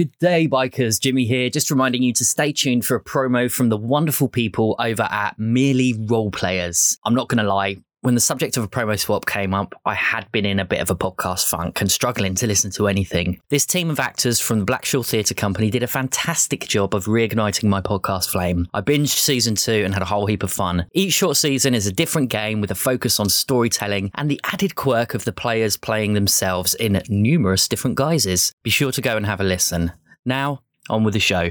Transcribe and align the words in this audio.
Good 0.00 0.18
day, 0.18 0.48
bikers. 0.48 0.98
Jimmy 0.98 1.26
here, 1.26 1.50
just 1.50 1.70
reminding 1.70 2.02
you 2.02 2.14
to 2.14 2.24
stay 2.24 2.52
tuned 2.52 2.86
for 2.86 2.94
a 2.94 3.04
promo 3.04 3.52
from 3.52 3.68
the 3.68 3.76
wonderful 3.76 4.30
people 4.30 4.74
over 4.78 5.02
at 5.02 5.38
Merely 5.38 5.92
Roleplayers. 5.92 6.96
I'm 7.04 7.14
not 7.14 7.28
going 7.28 7.36
to 7.36 7.44
lie, 7.44 7.76
when 8.02 8.14
the 8.14 8.20
subject 8.20 8.56
of 8.56 8.64
a 8.64 8.68
promo 8.68 8.98
swap 8.98 9.26
came 9.26 9.52
up, 9.52 9.74
I 9.84 9.94
had 9.94 10.30
been 10.32 10.46
in 10.46 10.58
a 10.58 10.64
bit 10.64 10.80
of 10.80 10.90
a 10.90 10.96
podcast 10.96 11.46
funk 11.46 11.80
and 11.80 11.90
struggling 11.90 12.34
to 12.36 12.46
listen 12.46 12.70
to 12.72 12.88
anything. 12.88 13.40
This 13.50 13.66
team 13.66 13.90
of 13.90 14.00
actors 14.00 14.40
from 14.40 14.60
the 14.60 14.64
Blackshaw 14.64 15.06
Theatre 15.06 15.34
Company 15.34 15.70
did 15.70 15.82
a 15.82 15.86
fantastic 15.86 16.66
job 16.66 16.94
of 16.94 17.06
reigniting 17.06 17.64
my 17.64 17.80
podcast 17.82 18.30
flame. 18.30 18.68
I 18.72 18.80
binged 18.80 19.08
season 19.08 19.54
two 19.54 19.82
and 19.84 19.92
had 19.92 20.02
a 20.02 20.06
whole 20.06 20.26
heap 20.26 20.42
of 20.42 20.50
fun. 20.50 20.86
Each 20.92 21.12
short 21.12 21.36
season 21.36 21.74
is 21.74 21.86
a 21.86 21.92
different 21.92 22.30
game 22.30 22.60
with 22.60 22.70
a 22.70 22.74
focus 22.74 23.20
on 23.20 23.28
storytelling 23.28 24.10
and 24.14 24.30
the 24.30 24.40
added 24.44 24.76
quirk 24.76 25.12
of 25.14 25.24
the 25.24 25.32
players 25.32 25.76
playing 25.76 26.14
themselves 26.14 26.74
in 26.74 27.02
numerous 27.08 27.68
different 27.68 27.96
guises. 27.96 28.52
Be 28.62 28.70
sure 28.70 28.92
to 28.92 29.02
go 29.02 29.16
and 29.16 29.26
have 29.26 29.40
a 29.40 29.44
listen. 29.44 29.92
Now, 30.24 30.62
on 30.88 31.04
with 31.04 31.14
the 31.14 31.20
show. 31.20 31.50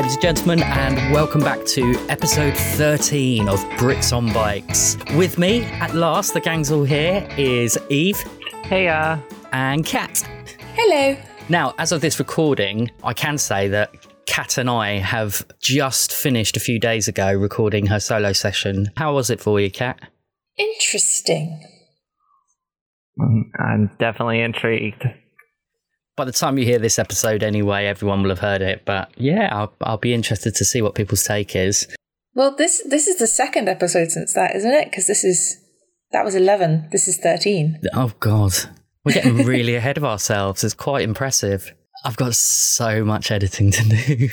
Ladies 0.00 0.14
and 0.14 0.22
gentlemen, 0.22 0.62
and 0.62 1.12
welcome 1.12 1.42
back 1.42 1.62
to 1.66 1.94
episode 2.08 2.56
13 2.56 3.50
of 3.50 3.60
Brits 3.76 4.16
on 4.16 4.32
Bikes. 4.32 4.96
With 5.14 5.36
me, 5.36 5.64
at 5.64 5.94
last, 5.94 6.32
the 6.32 6.40
gang's 6.40 6.72
all 6.72 6.84
here, 6.84 7.28
is 7.36 7.78
Eve 7.90 8.18
Hey, 8.62 8.88
uh, 8.88 9.18
and 9.52 9.84
Kat. 9.84 10.26
Hello. 10.72 11.18
Now, 11.50 11.74
as 11.76 11.92
of 11.92 12.00
this 12.00 12.18
recording, 12.18 12.90
I 13.04 13.12
can 13.12 13.36
say 13.36 13.68
that 13.68 13.94
Kat 14.24 14.56
and 14.56 14.70
I 14.70 14.92
have 15.00 15.46
just 15.60 16.14
finished 16.14 16.56
a 16.56 16.60
few 16.60 16.78
days 16.78 17.06
ago 17.06 17.30
recording 17.34 17.84
her 17.88 18.00
solo 18.00 18.32
session. 18.32 18.90
How 18.96 19.12
was 19.12 19.28
it 19.28 19.38
for 19.38 19.60
you, 19.60 19.70
Kat? 19.70 20.00
Interesting. 20.56 21.62
I'm 23.18 23.90
definitely 23.98 24.40
intrigued. 24.40 25.04
By 26.20 26.26
the 26.26 26.32
time 26.32 26.58
you 26.58 26.66
hear 26.66 26.78
this 26.78 26.98
episode, 26.98 27.42
anyway, 27.42 27.86
everyone 27.86 28.22
will 28.22 28.28
have 28.28 28.40
heard 28.40 28.60
it. 28.60 28.82
But 28.84 29.10
yeah, 29.16 29.48
I'll, 29.52 29.72
I'll 29.80 29.96
be 29.96 30.12
interested 30.12 30.54
to 30.56 30.66
see 30.66 30.82
what 30.82 30.94
people's 30.94 31.24
take 31.24 31.56
is. 31.56 31.88
Well, 32.34 32.54
this 32.54 32.82
this 32.86 33.06
is 33.06 33.16
the 33.16 33.26
second 33.26 33.70
episode 33.70 34.10
since 34.10 34.34
that, 34.34 34.54
isn't 34.54 34.70
it? 34.70 34.90
Because 34.90 35.06
this 35.06 35.24
is 35.24 35.56
that 36.12 36.22
was 36.22 36.34
eleven. 36.34 36.90
This 36.92 37.08
is 37.08 37.16
thirteen. 37.16 37.80
Oh 37.94 38.12
God, 38.20 38.52
we're 39.02 39.14
getting 39.14 39.46
really 39.46 39.76
ahead 39.76 39.96
of 39.96 40.04
ourselves. 40.04 40.62
It's 40.62 40.74
quite 40.74 41.04
impressive. 41.04 41.72
I've 42.02 42.16
got 42.16 42.34
so 42.34 43.04
much 43.04 43.30
editing 43.30 43.70
to 43.72 44.28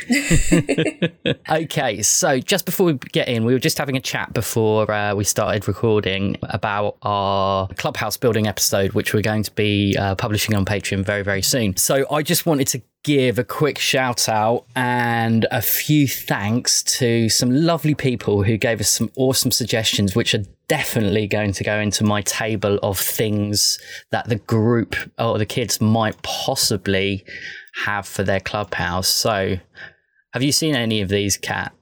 do. 1.24 1.34
okay, 1.50 2.02
so 2.02 2.40
just 2.40 2.66
before 2.66 2.86
we 2.86 2.94
get 2.94 3.28
in, 3.28 3.44
we 3.44 3.54
were 3.54 3.60
just 3.60 3.78
having 3.78 3.98
a 3.98 4.02
chat 4.02 4.34
before 4.34 4.90
uh, 4.90 5.14
we 5.14 5.26
started 5.26 5.68
recording 5.68 6.38
about 6.44 6.98
our 7.02 7.68
Clubhouse 7.76 8.16
building 8.16 8.48
episode, 8.48 8.94
which 8.94 9.14
we're 9.14 9.22
going 9.22 9.44
to 9.44 9.52
be 9.52 9.98
uh, 10.00 10.16
publishing 10.16 10.56
on 10.56 10.64
Patreon 10.64 11.04
very, 11.04 11.24
very 11.24 11.42
soon. 11.42 11.76
So 11.76 12.06
I 12.10 12.24
just 12.24 12.46
wanted 12.46 12.68
to 12.70 12.82
give 13.08 13.40
a 13.40 13.44
quick 13.44 13.80
shout 13.80 14.28
out 14.28 14.66
and 14.76 15.48
a 15.50 15.62
few 15.62 16.06
thanks 16.10 16.84
to 16.84 17.30
some 17.30 17.50
lovely 17.50 17.96
people 17.96 18.44
who 18.44 18.58
gave 18.58 18.82
us 18.82 18.90
some 18.90 19.10
awesome 19.16 19.50
suggestions, 19.50 20.14
which 20.14 20.36
are 20.36 20.44
definitely 20.68 21.26
going 21.26 21.54
to 21.54 21.64
go 21.64 21.80
into 21.80 22.04
my 22.04 22.22
table 22.24 22.78
of 22.84 23.00
things 23.00 23.80
that 24.12 24.28
the 24.28 24.36
group 24.36 24.94
or 25.18 25.38
the 25.38 25.46
kids 25.46 25.80
might 25.80 26.22
possibly 26.22 27.24
have 27.86 28.06
for 28.06 28.24
their 28.24 28.42
clubhouse. 28.42 29.08
So, 29.08 29.56
have 30.34 30.44
you 30.44 30.52
seen 30.52 30.76
any 30.76 31.00
of 31.00 31.08
these, 31.08 31.38
Kat? 31.38 31.74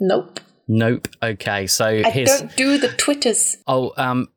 Nope. 0.00 0.40
Nope. 0.66 1.06
Okay, 1.22 1.68
so 1.68 1.86
I 1.86 2.10
here's 2.10 2.40
don't 2.40 2.56
do 2.56 2.76
the 2.76 2.88
twitters. 2.88 3.58
oh 3.68 3.92
um. 3.96 4.28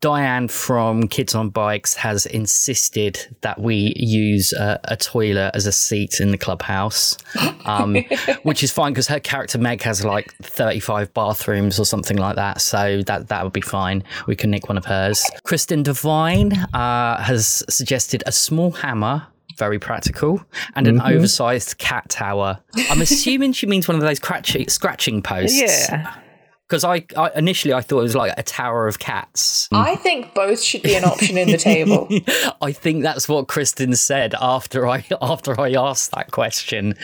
Diane 0.00 0.48
from 0.48 1.06
Kids 1.06 1.34
on 1.34 1.50
Bikes 1.50 1.94
has 1.94 2.26
insisted 2.26 3.36
that 3.42 3.60
we 3.60 3.92
use 3.96 4.52
a, 4.52 4.80
a 4.84 4.96
toilet 4.96 5.52
as 5.54 5.66
a 5.66 5.72
seat 5.72 6.18
in 6.18 6.32
the 6.32 6.38
clubhouse, 6.38 7.16
um, 7.66 7.94
which 8.42 8.64
is 8.64 8.72
fine 8.72 8.92
because 8.92 9.06
her 9.06 9.20
character 9.20 9.58
Meg 9.58 9.82
has 9.82 10.04
like 10.04 10.34
35 10.42 11.14
bathrooms 11.14 11.78
or 11.78 11.84
something 11.84 12.16
like 12.16 12.34
that. 12.34 12.60
So 12.60 13.02
that, 13.02 13.28
that 13.28 13.44
would 13.44 13.52
be 13.52 13.60
fine. 13.60 14.02
We 14.26 14.34
can 14.34 14.50
nick 14.50 14.68
one 14.68 14.76
of 14.76 14.84
hers. 14.84 15.24
Kristen 15.44 15.84
Devine 15.84 16.52
uh, 16.74 17.22
has 17.22 17.62
suggested 17.68 18.24
a 18.26 18.32
small 18.32 18.72
hammer. 18.72 19.26
Very 19.56 19.78
practical, 19.78 20.44
and 20.74 20.86
an 20.86 21.00
oversized 21.00 21.78
cat 21.78 22.10
tower. 22.10 22.58
I'm 22.90 23.00
assuming 23.00 23.54
she 23.54 23.64
means 23.66 23.88
one 23.88 23.94
of 23.94 24.02
those 24.02 24.18
scratchy, 24.18 24.66
scratching 24.68 25.22
posts. 25.22 25.58
Yeah. 25.58 26.14
Because 26.68 26.82
I, 26.82 27.04
I 27.16 27.30
initially 27.36 27.72
I 27.72 27.80
thought 27.80 28.00
it 28.00 28.02
was 28.02 28.16
like 28.16 28.32
a 28.36 28.42
tower 28.42 28.88
of 28.88 28.98
cats. 28.98 29.68
I 29.72 29.94
think 29.96 30.34
both 30.34 30.60
should 30.60 30.82
be 30.82 30.96
an 30.96 31.04
option 31.04 31.38
in 31.38 31.48
the 31.48 31.56
table. 31.58 32.08
I 32.60 32.72
think 32.72 33.02
that's 33.02 33.28
what 33.28 33.46
Kristen 33.46 33.94
said 33.94 34.34
after 34.40 34.88
I 34.88 35.04
after 35.22 35.60
I 35.60 35.72
asked 35.74 36.10
that 36.12 36.32
question. 36.32 36.94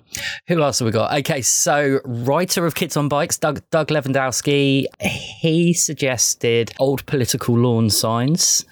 Who 0.49 0.61
else 0.63 0.81
have 0.81 0.87
we 0.87 0.93
got? 0.93 1.17
Okay, 1.21 1.43
so 1.43 2.01
writer 2.05 2.67
of 2.67 2.75
Kids 2.75 2.97
on 2.97 3.09
Bikes, 3.09 3.39
Doug 3.39 3.63
Doug 3.71 3.89
Levandowski, 3.89 4.87
he 5.01 5.73
suggested 5.73 6.73
old 6.81 7.07
political 7.07 7.57
lawn 7.57 7.89
signs, 7.89 8.65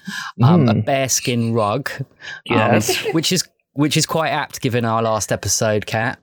um, 0.43 0.67
a 0.67 0.73
bearskin 0.75 1.53
rug, 1.53 1.89
um, 1.99 2.05
Yes. 2.45 3.01
which 3.13 3.31
is 3.31 3.47
which 3.73 3.95
is 3.95 4.05
quite 4.05 4.31
apt 4.31 4.59
given 4.59 4.83
our 4.83 5.01
last 5.01 5.31
episode, 5.31 5.85
Kat. 5.85 6.19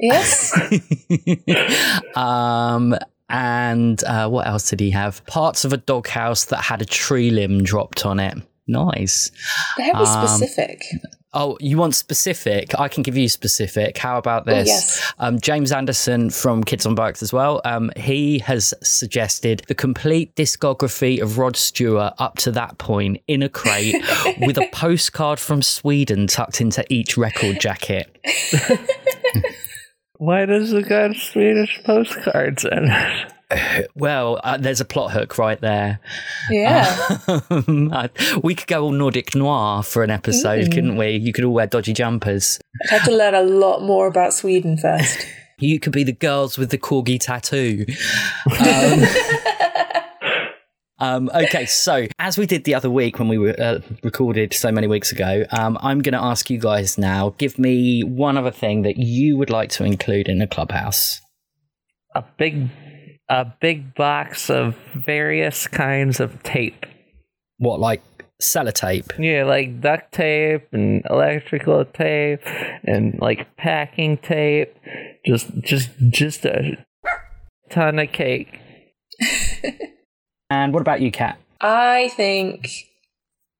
Yes. 0.00 0.52
Um, 2.16 2.96
and 3.30 4.02
uh, 4.04 4.28
what 4.28 4.46
else 4.46 4.68
did 4.70 4.80
he 4.80 4.90
have? 4.90 5.24
Parts 5.26 5.64
of 5.64 5.72
a 5.72 5.76
doghouse 5.76 6.46
that 6.46 6.62
had 6.62 6.82
a 6.82 6.84
tree 6.84 7.30
limb 7.30 7.62
dropped 7.62 8.04
on 8.04 8.20
it. 8.20 8.36
Nice. 8.66 9.30
Very 9.76 10.06
specific. 10.06 10.84
Oh, 11.32 11.56
you 11.60 11.76
want 11.76 11.94
specific? 11.94 12.76
I 12.78 12.88
can 12.88 13.04
give 13.04 13.16
you 13.16 13.28
specific. 13.28 13.96
How 13.98 14.18
about 14.18 14.46
this? 14.46 14.66
yes. 14.66 15.12
um, 15.20 15.40
James 15.40 15.70
Anderson 15.70 16.28
from 16.28 16.64
Kids 16.64 16.86
on 16.86 16.96
Bikes 16.96 17.22
as 17.22 17.32
well. 17.32 17.60
Um, 17.64 17.92
he 17.96 18.40
has 18.40 18.74
suggested 18.82 19.62
the 19.68 19.74
complete 19.76 20.34
discography 20.34 21.22
of 21.22 21.38
Rod 21.38 21.56
Stewart 21.56 22.14
up 22.18 22.36
to 22.38 22.50
that 22.52 22.78
point 22.78 23.22
in 23.28 23.44
a 23.44 23.48
crate 23.48 23.94
with 24.40 24.58
a 24.58 24.68
postcard 24.72 25.38
from 25.38 25.62
Sweden 25.62 26.26
tucked 26.26 26.60
into 26.60 26.84
each 26.92 27.16
record 27.16 27.60
jacket. 27.60 28.18
Why 30.20 30.44
does 30.44 30.70
the 30.70 30.82
guy 30.82 31.04
have 31.04 31.16
Swedish 31.16 31.80
postcards 31.82 32.66
in? 32.66 32.92
Well, 33.96 34.38
uh, 34.44 34.58
there's 34.58 34.80
a 34.80 34.84
plot 34.84 35.10
hook 35.10 35.36
right 35.36 35.60
there. 35.60 35.98
Yeah. 36.52 37.18
Um, 37.50 37.90
uh, 37.92 38.06
we 38.44 38.54
could 38.54 38.68
go 38.68 38.84
all 38.84 38.92
Nordic 38.92 39.34
noir 39.34 39.82
for 39.82 40.04
an 40.04 40.10
episode, 40.10 40.70
couldn't 40.70 40.96
we? 40.96 41.16
You 41.16 41.32
could 41.32 41.42
all 41.42 41.52
wear 41.52 41.66
dodgy 41.66 41.92
jumpers. 41.92 42.60
I'd 42.84 42.90
have 42.90 43.04
to 43.06 43.10
learn 43.16 43.34
a 43.34 43.42
lot 43.42 43.82
more 43.82 44.06
about 44.06 44.32
Sweden 44.34 44.76
first. 44.76 45.26
You 45.58 45.78
could 45.78 45.92
be 45.92 46.04
the 46.04 46.12
girls 46.12 46.56
with 46.56 46.70
the 46.70 46.78
corgi 46.78 47.18
tattoo. 47.20 47.84
Um, 48.46 49.02
um, 51.00 51.30
okay, 51.34 51.64
so 51.64 52.06
as 52.18 52.36
we 52.36 52.44
did 52.46 52.64
the 52.64 52.74
other 52.74 52.90
week 52.90 53.18
when 53.18 53.28
we 53.28 53.38
were 53.38 53.54
uh, 53.58 53.80
recorded 54.02 54.52
so 54.52 54.70
many 54.70 54.86
weeks 54.86 55.12
ago, 55.12 55.44
um, 55.50 55.78
I'm 55.80 56.00
going 56.00 56.12
to 56.12 56.22
ask 56.22 56.50
you 56.50 56.58
guys 56.58 56.98
now. 56.98 57.34
Give 57.38 57.58
me 57.58 58.02
one 58.02 58.36
other 58.36 58.50
thing 58.50 58.82
that 58.82 58.98
you 58.98 59.38
would 59.38 59.48
like 59.48 59.70
to 59.70 59.84
include 59.84 60.28
in 60.28 60.42
a 60.42 60.46
clubhouse. 60.46 61.20
a 62.14 62.22
big, 62.36 62.68
a 63.30 63.46
big 63.60 63.94
box 63.94 64.50
of 64.50 64.76
various 64.94 65.66
kinds 65.66 66.20
of 66.20 66.42
tape. 66.42 66.84
What, 67.56 67.80
like 67.80 68.02
sellotape? 68.42 69.18
Yeah, 69.18 69.44
like 69.44 69.80
duct 69.80 70.12
tape 70.12 70.68
and 70.72 71.02
electrical 71.08 71.86
tape 71.86 72.40
and 72.84 73.18
like 73.20 73.56
packing 73.56 74.18
tape. 74.18 74.76
Just, 75.24 75.48
just, 75.62 75.90
just 76.10 76.44
a 76.44 76.84
ton 77.70 77.98
of 77.98 78.12
cake. 78.12 78.58
And 80.50 80.74
what 80.74 80.80
about 80.80 81.00
you, 81.00 81.12
Kat? 81.12 81.38
I 81.60 82.10
think 82.16 82.68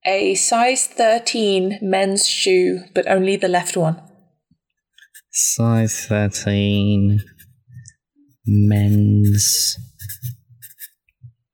a 0.04 0.34
size 0.34 0.86
13 0.88 1.78
men's 1.80 2.26
shoe, 2.26 2.80
but 2.94 3.06
only 3.06 3.36
the 3.36 3.48
left 3.48 3.76
one. 3.76 4.02
Size 5.30 6.06
13 6.06 7.20
men's 8.46 9.76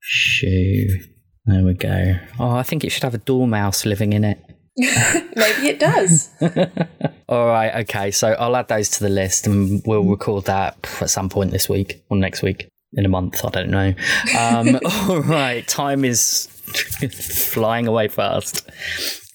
Shoe. 0.01 1.01
There 1.47 1.65
we 1.65 1.75
go. 1.75 2.17
Oh, 2.39 2.51
I 2.51 2.63
think 2.63 2.85
it 2.85 2.91
should 2.91 3.03
have 3.03 3.15
a 3.15 3.19
dormouse 3.19 3.85
living 3.85 4.13
in 4.13 4.25
it. 4.25 4.39
Maybe 4.77 5.69
it 5.69 5.79
does. 5.79 6.31
All 7.29 7.47
right, 7.47 7.75
okay. 7.83 8.11
So 8.11 8.33
I'll 8.33 8.57
add 8.57 8.69
those 8.69 8.89
to 8.91 9.03
the 9.03 9.09
list 9.09 9.47
and 9.47 9.83
we'll 9.85 10.05
record 10.05 10.45
that 10.45 10.77
at 11.01 11.11
some 11.11 11.29
point 11.29 11.51
this 11.51 11.69
week 11.69 12.05
or 12.09 12.17
next 12.17 12.43
week 12.43 12.69
in 12.93 13.05
a 13.05 13.09
month. 13.09 13.45
I 13.45 13.51
don't 13.51 13.71
know. 13.71 13.95
Um, 14.39 14.79
all 15.09 15.21
right, 15.23 15.67
time 15.67 16.05
is 16.05 16.47
flying 17.13 17.87
away 17.87 18.09
fast. 18.09 18.69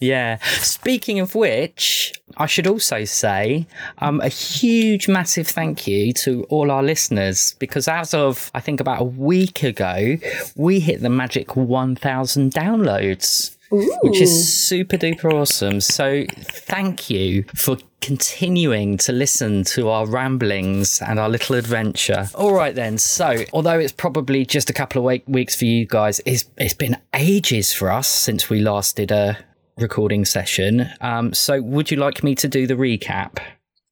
Yeah. 0.01 0.37
Speaking 0.57 1.19
of 1.19 1.35
which, 1.35 2.11
I 2.37 2.47
should 2.47 2.65
also 2.65 3.05
say 3.05 3.67
um, 3.99 4.19
a 4.21 4.29
huge, 4.29 5.07
massive 5.07 5.47
thank 5.47 5.85
you 5.87 6.11
to 6.13 6.43
all 6.45 6.71
our 6.71 6.81
listeners 6.81 7.55
because 7.59 7.87
as 7.87 8.13
of, 8.15 8.49
I 8.55 8.61
think, 8.61 8.79
about 8.79 8.99
a 8.99 9.05
week 9.05 9.61
ago, 9.61 10.17
we 10.55 10.79
hit 10.79 11.01
the 11.01 11.09
magic 11.09 11.55
1,000 11.55 12.51
downloads. 12.51 13.55
Which 13.71 14.19
is 14.19 14.53
super 14.53 14.97
duper 14.97 15.33
awesome. 15.33 15.81
So, 15.81 16.25
thank 16.29 17.09
you 17.09 17.45
for 17.55 17.77
continuing 18.01 18.97
to 18.97 19.11
listen 19.11 19.63
to 19.63 19.87
our 19.89 20.05
ramblings 20.05 21.01
and 21.01 21.19
our 21.19 21.29
little 21.29 21.55
adventure. 21.55 22.27
All 22.35 22.53
right, 22.53 22.75
then. 22.75 22.97
So, 22.97 23.45
although 23.53 23.79
it's 23.79 23.93
probably 23.93 24.45
just 24.45 24.69
a 24.69 24.73
couple 24.73 24.99
of 24.99 25.05
week- 25.05 25.23
weeks 25.27 25.55
for 25.55 25.65
you 25.65 25.85
guys, 25.85 26.19
it's, 26.25 26.45
it's 26.57 26.73
been 26.73 26.97
ages 27.13 27.73
for 27.73 27.89
us 27.91 28.07
since 28.07 28.49
we 28.49 28.59
last 28.59 28.97
did 28.97 29.11
a 29.11 29.37
recording 29.77 30.25
session. 30.25 30.89
Um, 30.99 31.33
so, 31.33 31.61
would 31.61 31.91
you 31.91 31.97
like 31.97 32.23
me 32.23 32.35
to 32.35 32.47
do 32.47 32.67
the 32.67 32.75
recap? 32.75 33.39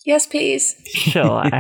yes, 0.06 0.26
please. 0.26 0.76
Sure. 0.86 1.44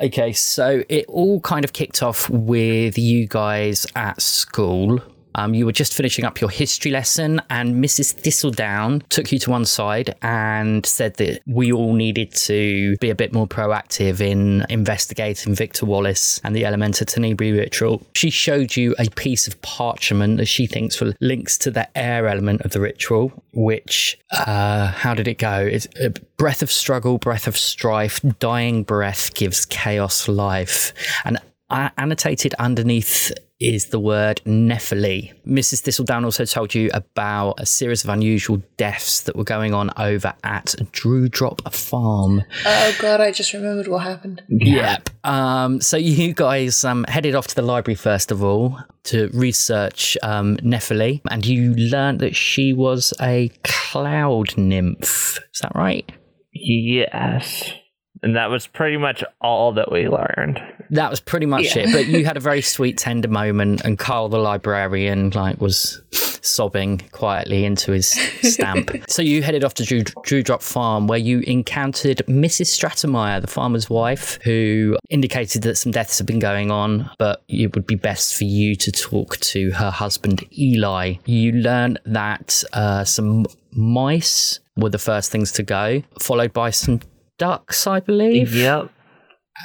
Okay, 0.00 0.32
so 0.32 0.82
it 0.88 1.04
all 1.06 1.40
kind 1.42 1.64
of 1.64 1.72
kicked 1.72 2.02
off 2.02 2.28
with 2.28 2.98
you 2.98 3.28
guys 3.28 3.86
at 3.94 4.20
school. 4.20 5.00
Um, 5.34 5.54
you 5.54 5.66
were 5.66 5.72
just 5.72 5.94
finishing 5.94 6.24
up 6.24 6.40
your 6.40 6.50
history 6.50 6.90
lesson, 6.90 7.40
and 7.50 7.82
Mrs. 7.82 8.12
Thistledown 8.12 9.02
took 9.08 9.30
you 9.32 9.38
to 9.40 9.50
one 9.50 9.64
side 9.64 10.14
and 10.22 10.84
said 10.84 11.14
that 11.14 11.40
we 11.46 11.72
all 11.72 11.94
needed 11.94 12.32
to 12.34 12.96
be 12.98 13.10
a 13.10 13.14
bit 13.14 13.32
more 13.32 13.46
proactive 13.46 14.20
in 14.20 14.64
investigating 14.68 15.54
Victor 15.54 15.86
Wallace 15.86 16.40
and 16.44 16.54
the 16.54 16.62
Elementa 16.62 17.04
Tenebri 17.04 17.56
ritual. 17.56 18.02
She 18.14 18.30
showed 18.30 18.76
you 18.76 18.94
a 18.98 19.08
piece 19.10 19.46
of 19.46 19.60
parchment 19.62 20.38
that 20.38 20.46
she 20.46 20.66
thinks 20.66 21.00
will 21.00 21.12
links 21.20 21.56
to 21.58 21.70
the 21.70 21.88
air 21.96 22.26
element 22.26 22.62
of 22.62 22.72
the 22.72 22.80
ritual, 22.80 23.32
which, 23.52 24.18
uh, 24.32 24.88
how 24.88 25.14
did 25.14 25.28
it 25.28 25.38
go? 25.38 25.58
It's 25.58 25.88
a 26.00 26.10
breath 26.36 26.62
of 26.62 26.70
struggle, 26.70 27.18
breath 27.18 27.46
of 27.46 27.56
strife, 27.56 28.20
dying 28.38 28.82
breath 28.82 29.34
gives 29.34 29.64
chaos 29.66 30.28
life. 30.28 30.92
And 31.24 31.38
uh, 31.70 31.88
annotated 31.96 32.54
underneath 32.58 33.32
is 33.62 33.86
the 33.86 33.98
word 33.98 34.40
Nephili. 34.44 35.32
Mrs. 35.46 35.80
Thistledown 35.80 36.24
also 36.24 36.44
told 36.44 36.74
you 36.74 36.90
about 36.92 37.54
a 37.58 37.66
series 37.66 38.04
of 38.04 38.10
unusual 38.10 38.62
deaths 38.76 39.22
that 39.22 39.36
were 39.36 39.44
going 39.44 39.74
on 39.74 39.90
over 39.96 40.34
at 40.44 40.74
Drewdrop 40.92 41.72
Farm. 41.72 42.42
Oh 42.66 42.96
god, 43.00 43.20
I 43.20 43.30
just 43.30 43.52
remembered 43.52 43.88
what 43.88 44.02
happened. 44.02 44.42
Yep. 44.48 45.10
Um, 45.24 45.80
so 45.80 45.96
you 45.96 46.34
guys 46.34 46.84
um, 46.84 47.04
headed 47.08 47.34
off 47.34 47.46
to 47.48 47.54
the 47.54 47.62
library 47.62 47.96
first 47.96 48.30
of 48.30 48.42
all 48.42 48.78
to 49.04 49.28
research 49.32 50.16
um, 50.22 50.56
Nephili, 50.58 51.20
and 51.30 51.44
you 51.44 51.74
learned 51.74 52.20
that 52.20 52.36
she 52.36 52.72
was 52.72 53.12
a 53.20 53.50
cloud 53.64 54.56
nymph. 54.56 55.38
Is 55.52 55.60
that 55.60 55.72
right? 55.74 56.10
yes. 56.52 57.72
And 58.22 58.36
that 58.36 58.50
was 58.50 58.66
pretty 58.66 58.96
much 58.96 59.24
all 59.40 59.72
that 59.72 59.90
we 59.90 60.08
learned. 60.08 60.62
That 60.90 61.10
was 61.10 61.20
pretty 61.20 61.46
much 61.46 61.74
Yeah. 61.74 61.82
it. 61.88 61.92
But 61.92 62.06
you 62.06 62.24
had 62.24 62.36
a 62.36 62.40
very 62.40 62.62
sweet, 62.74 62.96
tender 62.98 63.28
moment, 63.28 63.80
and 63.84 63.98
Carl, 63.98 64.28
the 64.28 64.38
librarian, 64.38 65.30
like 65.30 65.60
was 65.60 66.00
sobbing 66.44 66.98
quietly 67.12 67.64
into 67.64 67.92
his 67.92 68.08
stamp. 68.42 68.90
so 69.08 69.22
you 69.22 69.42
headed 69.42 69.64
off 69.64 69.74
to 69.74 69.84
Drew, 69.84 70.02
Drewdrop 70.24 70.62
Farm, 70.62 71.06
where 71.06 71.18
you 71.18 71.40
encountered 71.40 72.18
Mrs. 72.28 72.66
Stratemeyer, 72.76 73.40
the 73.40 73.46
farmer's 73.46 73.88
wife, 73.88 74.38
who 74.42 74.96
indicated 75.10 75.62
that 75.62 75.76
some 75.76 75.92
deaths 75.92 76.18
had 76.18 76.26
been 76.26 76.38
going 76.40 76.70
on, 76.70 77.10
but 77.18 77.42
it 77.48 77.74
would 77.74 77.86
be 77.86 77.94
best 77.94 78.36
for 78.36 78.44
you 78.44 78.74
to 78.76 78.92
talk 78.92 79.36
to 79.38 79.70
her 79.72 79.90
husband 79.90 80.44
Eli. 80.56 81.14
You 81.26 81.52
learned 81.52 82.00
that 82.06 82.62
uh, 82.72 83.04
some 83.04 83.46
mice 83.72 84.60
were 84.76 84.90
the 84.90 84.98
first 84.98 85.30
things 85.30 85.52
to 85.52 85.62
go, 85.62 86.02
followed 86.20 86.52
by 86.52 86.70
some 86.70 87.00
ducks, 87.42 87.88
I 87.88 87.98
believe. 87.98 88.54
Yep. 88.54 88.90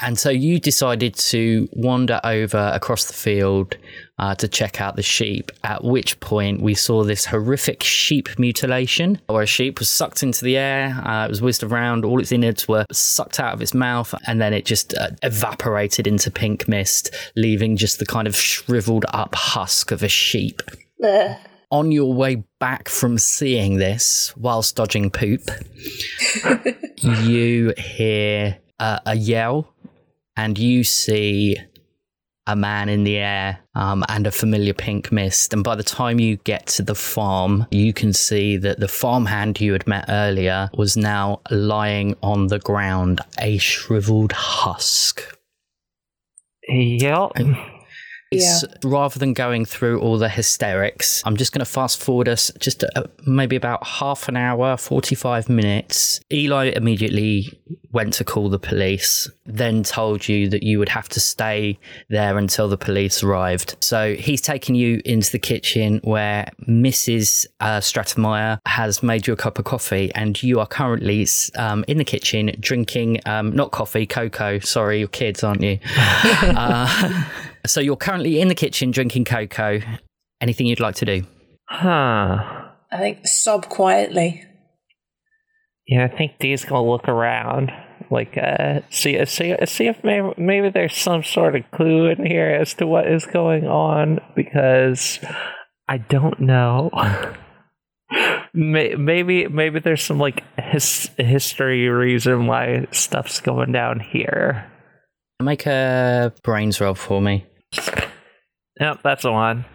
And 0.01 0.18
so 0.18 0.29
you 0.29 0.59
decided 0.59 1.13
to 1.15 1.69
wander 1.74 2.19
over 2.24 2.71
across 2.74 3.06
the 3.06 3.13
field 3.13 3.77
uh, 4.19 4.35
to 4.35 4.47
check 4.47 4.81
out 4.81 4.95
the 4.95 5.03
sheep, 5.03 5.51
at 5.63 5.83
which 5.83 6.19
point 6.19 6.62
we 6.62 6.74
saw 6.74 7.03
this 7.03 7.25
horrific 7.25 7.83
sheep 7.83 8.27
mutilation 8.39 9.21
where 9.27 9.44
a 9.44 9.45
sheep 9.45 9.79
was 9.79 9.89
sucked 9.89 10.24
into 10.24 10.44
the 10.44 10.57
air, 10.57 10.88
uh, 11.06 11.25
it 11.25 11.29
was 11.29 11.41
whizzed 11.41 11.63
around, 11.63 12.03
all 12.03 12.19
its 12.19 12.31
innards 12.31 12.68
were 12.68 12.85
sucked 12.91 13.39
out 13.39 13.53
of 13.53 13.62
its 13.62 13.74
mouth, 13.74 14.13
and 14.25 14.41
then 14.41 14.53
it 14.53 14.65
just 14.65 14.94
uh, 14.97 15.09
evaporated 15.24 16.07
into 16.07 16.31
pink 16.31 16.68
mist, 16.68 17.15
leaving 17.35 17.77
just 17.77 18.00
the 18.00 18.06
kind 18.06 18.27
of 18.27 18.35
shriveled 18.35 19.06
up 19.13 19.35
husk 19.35 19.91
of 19.91 20.01
a 20.03 20.09
sheep. 20.09 20.62
Ugh. 21.03 21.38
On 21.69 21.92
your 21.92 22.14
way 22.14 22.44
back 22.60 22.88
from 22.88 23.18
seeing 23.18 23.78
this, 23.78 24.34
whilst 24.38 24.75
dodging 24.75 25.12
poop, 25.12 25.42
you 26.98 27.74
hear 27.78 28.58
uh, 28.80 29.00
a 29.06 29.16
yell 29.16 29.74
and 30.38 30.58
you 30.58 30.84
see 30.84 31.58
a 32.48 32.56
man 32.56 32.88
in 32.88 33.04
the 33.04 33.18
air 33.18 33.60
um, 33.75 34.06
and 34.08 34.25
a 34.25 34.31
familiar 34.31 34.74
pink 34.74 35.12
mist. 35.12 35.54
And 35.54 35.64
by 35.64 35.75
the 35.75 35.84
time 35.84 36.19
you 36.19 36.38
get 36.38 36.66
to 36.68 36.81
the 36.81 36.96
farm, 36.96 37.68
you 37.72 37.92
can 37.92 38.13
see 38.13 38.56
that 38.58 38.80
the 38.80 38.88
farmhand 38.88 39.60
you 39.60 39.74
had 39.74 39.86
met 39.86 40.06
earlier 40.08 40.70
was 40.74 40.96
now 40.96 41.42
lying 41.52 42.16
on 42.24 42.48
the 42.48 42.60
ground, 42.60 43.20
a 43.40 43.58
shriveled 43.58 44.31
husk. 44.31 45.38
Yep. 46.70 47.31
It's 48.31 48.65
rather 48.83 49.19
than 49.19 49.33
going 49.33 49.65
through 49.65 50.00
all 50.01 50.18
the 50.18 50.29
hysterics, 50.29 51.21
I'm 51.25 51.38
just 51.38 51.53
going 51.53 51.59
to 51.59 51.65
fast 51.65 52.01
forward 52.03 52.27
us 52.27 52.51
just 52.59 52.83
uh 52.83 53.03
maybe 53.25 53.56
about 53.56 53.85
half 53.85 54.27
an 54.27 54.35
hour, 54.35 54.77
45 54.77 55.50
minutes. 55.50 56.19
Eli 56.31 56.71
immediately 56.75 57.57
went 57.91 58.13
to 58.13 58.24
call 58.24 58.50
the 58.50 58.59
police, 58.59 59.29
then 59.45 59.81
told 59.81 60.27
you 60.27 60.50
that 60.50 60.62
you 60.62 60.77
would 60.77 60.89
have 60.89 61.07
to 61.09 61.19
stay 61.19 61.79
there 62.09 62.38
until 62.38 62.67
the 62.67 62.77
police 62.77 63.24
arrived. 63.24 63.75
So 63.79 64.13
he's 64.15 64.41
taken 64.41 64.75
you 64.75 65.01
into 65.05 65.31
the 65.31 65.39
kitchen 65.39 66.00
where 66.03 66.50
Mrs. 66.67 67.48
Uh, 67.60 67.79
Stratemeyer 67.79 68.60
has 68.65 69.01
made 69.01 69.25
you 69.25 69.34
a 69.34 69.38
cup 69.38 69.57
of 69.57 69.65
coffee, 69.65 70.12
and 70.15 70.41
you 70.43 70.60
are 70.60 70.67
currently 70.67 71.25
um, 71.57 71.86
in 71.88 71.98
the 71.98 72.05
kitchen 72.05 72.51
drinking 72.60 73.22
um, 73.25 73.51
not 73.51 73.72
coffee, 73.72 74.05
cocoa. 74.05 74.60
Sorry, 74.60 75.00
you're 75.00 75.07
kids, 75.07 75.43
aren't 75.43 75.63
you? 75.63 75.79
uh, 75.96 77.24
so 77.67 77.79
you're 77.79 77.95
currently 77.95 78.41
in 78.41 78.47
the 78.47 78.55
kitchen 78.55 78.91
drinking 78.91 79.25
cocoa. 79.25 79.79
Anything 80.41 80.67
you'd 80.67 80.79
like 80.79 80.95
to 80.95 81.05
do? 81.05 81.24
Huh. 81.69 82.67
I 82.91 82.97
think 82.97 83.27
sob 83.27 83.69
quietly. 83.69 84.43
Yeah, 85.88 86.05
I 86.05 86.15
think 86.15 86.39
Dee's 86.39 86.65
gonna 86.65 86.89
look 86.89 87.07
around, 87.07 87.71
like 88.12 88.38
uh, 88.38 88.81
see 88.89 89.24
see 89.25 89.55
see 89.65 89.88
if 89.88 90.03
maybe 90.03 90.33
maybe 90.38 90.69
there's 90.69 90.95
some 90.95 91.24
sort 91.24 91.55
of 91.55 91.69
clue 91.71 92.07
in 92.07 92.25
here 92.25 92.50
as 92.50 92.74
to 92.75 92.88
what 92.88 93.07
is 93.07 93.25
going 93.25 93.65
on 93.67 94.19
because 94.36 95.19
I 95.88 95.97
don't 95.97 96.39
know. 96.39 96.89
Maybe 98.53 99.47
maybe 99.47 99.79
there's 99.79 100.01
some 100.01 100.17
like 100.17 100.41
his, 100.57 101.12
history 101.17 101.88
reason 101.89 102.47
why 102.47 102.88
stuff's 102.91 103.39
going 103.39 103.71
down 103.71 104.00
here. 104.00 104.71
Make 105.41 105.67
a 105.67 106.33
brains 106.43 106.81
roll 106.81 106.95
for 106.95 107.21
me. 107.21 107.45
Yep, 108.79 109.00
that's 109.03 109.24
the 109.24 109.31
one. 109.31 109.65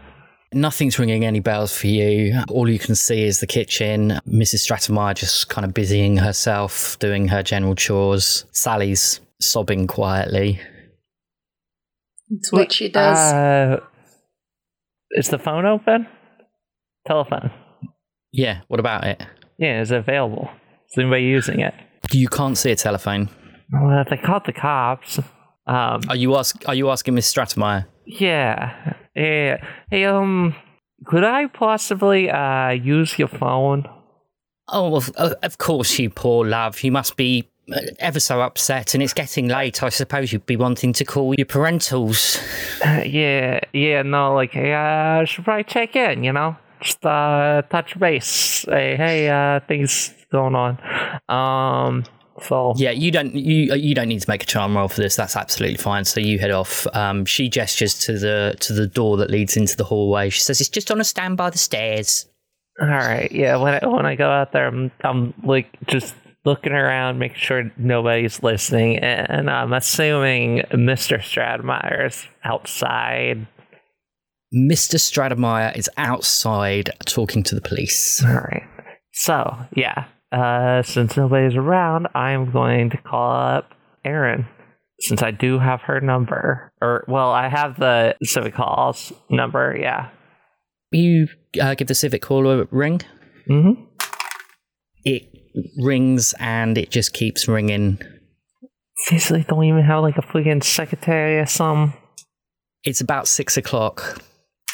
Nothing's 0.55 0.99
ringing 0.99 1.25
any 1.25 1.41
bells 1.41 1.77
for 1.77 1.87
you. 1.87 2.43
All 2.51 2.69
you 2.69 2.79
can 2.79 2.95
see 2.95 3.25
is 3.25 3.41
the 3.41 3.47
kitchen. 3.47 4.21
Mrs. 4.29 4.67
Stratemeyer 4.67 5.15
just 5.15 5.49
kind 5.49 5.65
of 5.65 5.73
busying 5.73 6.19
herself, 6.19 6.99
doing 6.99 7.29
her 7.29 7.43
general 7.43 7.75
chores. 7.75 8.45
Sally's 8.53 9.21
sobbing 9.41 9.87
quietly. 9.87 10.61
It's 12.31 12.53
what 12.53 12.73
she 12.73 12.89
does. 12.91 13.19
Uh, 13.19 13.81
is 15.13 15.29
the 15.29 15.39
phone 15.39 15.67
open? 15.67 16.07
Telephone. 17.07 17.51
Yeah, 18.31 18.61
what 18.69 18.81
about 18.81 19.05
it? 19.05 19.23
Yeah, 19.59 19.81
is 19.81 19.91
it 19.91 19.99
available? 19.99 20.51
Is 20.91 20.99
anybody 20.99 21.25
using 21.25 21.61
it? 21.61 21.75
You 22.11 22.29
can't 22.29 22.57
see 22.57 22.71
a 22.71 22.77
telephone. 22.77 23.29
Well, 23.73 24.03
if 24.03 24.09
they 24.09 24.17
called 24.17 24.45
the 24.47 24.53
cops. 24.53 25.19
Um, 25.67 26.01
Are 26.09 26.17
you 26.17 26.37
ask? 26.37 26.57
Are 26.67 26.75
you 26.75 26.91
asking 26.91 27.15
Miss 27.15 27.33
Stratemeyer? 27.33 27.87
yeah, 28.05 28.95
yeah. 29.15 29.65
Hey, 29.91 30.05
um, 30.05 30.55
could 31.05 31.25
I 31.25 31.47
possibly 31.47 32.31
uh 32.31 32.71
use 32.71 33.19
your 33.19 33.29
phone? 33.29 33.89
Oh, 34.69 34.97
of, 34.97 35.11
of 35.17 35.59
course, 35.59 35.99
you 35.99 36.09
poor 36.11 36.47
love. 36.47 36.83
You 36.83 36.93
must 36.93 37.17
be 37.17 37.49
ever 37.99 38.21
so 38.21 38.41
upset, 38.41 38.95
and 38.95 39.03
it's 39.03 39.13
getting 39.13 39.49
late. 39.49 39.83
I 39.83 39.89
suppose 39.89 40.33
you'd 40.33 40.47
be 40.47 40.57
wanting 40.57 40.93
to 40.95 41.05
call 41.05 41.35
your 41.37 41.47
parentals. 41.47 42.39
Uh, 42.85 43.03
yeah, 43.07 43.61
yeah, 43.73 44.03
no, 44.03 44.35
like, 44.35 44.53
hey, 44.53 44.73
uh, 44.73 45.25
should 45.25 45.45
probably 45.45 45.65
check 45.65 45.95
in, 45.97 46.25
you 46.25 46.33
know? 46.33 46.57
Just, 46.81 47.05
uh, 47.05 47.63
touch 47.71 47.99
base. 47.99 48.65
Hey, 48.69 48.97
hey, 48.97 49.29
uh, 49.29 49.61
things 49.69 50.13
going 50.31 50.55
on. 50.55 50.79
Um, 51.29 52.05
so. 52.41 52.75
Yeah, 52.77 52.91
you 52.91 53.11
don't 53.11 53.35
you 53.35 53.75
you 53.75 53.95
don't 53.95 54.09
need 54.09 54.23
to 54.23 54.31
make 54.31 54.43
a 54.43 54.47
charm 54.47 54.77
roll 54.77 54.89
for 54.89 55.01
this. 55.01 55.17
That's 55.17 55.37
absolutely 55.37 55.77
fine. 55.79 56.05
So 56.05 56.21
you 56.21 56.39
head 56.39 56.51
off. 56.51 56.87
Um, 56.95 57.25
she 57.25 57.49
gestures 57.49 57.99
to 58.01 58.19
the 58.19 58.57
to 58.61 58.73
the 58.73 58.87
door 58.87 59.17
that 59.19 59.31
leads 59.31 59.57
into 59.57 59.77
the 59.77 59.85
hallway. 59.85 60.31
She 60.31 60.41
says, 60.41 60.61
"It's 60.61 60.71
just 60.71 60.91
on 60.91 61.01
a 61.01 61.05
stand 61.05 61.37
by 61.37 61.51
the 61.51 61.59
stairs." 61.59 62.27
All 62.81 62.89
right, 62.89 63.31
yeah. 63.31 63.57
When 63.57 63.75
I, 63.75 63.87
when 63.87 64.07
I 64.07 64.15
go 64.15 64.31
out 64.31 64.53
there, 64.53 64.67
I'm 64.67 64.91
I'm 65.05 65.35
like 65.45 65.69
just 65.87 66.15
looking 66.45 66.73
around, 66.73 67.19
making 67.19 67.39
sure 67.39 67.71
nobody's 67.77 68.43
listening, 68.43 68.99
and 68.99 69.51
I'm 69.51 69.73
assuming 69.73 70.63
Mr. 70.73 71.19
Stratemeyer 71.19 72.07
is 72.07 72.27
outside. 72.45 73.47
Mr. 74.55 74.97
Stratemeyer 74.97 75.77
is 75.77 75.89
outside 75.97 76.91
talking 77.07 77.43
to 77.45 77.55
the 77.55 77.61
police. 77.61 78.23
All 78.25 78.35
right. 78.35 78.65
So 79.13 79.57
yeah, 79.75 80.07
uh, 80.33 80.83
since 80.83 81.17
nobody's 81.17 81.55
around, 81.55 82.09
I'm 82.15 82.51
going 82.51 82.91
to 82.91 82.97
call 82.97 83.37
up 83.37 83.75
Erin. 84.05 84.47
Since 85.01 85.23
I 85.23 85.31
do 85.31 85.59
have 85.59 85.83
her 85.83 86.01
number, 86.01 86.73
or 86.81 87.05
well, 87.09 87.31
I 87.31 87.49
have 87.49 87.79
the 87.79 88.15
Civic 88.23 88.55
Halls 88.55 89.13
number. 89.29 89.77
Yeah. 89.79 90.11
You 90.93 91.27
uh, 91.61 91.75
give 91.75 91.89
the 91.89 91.95
Civic 91.95 92.25
Hall 92.25 92.49
a 92.49 92.65
ring. 92.71 93.01
Mm-hmm. 93.49 93.83
It 95.05 95.25
rings 95.79 96.35
and 96.39 96.79
it 96.79 96.91
just 96.91 97.13
keeps 97.15 97.49
ringing. 97.49 97.99
Seriously, 99.07 99.45
don't 99.49 99.65
even 99.65 99.83
have 99.83 100.03
like 100.03 100.19
a 100.19 100.23
freaking 100.23 100.63
secretary 100.63 101.39
or 101.41 101.47
something. 101.47 101.99
It's 102.85 103.01
about 103.01 103.27
six 103.27 103.57
o'clock, 103.57 104.23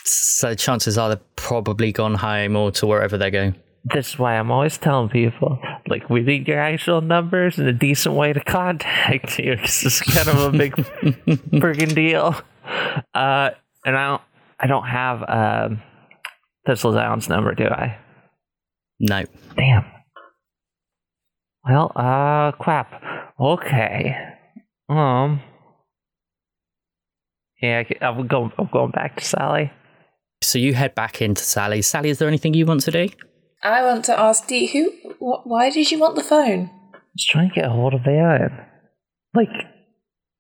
so 0.05 0.55
chances 0.55 0.99
are 0.99 1.09
they're 1.09 1.21
probably 1.37 1.93
gone 1.93 2.15
home 2.15 2.57
or 2.57 2.71
to 2.73 2.87
wherever 2.87 3.17
they're 3.17 3.31
going. 3.31 3.55
This 3.85 4.09
is 4.11 4.19
why 4.19 4.35
I'm 4.39 4.51
always 4.51 4.77
telling 4.77 5.09
people, 5.09 5.59
like, 5.89 6.11
we 6.11 6.21
need 6.21 6.47
your 6.47 6.59
actual 6.61 7.01
numbers 7.01 7.59
and 7.59 7.69
a 7.69 7.73
decent 7.73 8.15
way 8.15 8.33
to 8.33 8.41
contact 8.41 9.39
you, 9.39 9.53
because 9.57 9.85
it's 9.85 10.01
kind 10.03 10.29
of 10.29 10.55
a 10.55 10.57
big 10.59 10.73
friggin' 11.53 11.95
deal. 11.95 12.35
Uh, 13.15 13.51
and 13.87 13.97
I 13.97 14.07
don't, 14.09 14.23
I 14.61 14.67
don't 14.67 14.87
have 14.87 15.25
um, 15.29 15.83
Thistledown's 16.67 17.29
number, 17.29 17.55
do 17.55 17.65
I? 17.65 17.97
No. 19.01 19.25
Damn. 19.57 19.85
Well, 21.67 21.93
uh, 21.95 22.53
crap. 22.53 23.03
Okay. 23.41 24.17
Um. 24.89 25.41
Yeah, 27.63 27.85
I- 28.01 28.05
I'm 28.05 28.27
going. 28.27 28.53
I'm 28.59 28.69
going 28.73 28.91
back 28.91 29.17
to 29.17 29.25
Sally. 29.25 29.71
So 30.43 30.59
you 30.59 30.75
head 30.75 30.95
back 30.95 31.21
into 31.21 31.43
Sally. 31.43 31.83
Sally, 31.83 32.11
is 32.11 32.19
there 32.19 32.29
anything 32.29 32.55
you 32.55 32.65
want 32.67 32.81
to 32.83 32.91
do? 32.91 33.09
I 33.63 33.83
want 33.85 34.05
to 34.07 34.19
ask 34.19 34.47
Dee, 34.47 34.67
who, 34.67 34.91
wh- 35.19 35.47
why 35.47 35.71
did 35.71 35.91
you 35.91 35.99
want 35.99 36.17
the 36.17 36.23
phone? 36.23 36.71
Just 37.17 37.31
trying 37.31 37.49
to 37.49 37.55
get 37.55 37.67
a 37.67 37.71
hold 37.71 37.95
of 37.95 38.07
Erin. 38.07 38.57
Like, 39.35 39.49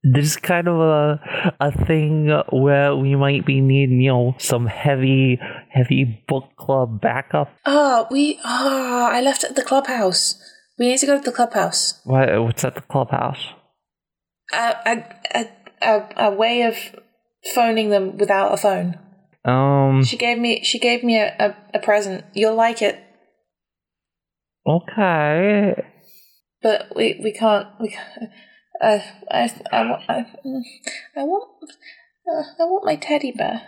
this 0.02 0.26
is 0.26 0.36
kind 0.36 0.68
of 0.68 0.76
a 0.78 1.54
a 1.60 1.72
thing 1.86 2.30
where 2.50 2.94
we 2.94 3.16
might 3.16 3.44
be 3.44 3.60
needing, 3.60 4.00
you 4.00 4.10
know, 4.10 4.34
some 4.38 4.66
heavy, 4.66 5.40
heavy 5.70 6.24
book 6.28 6.44
club 6.56 7.00
backup. 7.00 7.52
Ah, 7.66 8.06
we, 8.10 8.38
ah, 8.44 9.10
I 9.10 9.20
left 9.20 9.42
it 9.42 9.50
at 9.50 9.56
the 9.56 9.64
clubhouse. 9.64 10.40
We 10.78 10.86
need 10.88 10.98
to 10.98 11.06
go 11.06 11.18
to 11.18 11.24
the 11.24 11.32
clubhouse. 11.32 12.00
What? 12.04 12.28
What's 12.42 12.64
at 12.64 12.76
the 12.76 12.80
clubhouse? 12.82 13.44
A, 14.52 14.76
a, 14.86 15.04
a, 15.34 15.48
a, 15.82 16.28
a 16.28 16.30
way 16.30 16.62
of 16.62 16.76
phoning 17.54 17.90
them 17.90 18.16
without 18.16 18.52
a 18.54 18.56
phone. 18.56 18.98
Um. 19.44 20.04
She 20.04 20.16
gave 20.16 20.38
me, 20.38 20.62
she 20.62 20.78
gave 20.78 21.02
me 21.02 21.18
a, 21.18 21.34
a, 21.40 21.56
a 21.74 21.78
present. 21.80 22.24
You'll 22.34 22.54
like 22.54 22.82
it, 22.82 23.00
Okay. 24.68 25.82
but 26.62 26.94
we, 26.94 27.20
we 27.22 27.32
can't, 27.32 27.68
we 27.80 27.88
can't. 27.90 28.30
Uh, 28.80 28.98
I, 29.30 29.50
I, 29.72 29.82
want, 29.84 30.02
I, 30.08 30.26
I 31.16 31.22
want, 31.22 31.48
uh, 32.30 32.42
I 32.60 32.64
want 32.64 32.84
my 32.84 32.96
teddy 32.96 33.32
bear. 33.32 33.62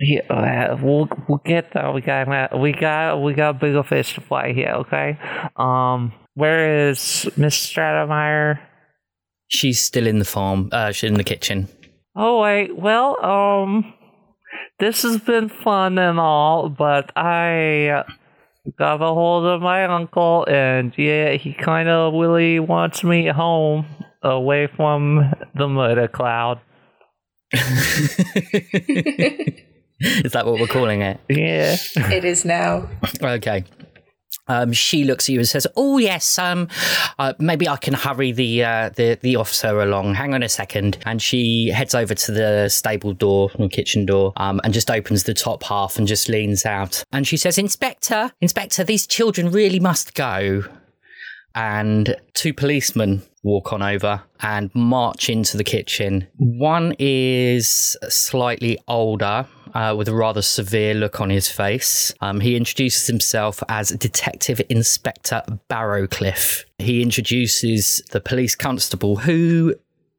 Yeah, 0.00 0.74
we'll 0.74 1.08
we'll 1.28 1.40
get 1.44 1.72
there. 1.72 1.92
We 1.92 2.00
got 2.00 2.58
we 2.58 2.72
got 2.72 3.22
we 3.22 3.32
got 3.32 3.60
bigger 3.60 3.84
fish 3.84 4.14
to 4.14 4.20
fry 4.20 4.52
here. 4.52 4.72
Okay. 4.80 5.16
Um, 5.56 6.12
where 6.34 6.88
is 6.88 7.28
Miss 7.36 7.54
Stratemeyer? 7.54 8.58
She's 9.48 9.80
still 9.80 10.06
in 10.06 10.18
the 10.18 10.24
farm. 10.24 10.68
Uh, 10.72 10.90
she's 10.90 11.10
in 11.10 11.16
the 11.16 11.24
kitchen. 11.24 11.68
Oh 12.16 12.42
wait, 12.42 12.76
well, 12.76 13.24
um, 13.24 13.94
this 14.78 15.02
has 15.02 15.18
been 15.18 15.48
fun 15.48 15.98
and 15.98 16.18
all, 16.18 16.68
but 16.68 17.12
I 17.16 18.04
got 18.72 19.02
a 19.02 19.06
hold 19.06 19.46
of 19.46 19.60
my 19.60 19.84
uncle, 19.84 20.46
and 20.48 20.92
yeah, 20.96 21.32
he 21.32 21.52
kind 21.52 21.88
of 21.88 22.14
really 22.14 22.60
wants 22.60 23.04
me 23.04 23.26
home, 23.28 23.86
away 24.22 24.66
from 24.66 25.32
the 25.54 25.68
murder 25.68 26.08
cloud. 26.08 26.60
is 27.52 28.16
that 30.32 30.46
what 30.46 30.58
we're 30.58 30.66
calling 30.66 31.02
it? 31.02 31.20
Yeah. 31.28 31.76
It 31.96 32.24
is 32.24 32.44
now. 32.44 32.88
Okay. 33.22 33.64
Um, 34.46 34.72
she 34.72 35.04
looks 35.04 35.28
at 35.28 35.32
you 35.32 35.38
and 35.38 35.48
says, 35.48 35.66
"Oh 35.76 35.98
yes, 35.98 36.38
um, 36.38 36.68
uh, 37.18 37.32
maybe 37.38 37.68
I 37.68 37.76
can 37.76 37.94
hurry 37.94 38.32
the 38.32 38.64
uh, 38.64 38.90
the 38.90 39.18
the 39.20 39.36
officer 39.36 39.80
along. 39.80 40.14
Hang 40.14 40.34
on 40.34 40.42
a 40.42 40.48
second. 40.48 40.98
And 41.06 41.20
she 41.22 41.68
heads 41.68 41.94
over 41.94 42.14
to 42.14 42.32
the 42.32 42.68
stable 42.68 43.12
door, 43.12 43.50
the 43.58 43.68
kitchen 43.68 44.06
door, 44.06 44.32
um, 44.36 44.60
and 44.64 44.74
just 44.74 44.90
opens 44.90 45.24
the 45.24 45.34
top 45.34 45.62
half 45.62 45.98
and 45.98 46.06
just 46.06 46.28
leans 46.28 46.66
out. 46.66 47.04
And 47.12 47.26
she 47.26 47.36
says, 47.36 47.58
"Inspector, 47.58 48.32
Inspector, 48.40 48.84
these 48.84 49.06
children 49.06 49.50
really 49.50 49.80
must 49.80 50.14
go." 50.14 50.64
And 51.56 52.16
two 52.32 52.52
policemen 52.52 53.22
walk 53.44 53.72
on 53.72 53.80
over 53.80 54.22
and 54.40 54.74
march 54.74 55.28
into 55.30 55.56
the 55.56 55.62
kitchen. 55.62 56.26
One 56.36 56.96
is 56.98 57.96
slightly 58.08 58.78
older, 58.88 59.46
uh, 59.74 59.94
with 59.96 60.08
a 60.08 60.14
rather 60.14 60.42
severe 60.42 60.94
look 60.94 61.20
on 61.20 61.30
his 61.30 61.48
face. 61.48 62.14
Um, 62.20 62.40
he 62.40 62.56
introduces 62.56 63.06
himself 63.06 63.62
as 63.68 63.90
Detective 63.90 64.60
Inspector 64.68 65.42
Barrowcliffe. 65.68 66.64
He 66.78 67.02
introduces 67.02 68.02
the 68.10 68.20
police 68.20 68.54
constable 68.54 69.16
who 69.16 69.74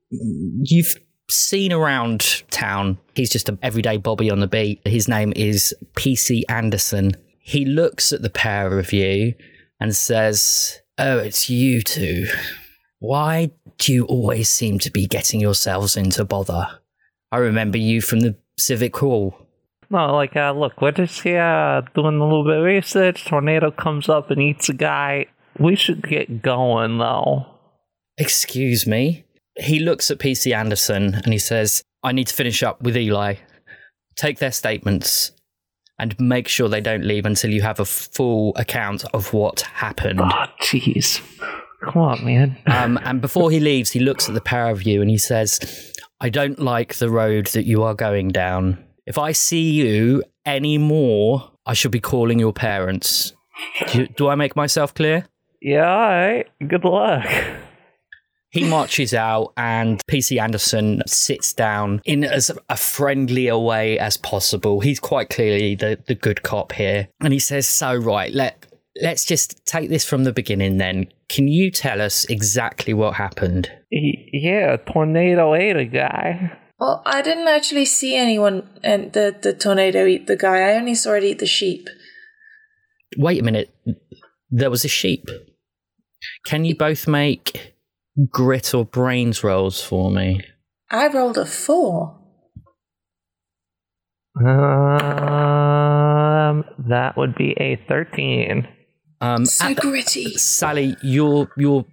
you've 0.10 0.96
seen 1.30 1.74
around 1.74 2.44
town. 2.52 2.98
He's 3.16 3.32
just 3.32 3.50
an 3.50 3.58
everyday 3.62 3.98
bobby 3.98 4.30
on 4.30 4.40
the 4.40 4.48
beat. 4.48 4.82
His 4.86 5.08
name 5.08 5.34
is 5.36 5.74
PC 5.94 6.44
Anderson. 6.50 7.16
He 7.40 7.66
looks 7.66 8.12
at 8.12 8.22
the 8.22 8.30
pair 8.30 8.78
of 8.78 8.92
you 8.92 9.34
and 9.80 9.96
says, 9.96 10.82
Oh, 10.98 11.20
it's 11.20 11.50
you 11.50 11.82
two. 11.82 12.28
Why 13.00 13.52
do 13.78 13.94
you 13.94 14.06
always 14.06 14.50
seem 14.50 14.80
to 14.80 14.92
be 14.92 15.08
getting 15.08 15.40
yourselves 15.40 15.98
into 15.98 16.24
bother? 16.24 16.68
I 17.32 17.38
remember 17.38 17.78
you 17.78 18.02
from 18.02 18.22
the 18.22 18.36
Civic 18.58 18.96
Hall. 18.98 19.45
No, 19.90 20.14
like, 20.14 20.36
uh, 20.36 20.52
look, 20.52 20.82
we're 20.82 20.92
just 20.92 21.22
here 21.22 21.84
doing 21.94 22.16
a 22.16 22.24
little 22.24 22.44
bit 22.44 22.58
of 22.58 22.64
research. 22.64 23.26
Tornado 23.26 23.72
comes 23.72 24.10
up 24.10 24.32
and 24.32 24.42
eats 24.42 24.70
a 24.70 24.74
guy. 24.74 25.28
We 25.60 25.76
should 25.76 26.08
get 26.08 26.42
going, 26.42 26.98
though. 26.98 27.46
Excuse 28.18 28.88
me. 28.88 29.26
He 29.58 29.80
looks 29.80 30.12
at 30.12 30.18
PC 30.18 30.56
Anderson 30.56 31.16
and 31.16 31.32
he 31.32 31.40
says, 31.40 31.84
I 32.04 32.12
need 32.12 32.28
to 32.28 32.34
finish 32.34 32.62
up 32.64 32.82
with 32.82 32.98
Eli. 32.98 33.36
Take 34.16 34.40
their 34.40 34.52
statements 34.52 35.32
and 35.98 36.20
make 36.20 36.48
sure 36.48 36.68
they 36.68 36.82
don't 36.82 37.06
leave 37.06 37.26
until 37.26 37.52
you 37.52 37.62
have 37.62 37.80
a 37.80 37.86
full 37.86 38.54
account 38.58 39.06
of 39.14 39.34
what 39.34 39.62
happened. 39.62 40.20
Oh, 40.22 40.46
jeez. 40.62 41.22
Come 41.84 42.02
on, 42.02 42.26
man. 42.26 42.58
Um, 42.68 43.00
and 43.04 43.22
before 43.22 43.52
he 43.52 43.60
leaves, 43.60 43.92
he 43.92 44.00
looks 44.00 44.28
at 44.28 44.36
the 44.36 44.42
pair 44.42 44.70
of 44.70 44.84
you 44.84 45.02
and 45.02 45.10
he 45.10 45.18
says, 45.18 45.94
I 46.20 46.30
don't 46.30 46.60
like 46.60 46.96
the 46.96 47.10
road 47.10 47.48
that 47.48 47.66
you 47.66 47.84
are 47.84 47.94
going 47.94 48.30
down. 48.30 48.84
If 49.06 49.18
I 49.18 49.34
see 49.34 49.72
you 49.72 50.24
any 50.46 50.78
more, 50.78 51.52
I 51.66 51.74
should 51.74 51.92
be 51.92 52.00
calling 52.00 52.40
your 52.40 52.54
parents. 52.54 53.34
Do, 53.92 54.08
do 54.08 54.28
I 54.28 54.36
make 54.36 54.56
myself 54.56 54.94
clear? 54.94 55.28
Yeah, 55.62 55.88
all 55.88 56.10
right. 56.10 56.46
Good 56.68 56.84
luck. 56.84 57.26
He 58.50 58.64
marches 58.64 59.14
out, 59.14 59.52
and 59.58 60.02
PC 60.10 60.42
Anderson 60.42 61.04
sits 61.06 61.52
down 61.52 62.02
in 62.06 62.24
as 62.24 62.52
a 62.70 62.78
friendlier 62.78 63.58
way 63.58 64.00
as 64.00 64.16
possible. 64.16 64.80
He's 64.80 65.00
quite 65.00 65.30
clearly 65.30 65.76
the, 65.76 66.00
the 66.08 66.16
good 66.16 66.42
cop 66.42 66.72
here, 66.72 67.10
and 67.22 67.34
he 67.34 67.40
says, 67.40 67.68
"So 67.68 67.94
right, 67.94 68.32
let 68.34 68.66
let's 69.02 69.26
just 69.26 69.66
take 69.66 69.90
this 69.90 70.06
from 70.06 70.24
the 70.24 70.32
beginning. 70.32 70.78
Then, 70.78 71.08
can 71.28 71.50
you 71.50 71.70
tell 71.70 72.02
us 72.02 72.24
exactly 72.26 72.94
what 72.94 73.16
happened?" 73.16 73.70
Yeah, 73.92 74.78
tornado 74.78 75.54
ate 75.54 75.76
a 75.76 75.86
guy. 75.86 76.58
Well, 76.80 77.02
I 77.06 77.22
didn't 77.22 77.48
actually 77.48 77.86
see 77.86 78.16
anyone 78.16 78.70
and 78.84 79.14
the, 79.14 79.36
the 79.42 79.54
tornado 79.54 80.06
eat 80.06 80.28
the 80.28 80.36
guy. 80.36 80.72
I 80.72 80.74
only 80.76 80.96
saw 80.96 81.14
it 81.14 81.24
eat 81.24 81.40
the 81.40 81.46
sheep. 81.46 81.88
Wait 83.18 83.40
a 83.40 83.44
minute, 83.44 83.74
there 84.50 84.70
was 84.70 84.84
a 84.84 84.90
sheep. 84.90 85.26
Can 86.46 86.66
you 86.66 86.76
both 86.76 87.08
make 87.08 87.76
grit 88.30 88.74
or 88.74 88.86
brains 88.86 89.44
rolls 89.44 89.82
for 89.82 90.10
me. 90.12 90.42
I 90.90 91.08
rolled 91.08 91.38
a 91.38 91.46
four. 91.46 92.22
Um, 94.38 94.46
that 96.90 97.16
would 97.18 97.36
be 97.36 97.52
a 97.58 97.78
13. 97.88 98.68
Um, 99.22 99.46
So 99.46 99.66
at 99.66 99.76
the- 99.76 99.82
gritty. 99.82 100.34
Sally, 100.34 100.96
you're 101.02 101.50
you're 101.58 101.86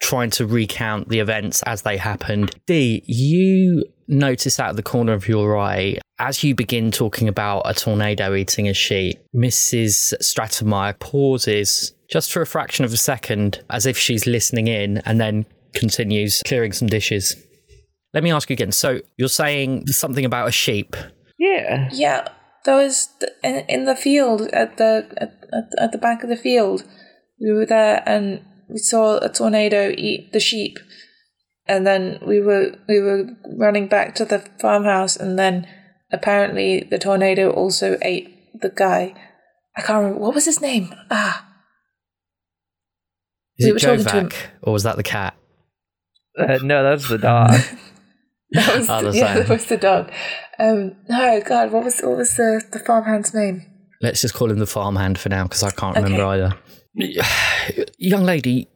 trying 0.00 0.30
to 0.30 0.46
recount 0.46 1.08
the 1.08 1.20
events 1.20 1.62
as 1.64 1.82
they 1.82 1.96
happened. 1.96 2.54
Dee, 2.66 3.02
you 3.06 3.84
notice 4.08 4.58
out 4.58 4.70
of 4.70 4.76
the 4.76 4.82
corner 4.82 5.12
of 5.12 5.28
your 5.28 5.56
eye 5.56 5.98
as 6.18 6.42
you 6.42 6.54
begin 6.54 6.90
talking 6.90 7.28
about 7.28 7.62
a 7.64 7.74
tornado 7.74 8.34
eating 8.34 8.68
a 8.68 8.74
sheep. 8.74 9.18
Mrs. 9.34 10.14
Stratemeyer 10.20 10.98
pauses 10.98 11.92
just 12.10 12.32
for 12.32 12.42
a 12.42 12.46
fraction 12.46 12.84
of 12.84 12.92
a 12.92 12.96
second, 12.96 13.62
as 13.70 13.86
if 13.86 13.96
she's 13.96 14.26
listening 14.26 14.66
in, 14.66 14.98
and 14.98 15.20
then 15.20 15.46
continues 15.74 16.42
clearing 16.44 16.72
some 16.72 16.88
dishes. 16.88 17.36
Let 18.12 18.24
me 18.24 18.32
ask 18.32 18.50
you 18.50 18.54
again. 18.54 18.72
So 18.72 19.00
you're 19.16 19.28
saying 19.28 19.86
something 19.86 20.24
about 20.24 20.48
a 20.48 20.52
sheep? 20.52 20.96
Yeah. 21.38 21.88
Yeah, 21.92 22.28
there 22.64 22.76
was 22.76 23.08
th- 23.20 23.32
in, 23.44 23.64
in 23.68 23.84
the 23.84 23.96
field 23.96 24.42
at 24.52 24.76
the 24.76 25.08
at, 25.16 25.32
at, 25.52 25.64
at 25.78 25.92
the 25.92 25.98
back 25.98 26.22
of 26.22 26.28
the 26.28 26.36
field. 26.36 26.84
We 27.40 27.52
were 27.52 27.66
there 27.66 28.02
and 28.06 28.44
we 28.70 28.78
saw 28.78 29.18
a 29.18 29.28
tornado 29.28 29.92
eat 29.96 30.32
the 30.32 30.40
sheep, 30.40 30.78
and 31.66 31.86
then 31.86 32.18
we 32.26 32.40
were 32.40 32.76
we 32.88 33.00
were 33.00 33.26
running 33.56 33.88
back 33.88 34.14
to 34.16 34.24
the 34.24 34.38
farmhouse, 34.60 35.16
and 35.16 35.38
then 35.38 35.66
apparently 36.12 36.80
the 36.90 36.98
tornado 36.98 37.50
also 37.50 37.98
ate 38.02 38.28
the 38.60 38.70
guy. 38.70 39.14
I 39.76 39.82
can't 39.82 39.98
remember 40.02 40.20
what 40.20 40.34
was 40.34 40.44
his 40.46 40.60
name. 40.60 40.92
Ah, 41.10 41.46
Is 43.58 43.66
We 43.66 43.70
it 43.70 43.72
were 43.74 43.78
talking 43.78 44.04
to 44.04 44.10
him. 44.12 44.28
Jovac, 44.28 44.36
or 44.62 44.72
was 44.72 44.82
that 44.82 44.96
the 44.96 45.02
cat? 45.02 45.34
Uh, 46.38 46.58
no, 46.62 46.82
that's 46.82 47.08
the 47.08 47.18
dog. 47.18 47.50
that 48.52 48.76
was 48.78 48.88
Oh, 48.90 49.02
the, 49.02 49.10
the 49.10 49.16
yeah, 49.18 49.34
that 49.34 49.48
was 49.48 49.66
the 49.66 49.76
dog. 49.76 50.10
Um, 50.58 50.96
no, 51.08 51.40
God, 51.46 51.72
what 51.72 51.84
was 51.84 52.00
what 52.00 52.16
was 52.16 52.36
the 52.36 52.62
the 52.72 52.78
farmhand's 52.80 53.32
name? 53.34 53.62
Let's 54.02 54.20
just 54.22 54.34
call 54.34 54.50
him 54.50 54.58
the 54.58 54.66
farmhand 54.66 55.18
for 55.18 55.28
now 55.28 55.42
because 55.44 55.62
I 55.62 55.70
can't 55.70 55.96
Okay. 55.96 56.02
remember 56.04 56.24
either. 56.26 56.54
Young 57.98 58.24
lady, 58.24 58.68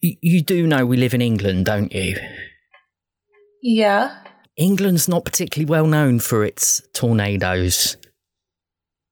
you 0.00 0.42
do 0.42 0.66
know 0.66 0.84
we 0.84 0.96
live 0.96 1.14
in 1.14 1.22
England, 1.22 1.66
don't 1.66 1.92
you? 1.92 2.16
Yeah. 3.62 4.18
England's 4.56 5.08
not 5.08 5.24
particularly 5.24 5.68
well 5.68 5.86
known 5.86 6.18
for 6.18 6.44
its 6.44 6.82
tornadoes. 6.92 7.96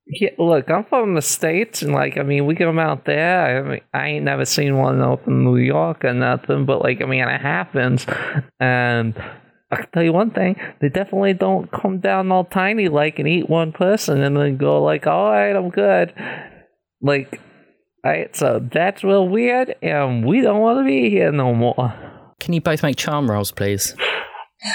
yeah, 0.07 0.31
look, 0.39 0.69
I'm 0.71 0.85
from 0.85 1.15
the 1.15 1.23
States, 1.23 1.83
and 1.83 1.93
like, 1.93 2.19
I 2.19 2.23
mean, 2.23 2.45
we 2.45 2.55
get 2.55 2.67
them 2.67 2.79
out 2.79 3.05
there. 3.07 3.59
I 3.59 3.69
mean, 3.69 3.81
I 3.95 4.09
ain't 4.09 4.25
never 4.25 4.45
seen 4.45 4.77
one 4.77 5.01
up 5.01 5.27
in 5.27 5.45
New 5.45 5.57
York 5.57 6.05
or 6.05 6.13
nothing, 6.13 6.67
but 6.67 6.83
like, 6.83 7.01
I 7.01 7.07
mean, 7.07 7.27
it 7.27 7.41
happens. 7.41 8.05
And 8.59 9.15
I 9.71 9.77
can 9.77 9.87
tell 9.93 10.03
you 10.03 10.13
one 10.13 10.33
thing: 10.33 10.57
they 10.81 10.89
definitely 10.89 11.33
don't 11.33 11.71
come 11.71 12.01
down 12.01 12.33
all 12.33 12.45
tiny 12.45 12.89
like 12.89 13.19
and 13.19 13.29
eat 13.29 13.49
one 13.49 13.73
person 13.73 14.23
and 14.23 14.37
then 14.37 14.57
go 14.59 14.83
like, 14.83 15.07
"All 15.07 15.31
right, 15.31 15.55
I'm 15.55 15.71
good." 15.71 16.13
Like, 17.01 17.41
alright, 18.05 18.35
so 18.37 18.67
that's 18.73 19.03
real 19.05 19.29
weird, 19.29 19.75
and 19.83 20.25
we 20.27 20.41
don't 20.41 20.61
want 20.61 20.79
to 20.81 20.85
be 20.85 21.11
here 21.11 21.33
no 21.33 21.55
more. 21.55 21.95
Can 22.41 22.55
you 22.55 22.61
both 22.61 22.83
make 22.83 22.97
charm 22.97 23.31
rolls, 23.31 23.53
please? 23.53 23.95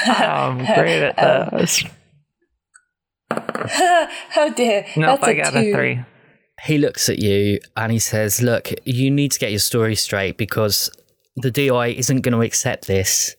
I'm 0.05 0.57
great 0.59 1.03
at 1.03 1.19
Um, 1.53 1.59
those. 1.59 1.83
oh 3.31 4.53
dear. 4.55 4.85
Nope, 4.95 5.21
That's 5.21 5.23
I 5.23 5.31
a 5.31 5.35
got 5.43 5.53
two. 5.53 5.59
a 5.59 5.73
three. 5.73 5.99
He 6.63 6.77
looks 6.77 7.09
at 7.09 7.19
you 7.19 7.59
and 7.75 7.91
he 7.91 7.99
says, 7.99 8.41
Look, 8.41 8.69
you 8.85 9.11
need 9.11 9.31
to 9.33 9.39
get 9.39 9.51
your 9.51 9.59
story 9.59 9.95
straight 9.95 10.37
because 10.37 10.89
the 11.35 11.51
DI 11.51 11.87
isn't 11.89 12.21
going 12.21 12.33
to 12.33 12.41
accept 12.41 12.87
this. 12.87 13.35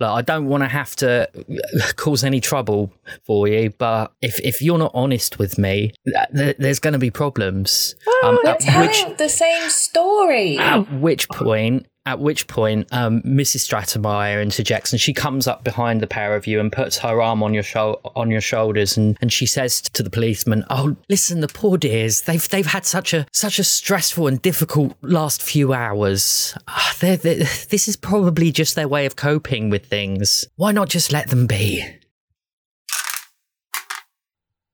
Look, 0.00 0.10
I 0.10 0.22
don't 0.22 0.46
want 0.46 0.62
to 0.62 0.68
have 0.68 0.94
to 0.96 1.28
cause 1.96 2.22
any 2.22 2.40
trouble 2.40 2.92
for 3.24 3.48
you, 3.48 3.70
but 3.70 4.12
if, 4.22 4.38
if 4.40 4.62
you're 4.62 4.78
not 4.78 4.92
honest 4.94 5.38
with 5.38 5.58
me, 5.58 5.92
th- 6.34 6.56
there's 6.58 6.78
going 6.78 6.92
to 6.92 6.98
be 7.00 7.10
problems. 7.10 7.96
Um, 8.22 8.38
We're 8.44 8.56
telling 8.58 8.88
which 8.88 9.18
the 9.18 9.28
same 9.28 9.68
story. 9.70 10.56
At 10.58 10.92
which 10.92 11.28
point, 11.28 11.86
at 12.08 12.20
which 12.20 12.46
point, 12.46 12.88
um, 12.90 13.20
Mrs. 13.20 13.68
Stratemeyer 13.68 14.42
interjects, 14.42 14.92
and 14.92 15.00
she 15.00 15.12
comes 15.12 15.46
up 15.46 15.62
behind 15.62 16.00
the 16.00 16.06
pair 16.06 16.34
of 16.34 16.46
you 16.46 16.58
and 16.58 16.72
puts 16.72 16.96
her 16.96 17.20
arm 17.20 17.42
on 17.42 17.52
your 17.52 17.62
shou- 17.62 18.00
on 18.16 18.30
your 18.30 18.40
shoulders, 18.40 18.96
and, 18.96 19.18
and 19.20 19.30
she 19.30 19.44
says 19.44 19.82
to 19.82 20.02
the 20.02 20.08
policeman, 20.08 20.64
"Oh, 20.70 20.96
listen, 21.10 21.40
the 21.40 21.48
poor 21.48 21.76
dears, 21.76 22.22
they've 22.22 22.48
they've 22.48 22.64
had 22.64 22.86
such 22.86 23.12
a 23.12 23.26
such 23.30 23.58
a 23.58 23.64
stressful 23.64 24.26
and 24.26 24.40
difficult 24.40 24.96
last 25.02 25.42
few 25.42 25.74
hours. 25.74 26.56
Ah, 26.66 26.96
they're, 27.00 27.18
they're, 27.18 27.36
this 27.36 27.88
is 27.88 27.96
probably 27.96 28.50
just 28.50 28.74
their 28.74 28.88
way 28.88 29.04
of 29.04 29.16
coping 29.16 29.68
with 29.68 29.84
things. 29.84 30.46
Why 30.56 30.72
not 30.72 30.88
just 30.88 31.12
let 31.12 31.28
them 31.28 31.46
be?" 31.46 31.84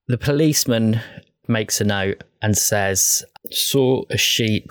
The 0.07 0.19
policeman 0.19 1.01
makes 1.49 1.81
a 1.81 1.85
note 1.85 2.23
and 2.41 2.57
says, 2.57 3.25
"Saw 3.51 4.05
a 4.09 4.17
sheep 4.17 4.71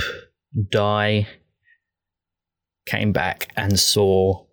die." 0.69 1.27
Came 2.85 3.11
back 3.11 3.51
and 3.55 3.79
saw 3.79 4.45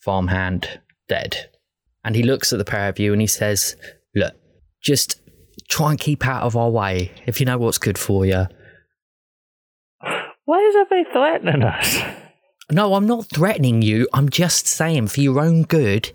farmhand 0.00 0.80
dead. 1.08 1.50
And 2.04 2.16
he 2.16 2.22
looks 2.22 2.52
at 2.52 2.58
the 2.58 2.64
pair 2.64 2.88
of 2.88 2.98
you 2.98 3.12
and 3.12 3.20
he 3.20 3.26
says, 3.26 3.76
Look, 4.14 4.34
just 4.82 5.20
try 5.68 5.90
and 5.90 6.00
keep 6.00 6.26
out 6.26 6.42
of 6.42 6.56
our 6.56 6.70
way 6.70 7.12
if 7.26 7.40
you 7.40 7.46
know 7.46 7.58
what's 7.58 7.78
good 7.78 7.98
for 7.98 8.26
you. 8.26 8.46
Why 10.44 10.58
is 10.58 10.74
everybody 10.76 11.08
threatening 11.12 11.62
us? 11.62 12.02
No, 12.70 12.94
I'm 12.94 13.06
not 13.06 13.26
threatening 13.26 13.82
you. 13.82 14.08
I'm 14.12 14.28
just 14.28 14.66
saying, 14.66 15.08
for 15.08 15.20
your 15.20 15.40
own 15.40 15.62
good, 15.62 16.10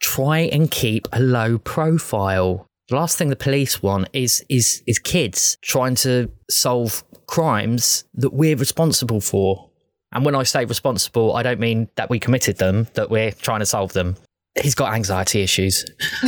try 0.00 0.40
and 0.40 0.70
keep 0.70 1.08
a 1.12 1.20
low 1.20 1.58
profile. 1.58 2.66
The 2.88 2.96
last 2.96 3.18
thing 3.18 3.28
the 3.28 3.36
police 3.36 3.82
want 3.82 4.08
is 4.12 4.44
is 4.48 4.82
is 4.86 4.98
kids 4.98 5.56
trying 5.62 5.94
to 5.96 6.30
solve 6.48 7.04
crimes 7.26 8.04
that 8.14 8.32
we're 8.32 8.56
responsible 8.56 9.20
for. 9.20 9.69
And 10.12 10.24
when 10.24 10.34
I 10.34 10.42
say 10.42 10.64
responsible, 10.64 11.36
I 11.36 11.42
don't 11.42 11.60
mean 11.60 11.88
that 11.96 12.10
we 12.10 12.18
committed 12.18 12.58
them, 12.58 12.88
that 12.94 13.10
we're 13.10 13.30
trying 13.30 13.60
to 13.60 13.66
solve 13.66 13.92
them. 13.92 14.16
He's 14.60 14.74
got 14.74 14.92
anxiety 14.92 15.42
issues. 15.42 15.84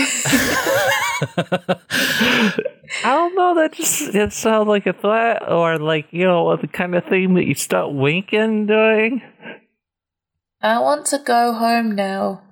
I 3.05 3.05
don't 3.05 3.35
know. 3.35 3.55
That 3.57 3.73
just 3.73 4.15
it 4.15 4.33
sounds 4.33 4.69
like 4.69 4.87
a 4.87 4.93
threat, 4.93 5.51
or 5.51 5.79
like 5.79 6.07
you 6.11 6.25
know 6.25 6.57
the 6.57 6.69
kind 6.69 6.95
of 6.95 7.05
thing 7.07 7.35
that 7.35 7.47
you 7.47 7.55
start 7.55 7.93
winking 7.93 8.67
doing. 8.67 9.23
I 10.61 10.79
want 10.79 11.07
to 11.07 11.19
go 11.19 11.53
home 11.53 11.97
now. 11.97 12.43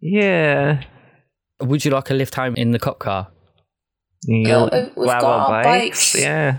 Yeah. 0.00 0.84
Would 1.60 1.84
you 1.84 1.90
like 1.90 2.10
a 2.10 2.14
lift 2.14 2.34
home 2.34 2.54
in 2.54 2.70
the 2.70 2.78
cop 2.78 2.98
car? 2.98 3.28
You 4.24 4.48
Well, 4.48 4.70
uh, 4.72 4.86
we've 4.96 5.08
grab 5.08 5.20
got 5.20 5.30
our 5.30 5.56
our 5.56 5.64
bikes. 5.64 6.14
Yeah. 6.14 6.58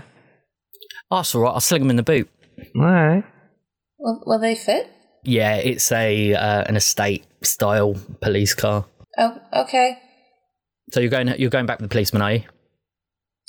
Oh, 1.10 1.16
that's 1.16 1.34
all 1.34 1.42
right. 1.42 1.50
I'll 1.50 1.60
sling 1.60 1.82
them 1.82 1.90
in 1.90 1.96
the 1.96 2.02
boot. 2.02 2.28
All 2.76 2.82
right. 2.82 3.24
Will, 4.00 4.22
will 4.26 4.38
they 4.38 4.54
fit? 4.54 4.90
Yeah, 5.22 5.56
it's 5.56 5.92
a 5.92 6.34
uh, 6.34 6.64
an 6.66 6.76
estate 6.76 7.24
style 7.42 7.94
police 8.20 8.54
car. 8.54 8.86
Oh, 9.18 9.38
okay. 9.52 9.98
So 10.92 11.00
you're 11.00 11.10
going 11.10 11.28
you're 11.38 11.50
going 11.50 11.66
back 11.66 11.78
with 11.78 11.90
the 11.90 11.92
policeman, 11.92 12.22
are 12.22 12.32
you? 12.32 12.42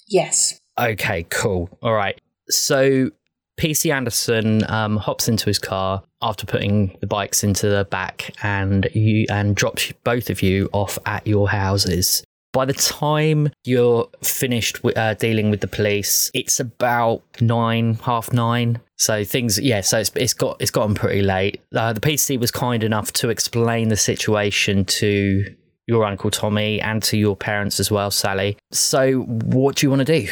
Yes. 0.08 0.60
Okay, 0.78 1.24
cool. 1.30 1.70
All 1.82 1.94
right. 1.94 2.20
So 2.50 3.12
PC 3.60 3.94
Anderson 3.94 4.70
um, 4.70 4.98
hops 4.98 5.30
into 5.30 5.46
his 5.46 5.60
car 5.60 6.04
after 6.22 6.46
putting 6.46 6.98
the 7.00 7.08
bikes 7.08 7.44
into 7.44 7.70
the 7.70 7.86
back, 7.86 8.34
and 8.44 8.90
you 8.94 9.26
and 9.30 9.56
drops 9.56 9.92
both 10.04 10.30
of 10.30 10.42
you 10.42 10.70
off 10.74 11.00
at 11.06 11.26
your 11.26 11.50
houses. 11.50 12.24
By 12.54 12.66
the 12.66 12.74
time 12.74 13.50
you're 13.64 14.10
finished 14.22 14.84
with, 14.84 14.98
uh, 14.98 15.14
dealing 15.14 15.50
with 15.52 15.62
the 15.62 15.68
police, 15.68 16.30
it's 16.34 16.60
about 16.60 17.24
nine, 17.40 17.96
half 17.96 18.34
nine. 18.34 18.82
So 18.98 19.24
things, 19.24 19.60
yeah. 19.60 19.82
So 19.82 20.00
it's, 20.00 20.12
it's 20.16 20.34
got 20.34 20.58
it's 20.60 20.72
gotten 20.72 20.94
pretty 20.94 21.22
late. 21.22 21.62
Uh, 21.74 21.94
the 21.94 22.02
PC 22.02 22.40
was 22.40 22.52
kind 22.52 22.84
enough 22.84 23.14
to 23.14 23.30
explain 23.30 23.88
the 23.88 23.98
situation 23.98 24.86
to 24.86 25.46
your 25.88 26.06
uncle 26.06 26.30
Tommy 26.30 26.80
and 26.82 27.02
to 27.04 27.18
your 27.18 27.36
parents 27.36 27.80
as 27.80 27.90
well, 27.90 28.12
Sally. 28.12 28.58
So 28.72 29.22
what 29.22 29.78
do 29.78 29.86
you 29.86 29.90
want 29.90 30.06
to 30.06 30.20
do? 30.20 30.28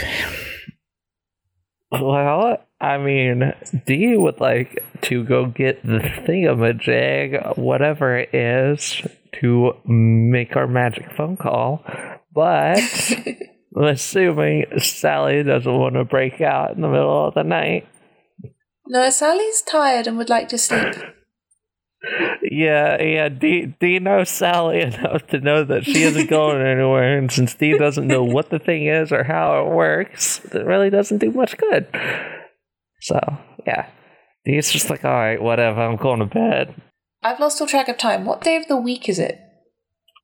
Well, 1.91 2.57
I 2.79 2.97
mean, 2.97 3.53
Dee 3.85 4.15
would 4.15 4.39
like 4.39 4.83
to 5.01 5.23
go 5.23 5.47
get 5.47 5.83
the 5.83 5.99
thingamajig, 5.99 7.57
whatever 7.57 8.17
it 8.17 8.33
is, 8.33 9.01
to 9.41 9.73
make 9.85 10.55
our 10.55 10.67
magic 10.67 11.11
phone 11.15 11.37
call. 11.37 11.83
But 12.33 12.79
I'm 13.77 13.83
assuming 13.83 14.65
Sally 14.79 15.43
doesn't 15.43 15.71
want 15.71 15.95
to 15.95 16.05
break 16.05 16.41
out 16.41 16.75
in 16.75 16.81
the 16.81 16.89
middle 16.89 17.27
of 17.27 17.33
the 17.33 17.43
night. 17.43 17.87
No, 18.87 19.09
Sally's 19.09 19.61
tired 19.61 20.07
and 20.07 20.17
would 20.17 20.29
like 20.29 20.49
to 20.49 20.57
sleep. 20.57 20.95
Yeah, 22.41 23.03
yeah. 23.03 23.27
Dee, 23.27 23.75
Dee 23.77 23.99
knows 23.99 24.29
Sally 24.29 24.79
enough 24.79 25.27
to 25.27 25.41
know 25.41 25.65
that 25.65 25.83
she 25.83 26.03
isn't 26.03 26.29
going 26.29 26.65
anywhere, 26.65 27.17
and 27.17 27.29
since 27.29 27.53
Dee 27.53 27.77
doesn't 27.77 28.07
know 28.07 28.23
what 28.23 28.49
the 28.49 28.57
thing 28.57 28.85
is 28.87 29.11
or 29.11 29.25
how 29.25 29.61
it 29.61 29.75
works, 29.75 30.39
it 30.45 30.65
really 30.65 30.89
doesn't 30.89 31.17
do 31.17 31.29
much 31.29 31.57
good. 31.57 31.87
So, 33.01 33.19
yeah, 33.67 33.89
He's 34.43 34.71
just 34.71 34.89
like, 34.89 35.05
all 35.05 35.11
right, 35.11 35.41
whatever. 35.41 35.81
I'm 35.81 35.97
going 35.97 36.19
to 36.19 36.25
bed. 36.25 36.73
I've 37.21 37.39
lost 37.39 37.59
all 37.59 37.67
track 37.67 37.89
of 37.89 37.97
time. 37.97 38.25
What 38.25 38.41
day 38.41 38.55
of 38.55 38.67
the 38.67 38.77
week 38.77 39.09
is 39.09 39.19
it? 39.19 39.39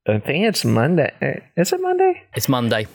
I 0.08 0.20
think 0.20 0.46
it's 0.46 0.64
Monday. 0.64 1.12
Is 1.58 1.74
it 1.74 1.82
Monday? 1.82 2.24
It's 2.36 2.48
Monday 2.48 2.88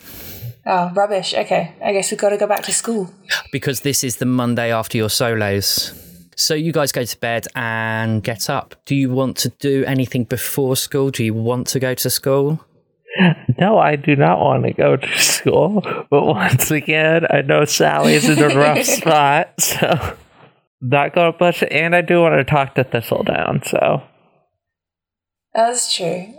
Oh, 0.65 0.91
rubbish. 0.93 1.33
Okay. 1.33 1.73
I 1.83 1.91
guess 1.91 2.11
we've 2.11 2.19
got 2.19 2.29
to 2.29 2.37
go 2.37 2.45
back 2.47 2.61
to 2.63 2.71
school. 2.71 3.11
because 3.51 3.81
this 3.81 4.03
is 4.03 4.17
the 4.17 4.25
Monday 4.27 4.71
after 4.71 4.95
your 4.97 5.09
solos. 5.09 5.93
So 6.35 6.53
you 6.53 6.71
guys 6.71 6.91
go 6.91 7.03
to 7.03 7.19
bed 7.19 7.47
and 7.55 8.23
get 8.23 8.47
up. 8.49 8.75
Do 8.85 8.95
you 8.95 9.09
want 9.09 9.37
to 9.37 9.49
do 9.49 9.83
anything 9.85 10.23
before 10.23 10.75
school? 10.75 11.09
Do 11.09 11.23
you 11.23 11.33
want 11.33 11.65
to 11.67 11.79
go 11.79 11.93
to 11.95 12.09
school? 12.09 12.63
No, 13.59 13.77
I 13.77 13.95
do 13.97 14.15
not 14.15 14.39
want 14.39 14.63
to 14.65 14.73
go 14.73 14.95
to 14.97 15.17
school. 15.19 15.81
But 16.09 16.25
once 16.25 16.71
again, 16.71 17.25
I 17.29 17.41
know 17.41 17.65
Sally's 17.65 18.29
in 18.29 18.39
a 18.39 18.55
rough 18.55 18.83
spot, 18.85 19.59
so 19.59 20.15
not 20.81 21.13
going 21.13 21.31
to 21.31 21.37
push 21.37 21.63
it. 21.63 21.71
And 21.71 21.95
I 21.95 22.01
do 22.01 22.21
want 22.21 22.35
to 22.35 22.43
talk 22.43 22.75
to 22.75 22.83
Thistledown, 22.83 23.61
so 23.65 24.03
That's 25.53 25.93
true. 25.93 26.33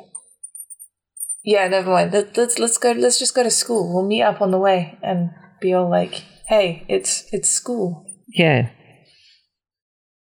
Yeah, 1.44 1.66
never 1.68 1.90
mind. 1.90 2.12
Let, 2.12 2.37
let's 2.37 2.59
let's 2.59 2.78
go. 2.78 2.92
Let's 2.92 3.18
just 3.18 3.35
go 3.35 3.42
to 3.42 3.50
school. 3.50 3.92
We'll 3.92 4.07
meet 4.07 4.22
up 4.22 4.40
on 4.40 4.52
the 4.52 4.59
way 4.59 4.96
and 5.02 5.31
be 5.61 5.74
all 5.74 5.90
like, 5.90 6.22
"Hey, 6.46 6.85
it's 6.88 7.24
it's 7.33 7.48
school." 7.48 8.07
yeah. 8.28 8.70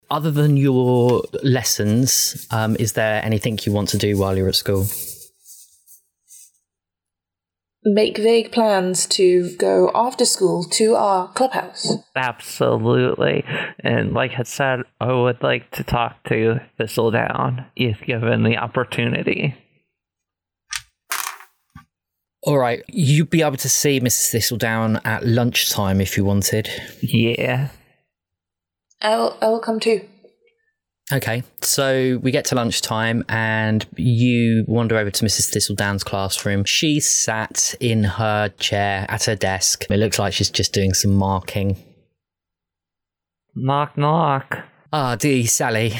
Other 0.09 0.29
than 0.29 0.55
your 0.55 1.23
lessons, 1.41 2.47
um, 2.51 2.75
is 2.79 2.93
there 2.93 3.23
anything 3.25 3.57
you 3.63 3.71
want 3.71 3.89
to 3.89 3.97
do 3.97 4.17
while 4.17 4.37
you're 4.37 4.47
at 4.47 4.55
school? 4.55 4.85
Make 7.87 8.17
vague 8.17 8.51
plans 8.51 9.05
to 9.09 9.55
go 9.57 9.91
after 9.93 10.25
school 10.25 10.63
to 10.71 10.95
our 10.95 11.27
clubhouse. 11.33 11.93
Absolutely. 12.15 13.45
And 13.79 14.11
like 14.13 14.31
I 14.39 14.43
said, 14.43 14.79
I 14.99 15.13
would 15.13 15.43
like 15.43 15.69
to 15.71 15.83
talk 15.83 16.23
to 16.29 16.61
Thistledown 16.79 17.67
if 17.75 18.01
given 18.01 18.41
the 18.41 18.57
opportunity. 18.57 19.53
All 22.41 22.57
right, 22.57 22.83
you'd 22.87 23.29
be 23.31 23.41
able 23.41 23.57
to 23.57 23.69
see 23.69 23.99
Mrs. 23.99 24.31
Thistledown 24.31 25.01
at 25.03 25.25
lunchtime 25.25 25.99
if 25.99 26.15
you 26.15 26.25
wanted. 26.25 26.69
Yeah. 27.01 27.69
I 29.01 29.17
will. 29.17 29.37
I 29.41 29.47
will 29.49 29.59
come 29.59 29.79
too. 29.79 30.01
Okay, 31.11 31.43
so 31.61 32.19
we 32.23 32.31
get 32.31 32.45
to 32.45 32.55
lunchtime 32.55 33.23
and 33.29 33.85
you 33.95 34.65
wander 34.67 34.97
over 34.97 35.11
to 35.11 35.25
Mrs. 35.25 35.53
Thistledown's 35.53 36.03
classroom. 36.03 36.63
She's 36.65 37.07
sat 37.07 37.75
in 37.79 38.03
her 38.03 38.49
chair 38.57 39.05
at 39.07 39.25
her 39.25 39.35
desk. 39.35 39.85
It 39.87 39.97
looks 39.97 40.17
like 40.17 40.33
she's 40.33 40.49
just 40.49 40.73
doing 40.73 40.95
some 40.95 41.13
marking. 41.13 41.77
Knock, 43.53 43.95
knock. 43.99 44.57
Ah, 44.91 45.15
dear 45.15 45.45
Sally, 45.45 45.93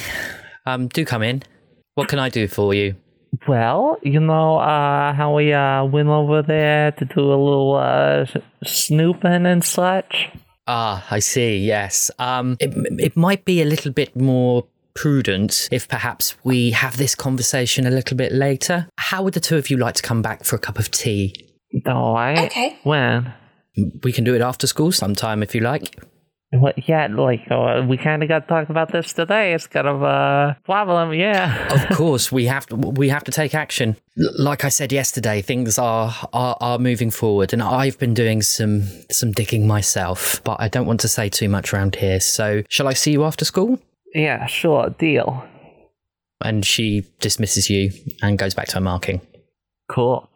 um, 0.65 0.87
do 0.87 1.05
come 1.05 1.21
in. 1.21 1.43
What 1.93 2.07
can 2.07 2.17
I 2.17 2.29
do 2.29 2.47
for 2.47 2.73
you? 2.73 2.95
Well, 3.47 3.97
you 4.01 4.19
know 4.19 4.57
uh, 4.57 5.13
how 5.13 5.35
we 5.35 5.53
uh, 5.53 5.85
went 5.85 6.09
over 6.09 6.41
there 6.41 6.93
to 6.93 7.05
do 7.05 7.19
a 7.19 7.37
little 7.37 7.75
uh, 7.75 8.25
snooping 8.63 9.45
and 9.45 9.63
such? 9.63 10.29
Ah, 10.65 11.05
I 11.11 11.19
see. 11.19 11.59
Yes. 11.59 12.09
Um, 12.17 12.57
it, 12.59 12.73
it 12.99 13.15
might 13.15 13.45
be 13.45 13.61
a 13.61 13.65
little 13.65 13.91
bit 13.91 14.15
more 14.15 14.65
prudent 14.95 15.69
if 15.71 15.87
perhaps 15.87 16.35
we 16.43 16.71
have 16.71 16.97
this 16.97 17.13
conversation 17.15 17.85
a 17.85 17.91
little 17.91 18.17
bit 18.17 18.31
later. 18.31 18.87
How 18.97 19.21
would 19.23 19.33
the 19.33 19.39
two 19.39 19.57
of 19.57 19.69
you 19.69 19.77
like 19.77 19.95
to 19.95 20.01
come 20.03 20.21
back 20.21 20.43
for 20.43 20.55
a 20.55 20.59
cup 20.59 20.79
of 20.79 20.89
tea? 20.91 21.35
All 21.85 22.13
right. 22.15 22.45
Okay. 22.45 22.77
When? 22.83 23.31
We 24.03 24.11
can 24.11 24.23
do 24.23 24.33
it 24.33 24.41
after 24.41 24.65
school 24.67 24.91
sometime 24.91 25.43
if 25.43 25.53
you 25.53 25.61
like. 25.61 25.99
What? 26.51 26.87
Yeah, 26.87 27.07
like 27.07 27.41
uh, 27.51 27.83
we 27.85 27.97
kind 27.97 28.23
of 28.23 28.29
got 28.29 28.41
to 28.43 28.47
talk 28.47 28.69
about 28.69 28.91
this 28.93 29.11
today. 29.11 29.53
It's 29.53 29.67
kind 29.67 29.87
of 29.87 30.01
a 30.03 30.55
problem. 30.63 31.13
Yeah. 31.13 31.67
Of 31.89 31.89
course, 31.97 32.31
we 32.31 32.45
have 32.45 32.65
to. 32.67 32.77
We 32.77 33.09
have 33.09 33.25
to 33.25 33.31
take 33.31 33.53
action. 33.53 33.97
L- 34.17 34.29
Like 34.45 34.63
I 34.63 34.69
said 34.69 34.93
yesterday, 34.93 35.41
things 35.41 35.77
are, 35.77 36.15
are 36.31 36.55
are 36.61 36.79
moving 36.79 37.11
forward, 37.11 37.51
and 37.51 37.61
I've 37.61 37.99
been 37.99 38.13
doing 38.13 38.41
some 38.41 38.83
some 39.11 39.33
digging 39.33 39.67
myself. 39.67 40.41
But 40.45 40.61
I 40.61 40.69
don't 40.69 40.85
want 40.85 41.01
to 41.01 41.09
say 41.09 41.27
too 41.27 41.49
much 41.49 41.73
around 41.73 41.95
here. 41.97 42.21
So, 42.21 42.63
shall 42.69 42.87
I 42.87 42.93
see 42.93 43.11
you 43.11 43.25
after 43.25 43.43
school? 43.43 43.77
Yeah. 44.15 44.47
Sure. 44.47 44.89
Deal. 44.89 45.45
And 46.41 46.65
she 46.65 47.05
dismisses 47.19 47.69
you 47.69 47.91
and 48.21 48.37
goes 48.37 48.53
back 48.53 48.67
to 48.69 48.75
her 48.75 48.81
marking. 48.81 49.21
Cool. 49.89 50.29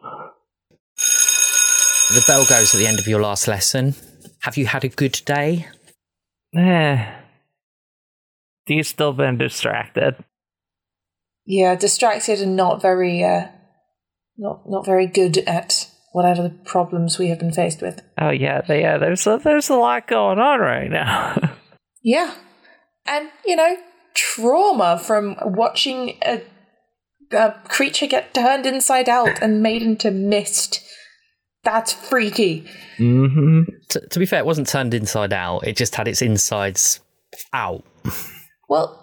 The 0.96 2.24
bell 2.26 2.44
goes 2.46 2.74
at 2.74 2.78
the 2.78 2.86
end 2.86 2.98
of 2.98 3.06
your 3.06 3.20
last 3.20 3.48
lesson. 3.48 3.94
Have 4.42 4.56
you 4.56 4.66
had 4.66 4.84
a 4.84 4.88
good 4.88 5.20
day? 5.24 5.66
Eh. 6.54 7.12
Dee's 8.66 8.88
still 8.88 9.12
been 9.12 9.38
distracted. 9.38 10.16
Yeah, 11.46 11.74
distracted 11.74 12.40
and 12.40 12.56
not 12.56 12.82
very, 12.82 13.24
uh, 13.24 13.46
not 14.36 14.62
not 14.68 14.84
very 14.84 15.06
good 15.06 15.38
at 15.38 15.88
whatever 16.12 16.42
the 16.42 16.50
problems 16.50 17.18
we 17.18 17.28
have 17.28 17.38
been 17.38 17.52
faced 17.52 17.82
with. 17.82 18.02
Oh 18.20 18.30
yeah, 18.30 18.60
yeah. 18.68 18.98
There's 18.98 19.26
a, 19.26 19.40
there's 19.42 19.68
a 19.68 19.76
lot 19.76 20.06
going 20.06 20.38
on 20.38 20.60
right 20.60 20.90
now. 20.90 21.56
Yeah, 22.02 22.34
and 23.10 23.28
you 23.44 23.56
know, 23.56 23.76
trauma 24.14 24.98
from 24.98 25.36
watching 25.42 26.18
a, 26.24 26.42
a 27.32 27.54
creature 27.64 28.06
get 28.06 28.32
turned 28.32 28.64
inside 28.64 29.08
out 29.08 29.42
and 29.42 29.62
made 29.62 29.82
into 29.82 30.10
mist. 30.10 30.82
That's 31.62 31.92
freaky. 31.92 32.64
mm-hmm. 32.96 33.62
T- 33.90 34.00
to 34.10 34.18
be 34.18 34.24
fair, 34.24 34.38
it 34.38 34.46
wasn't 34.46 34.68
turned 34.68 34.94
inside 34.94 35.32
out. 35.34 35.66
It 35.66 35.76
just 35.76 35.94
had 35.94 36.08
its 36.08 36.22
insides 36.22 37.00
out. 37.52 37.84
Well, 38.68 38.96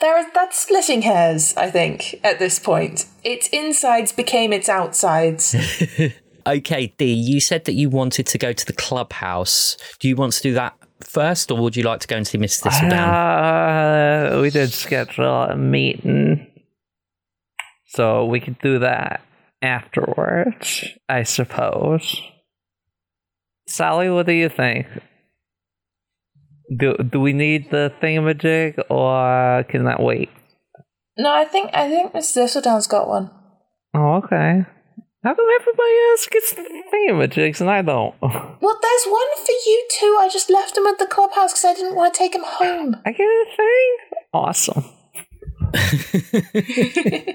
there 0.00 0.18
is 0.18 0.26
that's 0.34 0.60
splitting 0.60 1.02
hairs. 1.02 1.54
I 1.56 1.70
think 1.70 2.20
at 2.22 2.38
this 2.38 2.58
point, 2.58 3.06
its 3.24 3.48
insides 3.48 4.12
became 4.12 4.52
its 4.52 4.68
outsides. 4.68 5.56
Okay, 6.46 6.92
Dee, 6.98 7.12
you 7.12 7.40
said 7.40 7.64
that 7.66 7.74
you 7.74 7.88
wanted 7.88 8.26
to 8.26 8.38
go 8.38 8.52
to 8.52 8.66
the 8.66 8.72
clubhouse. 8.72 9.76
Do 10.00 10.08
you 10.08 10.16
want 10.16 10.32
to 10.34 10.42
do 10.42 10.54
that 10.54 10.74
first, 11.04 11.50
or 11.50 11.58
would 11.58 11.76
you 11.76 11.82
like 11.82 12.00
to 12.00 12.08
go 12.08 12.16
and 12.16 12.26
see 12.26 12.38
Miss 12.38 12.60
Thistledown? 12.60 13.08
Uh, 14.34 14.40
we 14.40 14.50
did 14.50 14.72
schedule 14.72 15.42
a 15.44 15.56
meeting, 15.56 16.46
so 17.86 18.24
we 18.26 18.40
could 18.40 18.58
do 18.60 18.78
that 18.80 19.22
afterwards, 19.60 20.84
I 21.08 21.22
suppose. 21.22 22.20
Sally, 23.66 24.10
what 24.10 24.26
do 24.26 24.32
you 24.32 24.48
think? 24.48 24.86
Do 26.76 26.96
do 26.96 27.20
we 27.20 27.32
need 27.32 27.70
the 27.70 27.92
thingamajig, 28.02 28.82
or 28.90 29.64
can 29.64 29.84
that 29.84 30.00
wait? 30.00 30.30
no, 31.18 31.32
I 31.32 31.44
think 31.44 31.70
I 31.74 31.88
think 31.88 32.14
Miss 32.14 32.32
Thistledown's 32.32 32.86
got 32.86 33.08
one. 33.08 33.30
Oh, 33.94 34.22
okay. 34.24 34.64
How 35.22 35.34
come 35.34 35.46
everybody 35.60 35.92
else 36.10 36.26
gets 36.26 36.52
the 36.52 36.62
thingamajigs 36.92 37.60
and 37.60 37.70
I 37.70 37.82
don't? 37.82 38.14
Well, 38.62 38.78
there's 38.80 39.04
one 39.06 39.36
for 39.44 39.52
you 39.66 39.88
too. 39.90 40.18
I 40.20 40.28
just 40.32 40.48
left 40.48 40.76
him 40.76 40.86
at 40.86 40.98
the 40.98 41.06
clubhouse 41.06 41.52
because 41.52 41.64
I 41.64 41.74
didn't 41.74 41.96
want 41.96 42.14
to 42.14 42.18
take 42.18 42.34
him 42.34 42.44
home. 42.44 42.96
I 43.04 43.10
get 43.12 43.24
a 43.24 43.46
thing? 43.56 43.96
Awesome. 44.32 44.84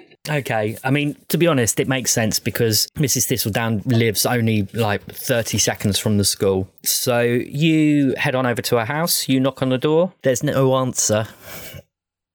Okay, 0.30 0.78
I 0.84 0.92
mean, 0.92 1.16
to 1.30 1.38
be 1.38 1.48
honest, 1.48 1.80
it 1.80 1.88
makes 1.88 2.12
sense 2.12 2.40
because 2.40 2.88
Mrs. 2.98 3.28
Thistledown 3.28 3.82
lives 3.86 4.26
only 4.26 4.68
like 4.74 5.02
30 5.06 5.58
seconds 5.58 5.98
from 6.00 6.18
the 6.18 6.26
school. 6.26 6.70
So 6.84 7.22
you 7.22 8.14
head 8.18 8.36
on 8.36 8.46
over 8.46 8.62
to 8.64 8.78
her 8.78 8.86
house, 8.86 9.30
you 9.30 9.40
knock 9.40 9.62
on 9.62 9.70
the 9.70 9.78
door, 9.78 10.14
there's 10.24 10.44
no 10.44 10.76
answer. 10.76 11.28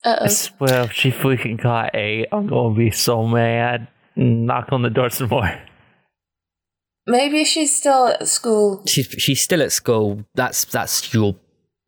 Uh 0.04 0.16
I 0.20 0.24
oh. 0.24 0.28
swear, 0.28 0.84
if 0.84 0.92
she 0.92 1.10
freaking 1.10 1.60
got 1.60 1.94
eight, 1.94 2.28
I'm 2.32 2.46
gonna 2.46 2.74
be 2.74 2.90
so 2.90 3.26
mad. 3.26 3.88
Knock 4.16 4.68
on 4.72 4.82
the 4.82 4.90
door 4.90 5.10
some 5.10 5.28
more. 5.28 5.50
Maybe 7.06 7.44
she's 7.44 7.76
still 7.76 8.08
at 8.08 8.28
school. 8.28 8.82
She's 8.86 9.06
she's 9.18 9.40
still 9.40 9.62
at 9.62 9.72
school. 9.72 10.24
That's 10.34 10.64
that's 10.64 11.12
your 11.12 11.34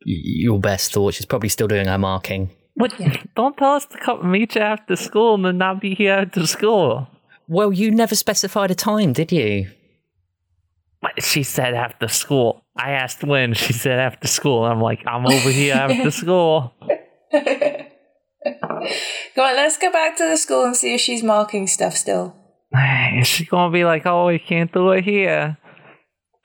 your 0.05 0.59
best 0.59 0.93
thought. 0.93 1.15
She's 1.15 1.27
probably 1.27 1.49
still 1.49 1.69
doing 1.69 1.87
her 1.87 1.99
marking. 1.99 2.51
What? 2.75 2.93
Don't 3.37 3.57
tell 3.57 3.75
us 3.75 3.87
to 3.87 3.99
come 3.99 4.31
meet 4.31 4.57
you 4.57 4.61
after 4.61 4.97
school 4.97 5.35
and 5.35 5.45
then 5.45 5.59
not 5.59 5.81
be 5.81 5.95
here 5.95 6.15
after 6.15 6.47
school. 6.47 7.07
Well, 7.47 7.73
you 7.73 7.91
never 7.91 8.15
specified 8.17 8.71
a 8.71 8.75
time, 8.75 9.13
did 9.13 9.31
you? 9.31 9.71
But 11.01 11.23
she 11.23 11.43
said 11.43 11.75
after 11.75 12.09
school. 12.09 12.65
I 12.77 12.93
asked 12.93 13.23
when. 13.23 13.53
She 13.55 13.73
said 13.73 14.01
after 14.01 14.27
school. 14.27 14.65
I'm 14.65 14.81
like, 14.81 15.05
I'm 15.07 15.27
over 15.27 15.51
here 15.51 15.75
after 15.75 16.11
school. 16.23 16.73
Go 18.45 19.43
on, 19.43 19.57
let's 19.57 19.79
go 19.79 19.91
back 19.91 20.17
to 20.19 20.29
the 20.29 20.37
school 20.37 20.65
and 20.65 20.77
see 20.77 20.95
if 20.95 21.01
she's 21.01 21.23
marking 21.23 21.67
stuff 21.67 21.95
still. 21.97 22.37
Is 23.19 23.27
she 23.27 23.45
gonna 23.45 23.73
be 23.73 23.85
like, 23.85 24.07
oh, 24.07 24.27
we 24.27 24.39
can't 24.39 24.73
do 24.73 24.91
it 24.91 25.05
here? 25.05 25.57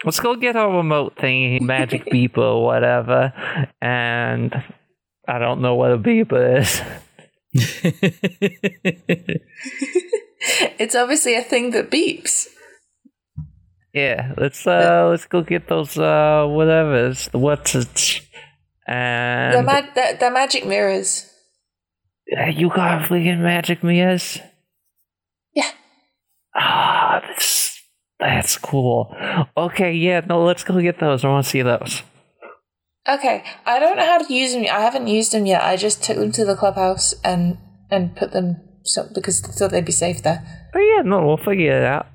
Let's 0.05 0.19
go 0.19 0.35
get 0.35 0.55
our 0.55 0.75
remote 0.75 1.17
thingy, 1.17 1.59
magic 1.61 2.05
beeper 2.13 2.37
or 2.37 2.63
whatever. 2.63 3.33
And 3.81 4.53
I 5.27 5.39
don't 5.39 5.61
know 5.61 5.75
what 5.75 5.91
a 5.91 5.97
beeper 5.97 6.59
is. 6.59 6.81
It's 10.79 10.95
obviously 10.95 11.35
a 11.35 11.41
thing 11.41 11.71
that 11.71 11.91
beeps. 11.91 12.47
Yeah, 13.93 14.33
let's 14.37 14.65
uh 14.65 15.07
let's 15.09 15.25
go 15.25 15.41
get 15.41 15.67
those 15.67 15.97
uh 15.97 16.45
whatever's 16.47 17.27
the 17.29 17.39
what's 17.39 17.75
it 17.75 18.21
And 18.87 19.53
The, 19.55 19.63
mag- 19.63 19.93
the, 19.95 20.17
the 20.19 20.31
magic 20.31 20.65
mirrors. 20.65 21.29
You 22.29 22.69
got 22.69 23.03
freaking 23.03 23.39
magic 23.39 23.83
Mias? 23.83 24.39
Yeah. 25.53 25.71
Ah, 26.55 27.21
that's, 27.27 27.81
that's 28.19 28.57
cool. 28.57 29.15
Okay, 29.57 29.93
yeah, 29.93 30.21
no, 30.21 30.43
let's 30.43 30.63
go 30.63 30.79
get 30.81 30.99
those. 30.99 31.23
I 31.23 31.29
want 31.29 31.45
to 31.45 31.49
see 31.49 31.61
those. 31.61 32.03
Okay, 33.07 33.43
I 33.65 33.79
don't 33.79 33.97
know 33.97 34.05
how 34.05 34.19
to 34.19 34.33
use 34.33 34.53
them. 34.53 34.63
I 34.63 34.81
haven't 34.81 35.07
used 35.07 35.31
them 35.31 35.45
yet. 35.45 35.63
I 35.63 35.77
just 35.77 36.03
took 36.03 36.17
them 36.17 36.31
to 36.33 36.45
the 36.45 36.55
clubhouse 36.55 37.15
and 37.23 37.57
and 37.89 38.15
put 38.15 38.31
them 38.31 38.57
so 38.83 39.09
because 39.15 39.43
I 39.43 39.47
thought 39.51 39.71
they'd 39.71 39.83
be 39.85 39.91
safe 39.91 40.21
there. 40.21 40.43
Oh 40.75 40.79
yeah, 40.79 41.01
no, 41.01 41.25
we'll 41.25 41.37
figure 41.37 41.75
it 41.75 41.83
out. 41.83 42.07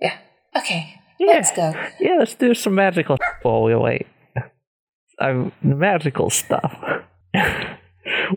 Yeah. 0.00 0.18
Okay. 0.56 0.94
Yeah. 1.18 1.26
Let's 1.26 1.50
go. 1.50 1.74
Yeah, 1.98 2.16
let's 2.18 2.34
do 2.34 2.54
some 2.54 2.76
magical 2.76 3.18
while 3.42 3.64
we 3.64 3.74
wait. 3.74 4.06
Um, 5.18 5.50
magical 5.62 6.30
stuff. 6.30 6.76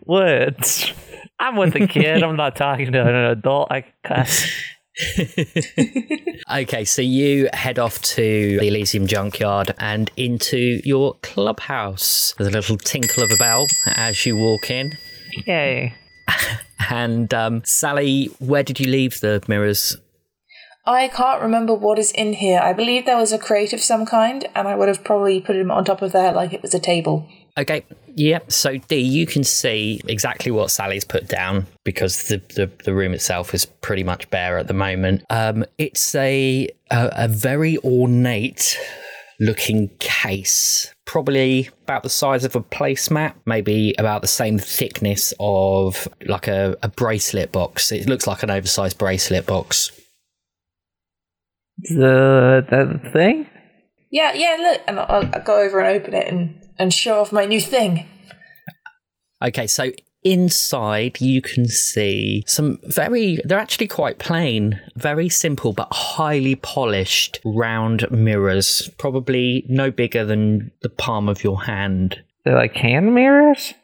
Words. 0.06 0.92
I'm 1.38 1.56
with 1.56 1.74
a 1.74 1.86
kid. 1.86 2.22
I'm 2.22 2.36
not 2.36 2.56
talking 2.56 2.92
to 2.92 3.00
an 3.00 3.14
adult. 3.14 3.70
I 3.70 3.84
cuss. 4.04 4.46
Okay, 6.50 6.84
so 6.84 7.00
you 7.00 7.48
head 7.52 7.78
off 7.78 8.02
to 8.02 8.58
the 8.58 8.66
Elysium 8.66 9.06
junkyard 9.06 9.72
and 9.78 10.10
into 10.16 10.80
your 10.84 11.14
clubhouse. 11.22 12.34
There's 12.36 12.48
a 12.48 12.52
little 12.52 12.76
tinkle 12.76 13.22
of 13.22 13.30
a 13.30 13.36
bell 13.36 13.66
as 13.86 14.26
you 14.26 14.36
walk 14.36 14.70
in. 14.70 14.92
Yay. 15.46 15.94
And 16.88 17.32
um, 17.34 17.62
Sally, 17.64 18.30
where 18.38 18.62
did 18.62 18.80
you 18.80 18.90
leave 18.90 19.20
the 19.20 19.42
mirrors? 19.46 19.96
I 20.86 21.08
can't 21.08 21.42
remember 21.42 21.74
what 21.74 21.98
is 21.98 22.10
in 22.10 22.32
here. 22.32 22.58
I 22.58 22.72
believe 22.72 23.04
there 23.04 23.18
was 23.18 23.32
a 23.32 23.38
crate 23.38 23.72
of 23.72 23.80
some 23.80 24.06
kind, 24.06 24.48
and 24.54 24.66
I 24.66 24.74
would 24.74 24.88
have 24.88 25.04
probably 25.04 25.40
put 25.40 25.56
him 25.56 25.70
on 25.70 25.84
top 25.84 26.00
of 26.02 26.12
there 26.12 26.32
like 26.32 26.52
it 26.52 26.62
was 26.62 26.74
a 26.74 26.80
table. 26.80 27.28
Okay, 27.58 27.84
yep. 28.14 28.50
So 28.50 28.76
Dee, 28.76 29.00
you 29.00 29.26
can 29.26 29.44
see 29.44 30.00
exactly 30.06 30.52
what 30.52 30.70
Sally's 30.70 31.04
put 31.04 31.28
down 31.28 31.66
because 31.84 32.28
the, 32.28 32.38
the, 32.54 32.70
the 32.84 32.94
room 32.94 33.12
itself 33.12 33.54
is 33.54 33.66
pretty 33.66 34.04
much 34.04 34.30
bare 34.30 34.58
at 34.58 34.68
the 34.68 34.74
moment. 34.74 35.24
Um, 35.30 35.64
it's 35.78 36.14
a, 36.14 36.68
a 36.90 37.10
a 37.24 37.28
very 37.28 37.78
ornate 37.78 38.78
looking 39.40 39.88
case, 39.98 40.92
probably 41.06 41.70
about 41.84 42.02
the 42.02 42.10
size 42.10 42.44
of 42.44 42.54
a 42.54 42.60
placemat, 42.60 43.34
maybe 43.46 43.94
about 43.98 44.20
the 44.20 44.28
same 44.28 44.58
thickness 44.58 45.32
of 45.40 46.06
like 46.26 46.46
a, 46.46 46.76
a 46.82 46.88
bracelet 46.88 47.50
box. 47.50 47.90
It 47.90 48.06
looks 48.06 48.26
like 48.26 48.42
an 48.42 48.50
oversized 48.50 48.98
bracelet 48.98 49.46
box. 49.46 49.90
The 51.78 52.66
that 52.70 53.12
thing? 53.12 53.48
Yeah, 54.10 54.34
yeah, 54.34 54.56
look. 54.60 54.82
And 54.86 55.00
I'll, 55.00 55.30
I'll 55.32 55.42
go 55.42 55.60
over 55.60 55.80
and 55.80 56.00
open 56.00 56.14
it 56.14 56.28
and, 56.28 56.59
and 56.80 56.92
show 56.92 57.20
off 57.20 57.30
my 57.30 57.44
new 57.44 57.60
thing. 57.60 58.08
Okay, 59.44 59.66
so 59.66 59.92
inside 60.22 61.20
you 61.20 61.40
can 61.40 61.66
see 61.66 62.42
some 62.46 62.78
very, 62.84 63.38
they're 63.44 63.58
actually 63.58 63.86
quite 63.86 64.18
plain, 64.18 64.80
very 64.96 65.28
simple 65.28 65.72
but 65.72 65.88
highly 65.92 66.56
polished 66.56 67.38
round 67.44 68.10
mirrors, 68.10 68.90
probably 68.98 69.64
no 69.68 69.90
bigger 69.90 70.24
than 70.24 70.72
the 70.82 70.88
palm 70.88 71.28
of 71.28 71.44
your 71.44 71.62
hand. 71.62 72.22
They're 72.44 72.54
like 72.54 72.74
hand 72.74 73.14
mirrors? 73.14 73.74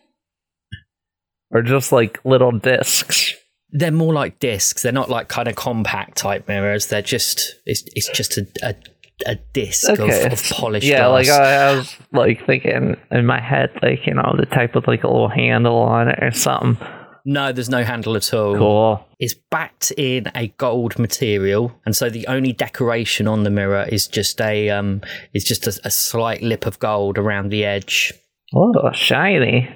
Or 1.51 1.63
just 1.63 1.93
like 1.93 2.19
little 2.25 2.53
discs? 2.53 3.35
They're 3.71 3.91
more 3.91 4.15
like 4.15 4.39
discs. 4.39 4.83
They're 4.83 4.93
not 4.93 5.11
like 5.11 5.29
kind 5.29 5.49
of 5.49 5.55
compact 5.55 6.17
type 6.17 6.49
mirrors. 6.49 6.87
They're 6.87 7.03
just, 7.03 7.57
it's, 7.67 7.83
it's 7.95 8.09
just 8.09 8.39
a, 8.39 8.47
a, 8.63 8.75
a 9.25 9.37
disc 9.55 9.89
Okay. 9.89 10.27
of, 10.27 10.33
of 10.33 10.43
polished 10.51 10.87
yeah, 10.87 11.07
glass. 11.09 11.11
like 11.11 11.29
I, 11.29 11.55
I 11.55 11.77
was 11.77 11.97
like 12.13 12.45
thinking 12.47 12.97
in 13.11 13.27
my 13.27 13.41
head, 13.41 13.71
like, 13.83 14.07
you 14.07 14.15
know, 14.15 14.35
the 14.39 14.47
type 14.47 14.75
with 14.75 14.87
like 14.87 15.05
a 15.05 15.07
little 15.09 15.29
handle 15.31 15.77
on 15.79 16.09
it 16.09 16.19
or 16.23 16.31
something. 16.33 16.77
no, 17.25 17.51
there's 17.53 17.71
no 17.71 17.83
handle 17.83 18.15
at 18.17 18.35
all. 18.35 18.57
Cool. 18.57 19.07
It's 19.19 19.35
backed 19.51 19.91
in 19.97 20.31
a 20.35 20.49
gold 20.59 20.99
material, 20.99 21.73
and 21.87 21.97
so 21.97 22.11
the 22.11 22.27
only 22.27 22.53
decoration 22.53 23.27
on 23.27 23.45
the 23.45 23.51
mirror 23.51 23.87
is 23.91 24.07
just 24.07 24.41
a 24.43 24.69
um, 24.69 25.01
is 25.33 25.43
just 25.45 25.67
a, 25.67 25.81
a 25.85 25.91
slight 25.91 26.43
lip 26.43 26.67
of 26.67 26.79
gold 26.79 27.17
around 27.17 27.49
the 27.51 27.65
edge. 27.65 28.13
Oh, 28.55 28.93
shiny. 28.93 29.69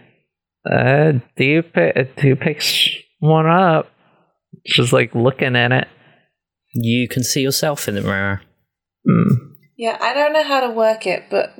Uh, 0.71 1.13
do 1.37 1.45
you 1.45 1.63
pick, 1.63 2.17
do 2.17 2.29
you 2.29 2.37
pick 2.37 2.63
one 3.21 3.47
up? 3.47 3.91
Just 4.67 4.93
like 4.93 5.15
looking 5.15 5.57
at 5.57 5.73
it. 5.73 5.89
You 6.75 7.09
can 7.09 7.25
see 7.25 7.41
yourself 7.41 7.89
in 7.89 7.95
the 7.95 8.03
mirror. 8.03 8.43
Hmm. 9.07 9.55
Yeah, 9.77 9.97
I 10.01 10.13
don't 10.15 10.33
know 10.33 10.45
how 10.45 10.61
to 10.61 10.71
work 10.71 11.07
it, 11.07 11.25
but 11.31 11.55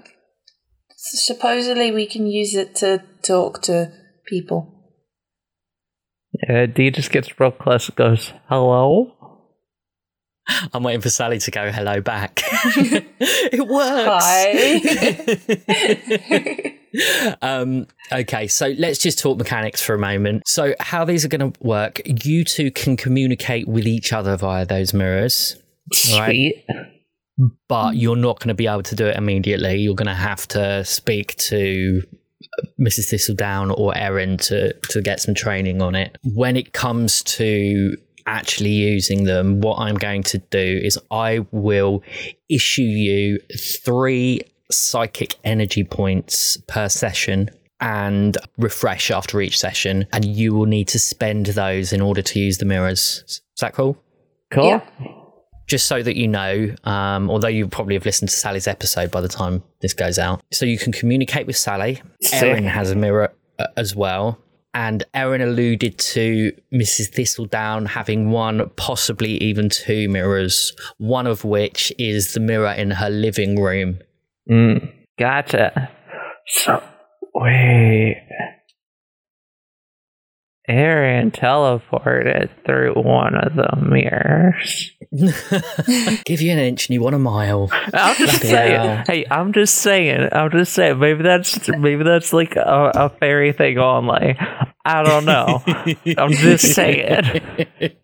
supposedly 0.97 1.91
we 1.91 2.07
can 2.07 2.27
use 2.27 2.55
it 2.55 2.75
to 2.77 3.03
talk 3.23 3.63
to 3.63 3.93
people. 4.27 4.77
Uh, 6.49 6.67
Dee 6.67 6.91
just 6.91 7.11
gets 7.11 7.41
real 7.41 7.51
close 7.51 7.89
and 7.89 7.97
goes, 7.97 8.33
hello? 8.49 9.17
I'm 10.73 10.83
waiting 10.83 11.01
for 11.01 11.11
Sally 11.11 11.39
to 11.39 11.51
go 11.51 11.71
hello 11.71 12.01
back. 12.01 12.43
it 12.53 13.67
works. 13.67 14.25
Hi. 16.93 17.37
um, 17.43 17.87
okay, 18.13 18.47
so 18.49 18.75
let's 18.79 18.99
just 18.99 19.19
talk 19.19 19.39
mechanics 19.39 19.83
for 19.83 19.95
a 19.95 19.99
moment. 19.99 20.43
So, 20.47 20.75
how 20.81 21.05
these 21.05 21.25
are 21.25 21.29
going 21.29 21.53
to 21.53 21.65
work? 21.65 22.01
You 22.05 22.45
two 22.45 22.71
can 22.71 22.97
communicate 22.97 23.69
with 23.69 23.87
each 23.87 24.13
other 24.13 24.37
via 24.37 24.67
those 24.67 24.93
mirrors. 24.93 25.57
Right. 26.13 26.55
Sweet. 26.67 26.67
But 27.69 27.93
mm. 27.93 28.01
you're 28.01 28.17
not 28.17 28.39
going 28.41 28.49
to 28.49 28.55
be 28.55 28.67
able 28.67 28.83
to 28.83 28.95
do 28.95 29.07
it 29.07 29.17
immediately. 29.17 29.77
You're 29.77 29.95
going 29.95 30.07
to 30.07 30.15
have 30.15 30.47
to 30.49 30.85
speak 30.85 31.37
to 31.37 32.03
uh, 32.59 32.67
Mrs. 32.81 33.11
Thistledown 33.11 33.71
or 33.71 33.97
Erin 33.97 34.37
to 34.39 34.73
to 34.73 35.01
get 35.01 35.21
some 35.21 35.35
training 35.35 35.83
on 35.83 35.95
it. 35.95 36.19
When 36.35 36.57
it 36.57 36.73
comes 36.73 37.23
to 37.25 37.97
actually 38.27 38.71
using 38.71 39.25
them, 39.25 39.61
what 39.61 39.79
I'm 39.79 39.97
going 39.97 40.23
to 40.25 40.39
do 40.39 40.81
is 40.83 40.99
I 41.11 41.47
will 41.51 42.03
issue 42.49 42.83
you 42.83 43.39
three 43.83 44.43
psychic 44.71 45.37
energy 45.45 45.85
points 45.85 46.57
per 46.67 46.89
session. 46.89 47.51
And 47.83 48.37
refresh 48.59 49.11
after 49.11 49.41
each 49.41 49.59
session, 49.59 50.07
and 50.13 50.23
you 50.23 50.53
will 50.53 50.67
need 50.67 50.87
to 50.89 50.99
spend 50.99 51.47
those 51.47 51.95
in 51.95 52.03
order 52.03 52.21
to 52.21 52.39
use 52.39 52.59
the 52.59 52.67
mirrors. 52.67 53.25
Is 53.27 53.41
that 53.63 53.73
cool? 53.73 53.97
Cool. 54.51 54.67
Yeah. 54.67 54.81
Just 55.71 55.87
so 55.87 56.03
that 56.03 56.17
you 56.17 56.27
know, 56.27 56.75
um, 56.83 57.31
although 57.31 57.49
you 57.49 57.69
probably 57.69 57.95
have 57.95 58.05
listened 58.05 58.29
to 58.29 58.37
Sally's 58.37 58.67
episode 58.67 59.13
by 59.13 59.21
the 59.21 59.29
time 59.29 59.63
this 59.81 59.95
goes 59.95 60.19
out, 60.19 60.43
so 60.53 60.67
you 60.67 60.77
can 60.77 60.93
communicate 60.93 61.47
with 61.47 61.57
Sally. 61.57 62.03
Erin 62.33 62.65
has 62.65 62.91
a 62.91 62.97
mirror 62.97 63.33
uh, 63.59 63.67
as 63.77 63.95
well. 63.95 64.39
And 64.75 65.05
Erin 65.15 65.41
alluded 65.41 65.99
to 65.99 66.53
Mrs. 66.73 67.13
Thistledown 67.15 67.87
having 67.87 68.31
one, 68.31 68.69
possibly 68.77 69.33
even 69.39 69.69
two 69.69 70.09
mirrors, 70.09 70.73
one 70.99 71.27
of 71.27 71.45
which 71.45 71.93
is 71.99 72.35
the 72.35 72.41
mirror 72.41 72.73
in 72.73 72.91
her 72.91 73.11
living 73.11 73.61
room. 73.61 74.01
Mm, 74.51 74.93
gotcha. 75.19 75.91
So, 76.47 76.83
wait. 77.35 78.17
Erin 80.71 81.31
teleported 81.31 82.49
through 82.65 82.95
one 82.95 83.35
of 83.35 83.55
the 83.55 83.77
mirrors. 83.81 84.93
Give 86.25 86.41
you 86.41 86.53
an 86.53 86.59
inch 86.59 86.89
and 86.89 86.95
you 86.95 87.03
want 87.03 87.17
a 87.17 87.19
mile. 87.19 87.69
I'm 87.73 88.17
just 88.17 88.43
saying. 88.43 89.05
Hey, 89.07 89.27
I'm 89.31 89.53
just 89.53 89.75
saying. 89.77 90.29
I'm 90.33 90.51
just 90.51 90.73
saying. 90.73 90.99
Maybe 90.99 91.23
that's 91.23 91.69
maybe 91.69 92.05
that's 92.05 92.33
like 92.33 92.57
a, 92.57 92.93
a 92.95 93.09
fairy 93.11 93.53
thing 93.53 93.79
only. 93.79 94.39
I 94.85 95.03
don't 95.03 95.25
know. 95.25 95.63
I'm 96.17 96.33
just 96.33 96.75
saying. 96.75 97.43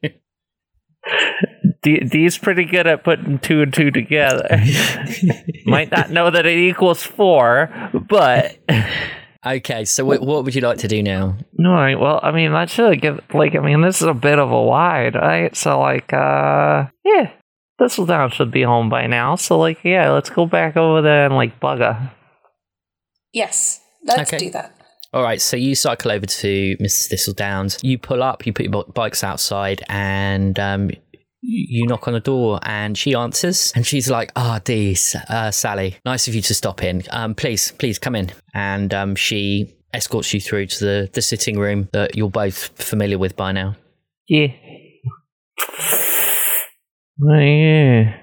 D- 1.83 2.01
Dee's 2.01 2.37
pretty 2.37 2.65
good 2.65 2.87
at 2.89 3.05
putting 3.05 3.39
two 3.39 3.63
and 3.63 3.73
two 3.73 3.93
together. 3.93 4.49
Might 5.67 5.91
not 5.93 6.11
know 6.11 6.31
that 6.31 6.45
it 6.45 6.59
equals 6.59 7.03
four, 7.03 7.71
but 8.09 8.59
Okay, 9.45 9.85
so 9.85 10.05
what, 10.05 10.21
what 10.23 10.45
would 10.45 10.55
you 10.55 10.61
like 10.61 10.79
to 10.79 10.89
do 10.89 11.03
now? 11.03 11.37
no. 11.59 11.73
right, 11.73 11.99
Well, 11.99 12.21
I 12.23 12.31
mean, 12.33 12.53
that 12.53 12.71
should 12.71 13.01
give 13.01 13.21
like. 13.35 13.55
I 13.55 13.61
mean, 13.61 13.81
this 13.83 14.01
is 14.01 14.09
a 14.09 14.15
bit 14.15 14.39
of 14.39 14.51
a 14.51 14.63
wide, 14.63 15.15
right? 15.15 15.55
So, 15.57 15.81
like, 15.81 16.13
uh, 16.13 16.87
yeah, 17.05 17.31
Thistledown 17.81 18.31
should 18.31 18.51
be 18.51 18.63
home 18.63 18.89
by 18.89 19.07
now. 19.07 19.37
So, 19.37 19.59
like, 19.59 19.79
yeah, 19.85 20.11
let's 20.11 20.31
go 20.31 20.47
back 20.47 20.77
over 20.77 21.03
there 21.03 21.27
and 21.27 21.35
like 21.35 21.59
bug 21.61 21.79
her. 21.81 22.13
yes, 23.33 23.81
let's 24.05 24.33
Okay. 24.33 24.47
do 24.47 24.51
that. 24.53 24.73
All 25.13 25.23
right, 25.23 25.41
so 25.41 25.57
you 25.57 25.75
cycle 25.75 26.11
over 26.11 26.27
to 26.27 26.77
Mrs. 26.79 27.11
Thistledowns. 27.13 27.79
You 27.83 27.97
pull 27.97 28.23
up, 28.23 28.45
you 28.45 28.53
put 28.53 28.65
your 28.67 28.73
bi- 28.85 28.91
bikes 28.93 29.25
outside, 29.25 29.83
and 29.89 30.59
um, 30.59 30.91
you 31.49 31.87
knock 31.87 32.09
on 32.09 32.15
the 32.15 32.21
door, 32.21 32.59
and 32.63 32.97
she 32.99 33.15
answers, 33.15 33.73
and 33.77 33.87
she's 33.87 34.11
like, 34.11 34.33
"Ah, 34.37 34.61
Dee, 34.65 34.93
S- 34.93 35.15
uh, 35.29 35.51
Sally, 35.51 35.97
nice 36.05 36.27
of 36.29 36.35
you 36.35 36.43
to 36.43 36.55
stop 36.55 36.83
in. 36.83 37.03
Um, 37.11 37.35
please, 37.35 37.73
please 37.79 37.99
come 37.99 38.15
in." 38.17 38.31
And 38.55 38.93
um, 38.93 39.15
she 39.15 39.73
escorts 39.95 40.35
you 40.35 40.41
through 40.41 40.67
to 40.67 40.85
the 40.85 41.11
the 41.13 41.23
sitting 41.23 41.59
room 41.59 41.89
that 41.93 42.17
you're 42.17 42.31
both 42.31 42.69
familiar 42.83 43.19
with 43.19 43.37
by 43.37 43.53
now. 43.53 43.77
Yeah. 44.29 44.49
Oh, 47.23 47.39
yeah. 47.39 48.17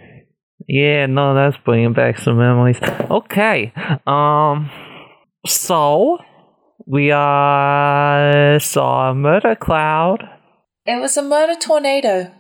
Yeah, 0.68 1.06
no, 1.08 1.34
that's 1.34 1.58
bringing 1.66 1.94
back 1.94 2.20
some 2.20 2.38
memories. 2.38 2.80
Okay. 3.10 3.74
Um, 4.06 4.70
So, 5.46 6.20
we 6.86 7.12
uh, 7.12 8.60
saw 8.60 9.10
a 9.12 9.16
murder 9.16 9.56
cloud. 9.56 10.24
It 10.86 11.00
was 11.02 11.18
a 11.18 11.22
murder 11.22 11.56
tornado. 11.60 12.32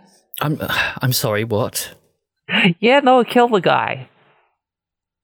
I'm 0.41 0.57
I'm 1.01 1.13
sorry. 1.13 1.43
What? 1.43 1.93
Yeah, 2.79 2.99
no, 2.99 3.19
it 3.19 3.29
killed 3.29 3.51
the 3.53 3.61
guy. 3.61 4.09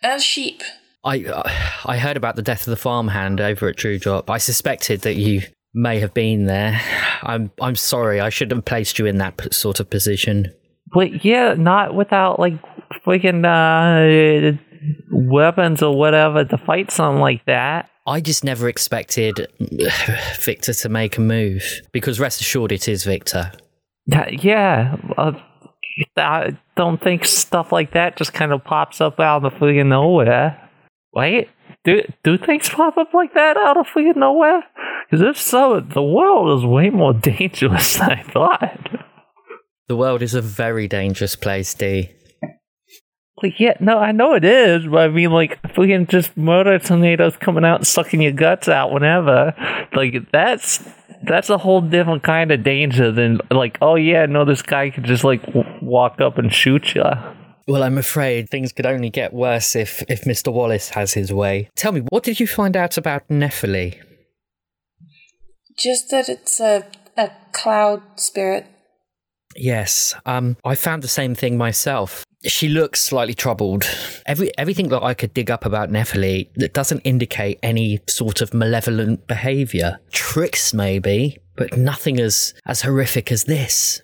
And 0.02 0.22
sheep. 0.22 0.62
I 1.04 1.24
uh, 1.24 1.50
I 1.86 1.98
heard 1.98 2.18
about 2.18 2.36
the 2.36 2.42
death 2.42 2.68
of 2.68 2.72
the 2.72 2.78
farmhand 2.78 3.42
over 3.42 3.68
at 3.68 3.78
Dewdrop. 3.78 4.30
I 4.30 4.38
suspected 4.38 5.02
that 5.02 5.16
you 5.16 5.42
may 5.74 6.00
have 6.00 6.14
been 6.14 6.46
there. 6.46 6.80
I'm 7.24 7.52
I'm 7.62 7.76
sorry. 7.76 8.20
I 8.20 8.30
shouldn't 8.30 8.58
have 8.58 8.66
placed 8.66 9.00
you 9.00 9.06
in 9.06 9.18
that 9.18 9.38
p- 9.38 9.52
sort 9.52 9.80
of 9.80 9.90
position. 9.90 10.54
But 10.94 11.24
yeah, 11.24 11.54
not 11.54 11.94
without 11.94 12.40
like 12.40 12.54
freaking 13.06 13.46
uh, 13.46 14.58
weapons 15.12 15.84
or 15.84 15.96
whatever 15.96 16.46
to 16.46 16.58
fight 16.58 16.92
something 16.92 17.22
like 17.22 17.46
that. 17.46 17.90
I 18.08 18.22
just 18.22 18.44
never 18.44 18.68
expected 18.68 19.48
Victor 20.42 20.74
to 20.74 20.90
make 20.90 21.18
a 21.18 21.22
move 21.22 21.82
because 21.92 22.20
rest 22.20 22.42
assured 22.42 22.72
it 22.72 22.88
is 22.88 23.04
Victor. 23.04 23.52
Yeah. 24.12 24.98
Uh, 25.18 25.34
I 26.16 26.58
don't 26.76 27.02
think 27.02 27.26
stuff 27.26 27.72
like 27.72 27.94
that 27.94 28.16
just 28.18 28.34
kind 28.34 28.52
of 28.52 28.64
pops 28.64 29.02
up 29.02 29.20
out 29.20 29.46
of 29.46 29.54
freaking 29.54 29.88
nowhere. 29.88 30.70
Wait, 31.14 31.50
do 31.84 32.02
do 32.24 32.38
things 32.38 32.70
pop 32.70 32.98
up 32.98 33.14
like 33.14 33.34
that 33.34 33.58
out 33.58 33.78
of 33.78 33.88
freaking 33.88 34.18
nowhere? 34.18 34.64
Because 35.10 35.26
if 35.26 35.38
so, 35.38 35.80
the 35.80 36.04
world 36.04 36.60
is 36.60 36.66
way 36.66 36.90
more 36.90 37.14
dangerous 37.32 37.98
than 37.98 38.12
I 38.12 38.24
thought. 38.24 38.90
The 39.88 39.96
world 39.96 40.22
is 40.22 40.36
a 40.36 40.42
very 40.42 40.88
dangerous 40.88 41.36
place, 41.36 41.74
Dee. 41.74 42.12
Like, 43.42 43.60
yeah, 43.60 43.76
no, 43.80 43.98
I 43.98 44.12
know 44.12 44.34
it 44.34 44.44
is, 44.44 44.86
but 44.86 45.02
I 45.02 45.08
mean, 45.08 45.32
like, 45.32 45.62
freaking 45.62 46.08
just 46.08 46.36
murder 46.36 46.78
tornadoes 46.80 47.38
coming 47.38 47.66
out 47.66 47.78
and 47.78 47.88
sucking 47.88 48.22
your 48.22 48.32
guts 48.32 48.68
out 48.68 48.92
whenever. 48.92 49.54
Like, 49.94 50.32
that's 50.32 50.84
that's 51.24 51.50
a 51.50 51.58
whole 51.58 51.82
different 51.82 52.24
kind 52.24 52.52
of 52.52 52.64
danger 52.64 53.12
than 53.12 53.40
like, 53.52 53.78
oh 53.82 53.96
yeah, 53.96 54.26
no, 54.26 54.46
this 54.46 54.62
guy 54.62 54.90
could 54.90 55.04
just 55.04 55.24
like 55.24 55.46
w- 55.48 55.68
walk 55.82 56.22
up 56.22 56.38
and 56.38 56.54
shoot 56.54 56.96
you. 56.96 57.04
Well, 57.68 57.84
I'm 57.84 57.98
afraid 57.98 58.50
things 58.50 58.72
could 58.72 58.86
only 58.86 59.10
get 59.10 59.34
worse 59.34 59.76
if 59.76 60.04
if 60.10 60.24
Mr. 60.24 60.52
Wallace 60.52 60.90
has 60.90 61.14
his 61.14 61.32
way. 61.34 61.70
Tell 61.76 61.92
me, 61.92 62.02
what 62.10 62.24
did 62.24 62.40
you 62.40 62.48
find 62.48 62.76
out 62.76 62.98
about 62.98 63.28
Nephili? 63.28 64.02
Just 65.78 66.10
that 66.12 66.30
it's 66.30 66.60
a, 66.60 66.86
a 67.16 67.32
cloud 67.52 68.02
spirit. 68.18 68.66
Yes, 69.56 70.14
um, 70.26 70.58
I 70.66 70.76
found 70.76 71.04
the 71.04 71.08
same 71.08 71.36
thing 71.36 71.58
myself. 71.58 72.24
She 72.46 72.70
looks 72.70 73.02
slightly 73.02 73.34
troubled. 73.34 73.84
Every 74.26 74.58
everything 74.58 74.88
that 74.90 75.04
I 75.04 75.14
could 75.14 75.34
dig 75.34 75.52
up 75.52 75.66
about 75.66 75.90
Nephili 75.90 76.48
that 76.56 76.74
doesn't 76.74 77.02
indicate 77.02 77.60
any 77.62 78.00
sort 78.08 78.42
of 78.42 78.54
malevolent 78.54 79.28
behaviour. 79.28 80.00
Tricks 80.12 80.74
maybe, 80.74 81.38
but 81.58 81.78
nothing 81.78 82.20
as 82.20 82.54
as 82.66 82.82
horrific 82.84 83.30
as 83.32 83.44
this. 83.44 84.02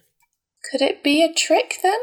Could 0.70 0.82
it 0.82 1.02
be 1.02 1.24
a 1.24 1.34
trick 1.34 1.76
then? 1.82 2.00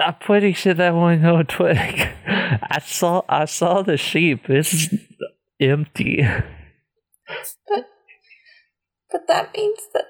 I'm 0.00 0.14
pretty 0.14 0.54
sure 0.54 0.74
that 0.74 0.94
one 0.94 1.20
no 1.20 1.42
twig. 1.42 2.08
I 2.26 2.80
saw 2.82 3.22
I 3.28 3.44
saw 3.44 3.82
the 3.82 3.98
sheep. 3.98 4.48
It's 4.48 4.88
empty. 5.60 6.26
But 7.68 7.84
but 9.12 9.26
that 9.28 9.54
means 9.54 9.80
that 9.92 10.04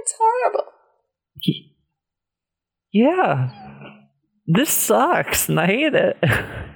it's 0.00 0.14
horrible. 0.18 0.72
Yeah. 2.90 3.50
This 4.50 4.70
sucks 4.70 5.48
and 5.48 5.60
I 5.60 5.66
hate 5.66 5.94
it. 5.94 6.16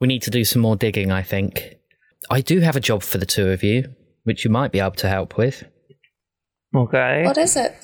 We 0.00 0.08
need 0.08 0.22
to 0.22 0.30
do 0.30 0.44
some 0.44 0.60
more 0.60 0.76
digging, 0.76 1.10
I 1.10 1.22
think. 1.22 1.76
I 2.28 2.42
do 2.42 2.60
have 2.60 2.76
a 2.76 2.80
job 2.80 3.02
for 3.02 3.16
the 3.16 3.24
two 3.24 3.48
of 3.48 3.62
you, 3.62 3.94
which 4.24 4.44
you 4.44 4.50
might 4.50 4.70
be 4.70 4.80
able 4.80 4.96
to 4.96 5.08
help 5.08 5.38
with. 5.38 5.64
Okay. 6.76 7.24
What 7.24 7.38
is 7.38 7.56
it? 7.56 7.74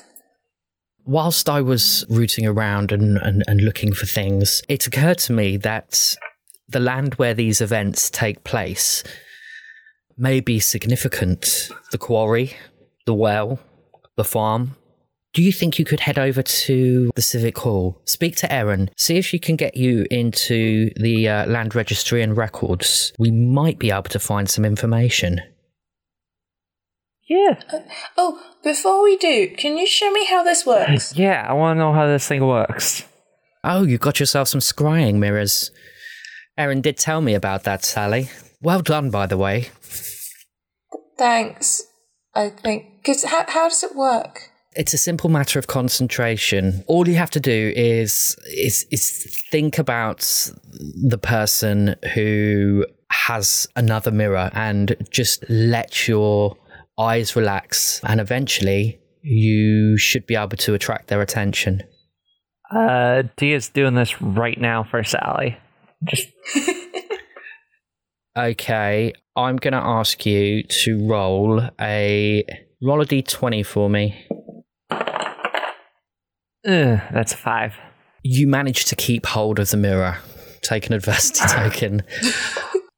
Whilst 1.03 1.49
I 1.49 1.61
was 1.61 2.05
rooting 2.09 2.45
around 2.45 2.91
and, 2.91 3.17
and, 3.17 3.43
and 3.47 3.61
looking 3.61 3.91
for 3.91 4.05
things, 4.05 4.61
it 4.69 4.85
occurred 4.85 5.17
to 5.19 5.33
me 5.33 5.57
that 5.57 6.15
the 6.67 6.79
land 6.79 7.15
where 7.15 7.33
these 7.33 7.59
events 7.59 8.11
take 8.11 8.43
place 8.43 9.03
may 10.15 10.41
be 10.41 10.59
significant. 10.59 11.69
The 11.91 11.97
quarry, 11.97 12.53
the 13.07 13.15
well, 13.15 13.59
the 14.15 14.23
farm. 14.23 14.75
Do 15.33 15.41
you 15.41 15.53
think 15.53 15.79
you 15.79 15.85
could 15.85 16.01
head 16.01 16.19
over 16.19 16.43
to 16.43 17.09
the 17.15 17.21
Civic 17.21 17.57
Hall, 17.59 18.01
speak 18.03 18.35
to 18.37 18.51
Erin, 18.51 18.89
see 18.97 19.15
if 19.17 19.25
she 19.25 19.39
can 19.39 19.55
get 19.55 19.77
you 19.77 20.05
into 20.11 20.89
the 20.97 21.29
uh, 21.29 21.45
land 21.45 21.73
registry 21.73 22.21
and 22.21 22.35
records? 22.35 23.13
We 23.17 23.31
might 23.31 23.79
be 23.79 23.91
able 23.91 24.03
to 24.03 24.19
find 24.19 24.49
some 24.49 24.65
information. 24.65 25.39
Yeah. 27.29 27.61
Oh, 28.17 28.43
before 28.61 29.01
we 29.01 29.15
do, 29.15 29.47
can 29.55 29.77
you 29.77 29.87
show 29.87 30.11
me 30.11 30.25
how 30.25 30.43
this 30.43 30.65
works? 30.65 31.15
Yeah, 31.21 31.45
I 31.47 31.53
want 31.53 31.77
to 31.77 31.79
know 31.79 31.93
how 31.93 32.07
this 32.07 32.27
thing 32.27 32.45
works. 32.45 33.05
Oh, 33.63 33.83
you 33.83 33.97
got 33.97 34.19
yourself 34.19 34.49
some 34.49 34.59
scrying 34.59 35.15
mirrors. 35.15 35.71
Erin 36.57 36.81
did 36.81 36.97
tell 36.97 37.21
me 37.21 37.35
about 37.35 37.63
that, 37.63 37.85
Sally. 37.85 38.29
Well 38.61 38.81
done, 38.81 39.09
by 39.09 39.27
the 39.27 39.37
way. 39.37 39.69
Thanks. 41.17 41.83
I 42.35 42.49
think 42.49 42.97
because 42.97 43.23
how 43.23 43.45
how 43.47 43.69
does 43.69 43.83
it 43.83 43.95
work? 43.95 44.50
It's 44.75 44.93
a 44.93 44.97
simple 44.97 45.29
matter 45.29 45.59
of 45.59 45.67
concentration. 45.67 46.83
All 46.87 47.07
you 47.07 47.15
have 47.15 47.31
to 47.31 47.39
do 47.39 47.73
is 47.75 48.35
is 48.45 48.85
is 48.91 49.43
think 49.49 49.77
about 49.77 50.21
the 51.03 51.17
person 51.17 51.95
who 52.13 52.85
has 53.11 53.67
another 53.75 54.11
mirror 54.11 54.49
and 54.53 54.95
just 55.09 55.43
let 55.49 56.07
your 56.07 56.57
eyes 56.97 57.35
relax 57.35 57.99
and 58.05 58.21
eventually 58.21 58.99
you 59.21 59.97
should 59.97 60.25
be 60.25 60.35
able 60.35 60.57
to 60.57 60.73
attract 60.73 61.07
their 61.07 61.21
attention. 61.21 61.83
Uh, 62.73 63.23
Dee's 63.35 63.67
doing 63.69 63.95
this 63.95 64.21
right 64.21 64.59
now 64.59 64.83
for 64.83 65.03
Sally. 65.03 65.57
Just 66.05 66.29
Okay, 68.37 69.11
I'm 69.35 69.57
going 69.57 69.73
to 69.73 69.79
ask 69.79 70.25
you 70.25 70.63
to 70.63 71.05
roll 71.05 71.61
a 71.81 72.45
roll 72.81 73.01
a 73.01 73.05
d20 73.05 73.65
for 73.65 73.89
me. 73.89 74.25
Ugh, 76.67 76.99
that's 77.11 77.33
a 77.33 77.37
five. 77.37 77.75
You 78.23 78.47
manage 78.47 78.85
to 78.85 78.95
keep 78.95 79.25
hold 79.25 79.59
of 79.59 79.69
the 79.71 79.77
mirror. 79.77 80.17
Take 80.61 80.87
an 80.87 80.93
adversity 80.93 81.47
token. 81.47 82.03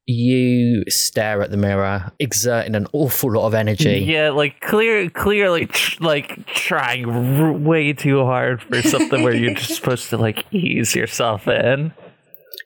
You 0.06 0.84
stare 0.88 1.40
at 1.40 1.50
the 1.50 1.56
mirror, 1.56 2.12
exerting 2.18 2.74
an 2.74 2.86
awful 2.92 3.32
lot 3.32 3.46
of 3.46 3.54
energy. 3.54 4.00
Yeah, 4.00 4.30
like 4.30 4.60
clear, 4.60 5.08
clearly, 5.08 5.64
tr- 5.64 6.04
like 6.04 6.44
trying 6.46 7.06
r- 7.08 7.52
way 7.52 7.94
too 7.94 8.22
hard 8.22 8.62
for 8.62 8.82
something 8.82 9.22
where 9.22 9.34
you're 9.34 9.54
just 9.54 9.74
supposed 9.76 10.10
to 10.10 10.18
like 10.18 10.44
ease 10.52 10.94
yourself 10.94 11.48
in. 11.48 11.94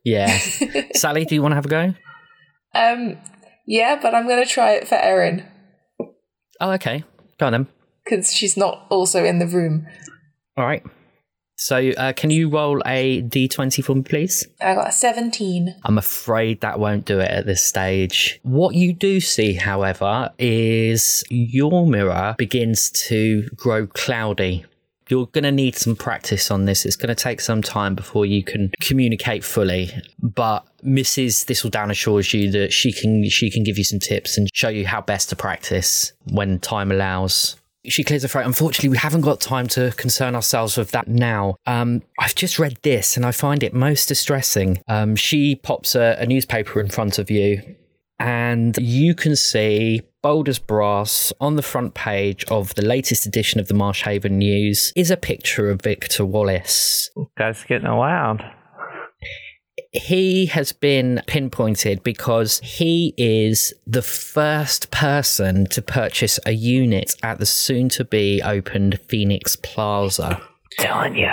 Yeah. 0.05 0.37
Sally, 0.95 1.25
do 1.27 1.37
you 1.37 1.43
want 1.43 1.53
to 1.53 1.57
have 1.57 1.67
a 1.67 1.69
go? 1.69 1.95
Um, 2.75 3.17
yeah, 3.69 4.01
but 4.03 4.17
I'm 4.17 4.27
gonna 4.27 4.45
try 4.47 4.73
it 4.73 4.89
for 4.89 4.97
Erin 4.97 5.47
Oh, 6.61 6.73
okay. 6.73 7.05
Go 7.39 7.47
on 7.47 7.53
then. 7.53 7.67
Because 8.09 8.33
she's 8.33 8.57
not 8.57 8.87
also 8.89 9.25
in 9.25 9.39
the 9.39 9.47
room. 9.47 9.87
All 10.57 10.65
right. 10.65 10.83
So, 11.61 11.91
uh, 11.97 12.13
can 12.13 12.31
you 12.31 12.49
roll 12.49 12.81
a 12.87 13.21
d20 13.23 13.83
for 13.83 13.97
me, 13.97 14.03
please? 14.03 14.47
I 14.61 14.77
got 14.77 14.89
a 14.89 14.93
17. 14.93 15.75
I'm 15.85 15.99
afraid 15.99 16.61
that 16.61 16.79
won't 16.79 17.05
do 17.05 17.19
it 17.19 17.31
at 17.31 17.47
this 17.47 17.65
stage. 17.65 18.39
What 18.45 18.77
you 18.77 18.93
do 18.93 19.19
see, 19.19 19.55
however, 19.55 20.31
is 20.39 21.25
your 21.31 21.85
mirror 21.85 22.37
begins 22.39 22.91
to 23.09 23.49
grow 23.57 23.89
cloudy. 23.89 24.67
You're 25.09 25.27
going 25.27 25.45
to 25.45 25.53
need 25.53 25.75
some 25.75 25.97
practice 25.97 26.51
on 26.53 26.67
this. 26.67 26.85
It's 26.85 26.95
going 26.95 27.09
to 27.09 27.15
take 27.15 27.41
some 27.41 27.63
time 27.63 27.97
before 27.97 28.25
you 28.25 28.45
can 28.45 28.71
communicate 28.81 29.43
fully. 29.43 29.91
But 30.23 30.65
Mrs. 30.85 31.45
Thistledown 31.45 31.91
assures 31.91 32.33
you 32.33 32.53
that 32.53 32.73
she 32.73 32.93
can 32.93 33.29
she 33.29 33.51
can 33.51 33.65
give 33.65 33.79
you 33.79 33.85
some 33.85 33.99
tips 33.99 34.39
and 34.39 34.49
show 34.55 34.69
you 34.69 34.87
how 34.87 35.01
best 35.01 35.29
to 35.31 35.37
practice 35.37 36.13
when 36.31 36.61
time 36.61 36.93
allows. 36.93 37.57
She 37.87 38.05
clears 38.05 38.23
her 38.23 38.29
throat. 38.29 38.47
Unfortunately, 38.47 38.89
we 38.89 38.99
haven't 38.99 39.21
got 39.23 39.41
time 39.41 39.67
to 39.69 39.93
concern 39.97 40.35
ourselves 40.35 40.77
with 40.77 40.91
that 40.91 41.09
now. 41.09 41.57
Um, 41.67 42.03
I've 42.19 42.35
just 42.35 42.59
read 42.59 42.79
this 42.83 43.17
and 43.17 43.25
I 43.25 43.33
find 43.33 43.63
it 43.63 43.73
most 43.73 44.07
distressing. 44.07 44.83
Um, 44.89 45.17
she 45.17 45.55
pops 45.55 45.95
a, 45.95 46.17
a 46.19 46.27
newspaper 46.27 46.81
in 46.81 46.89
front 46.89 47.19
of 47.19 47.31
you, 47.31 47.77
and 48.19 48.77
you 48.79 49.15
can 49.15 49.37
see 49.37 50.03
bold 50.23 50.49
as 50.49 50.59
brass 50.59 51.33
on 51.41 51.55
the 51.55 51.63
front 51.63 51.95
page 51.95 52.45
of 52.51 52.75
the 52.75 52.85
latest 52.85 53.25
edition 53.25 53.61
of 53.61 53.69
the 53.69 53.75
Marsh 53.75 54.03
Haven 54.03 54.39
News 54.39 54.93
is 54.97 55.13
a 55.13 55.17
picture 55.17 55.71
of 55.71 55.81
Victor 55.81 56.27
Wallace. 56.27 57.11
Guys, 57.39 57.65
getting 57.65 57.89
loud. 57.89 58.43
He 59.99 60.47
has 60.47 60.73
been 60.73 61.23
pinpointed 61.27 62.03
because 62.03 62.61
he 62.61 63.15
is 63.17 63.75
the 63.87 64.03
first 64.03 64.91
person 64.91 65.67
to 65.67 65.83
purchase 65.83 66.39
a 66.47 66.53
unit 66.53 67.15
at 67.23 67.39
the 67.39 67.47
soon 67.47 67.89
to 67.91 68.05
be 68.05 68.41
opened 68.43 69.01
Phoenix 69.09 69.57
Plaza. 69.57 70.41
Telling 70.79 71.17
you, 71.17 71.29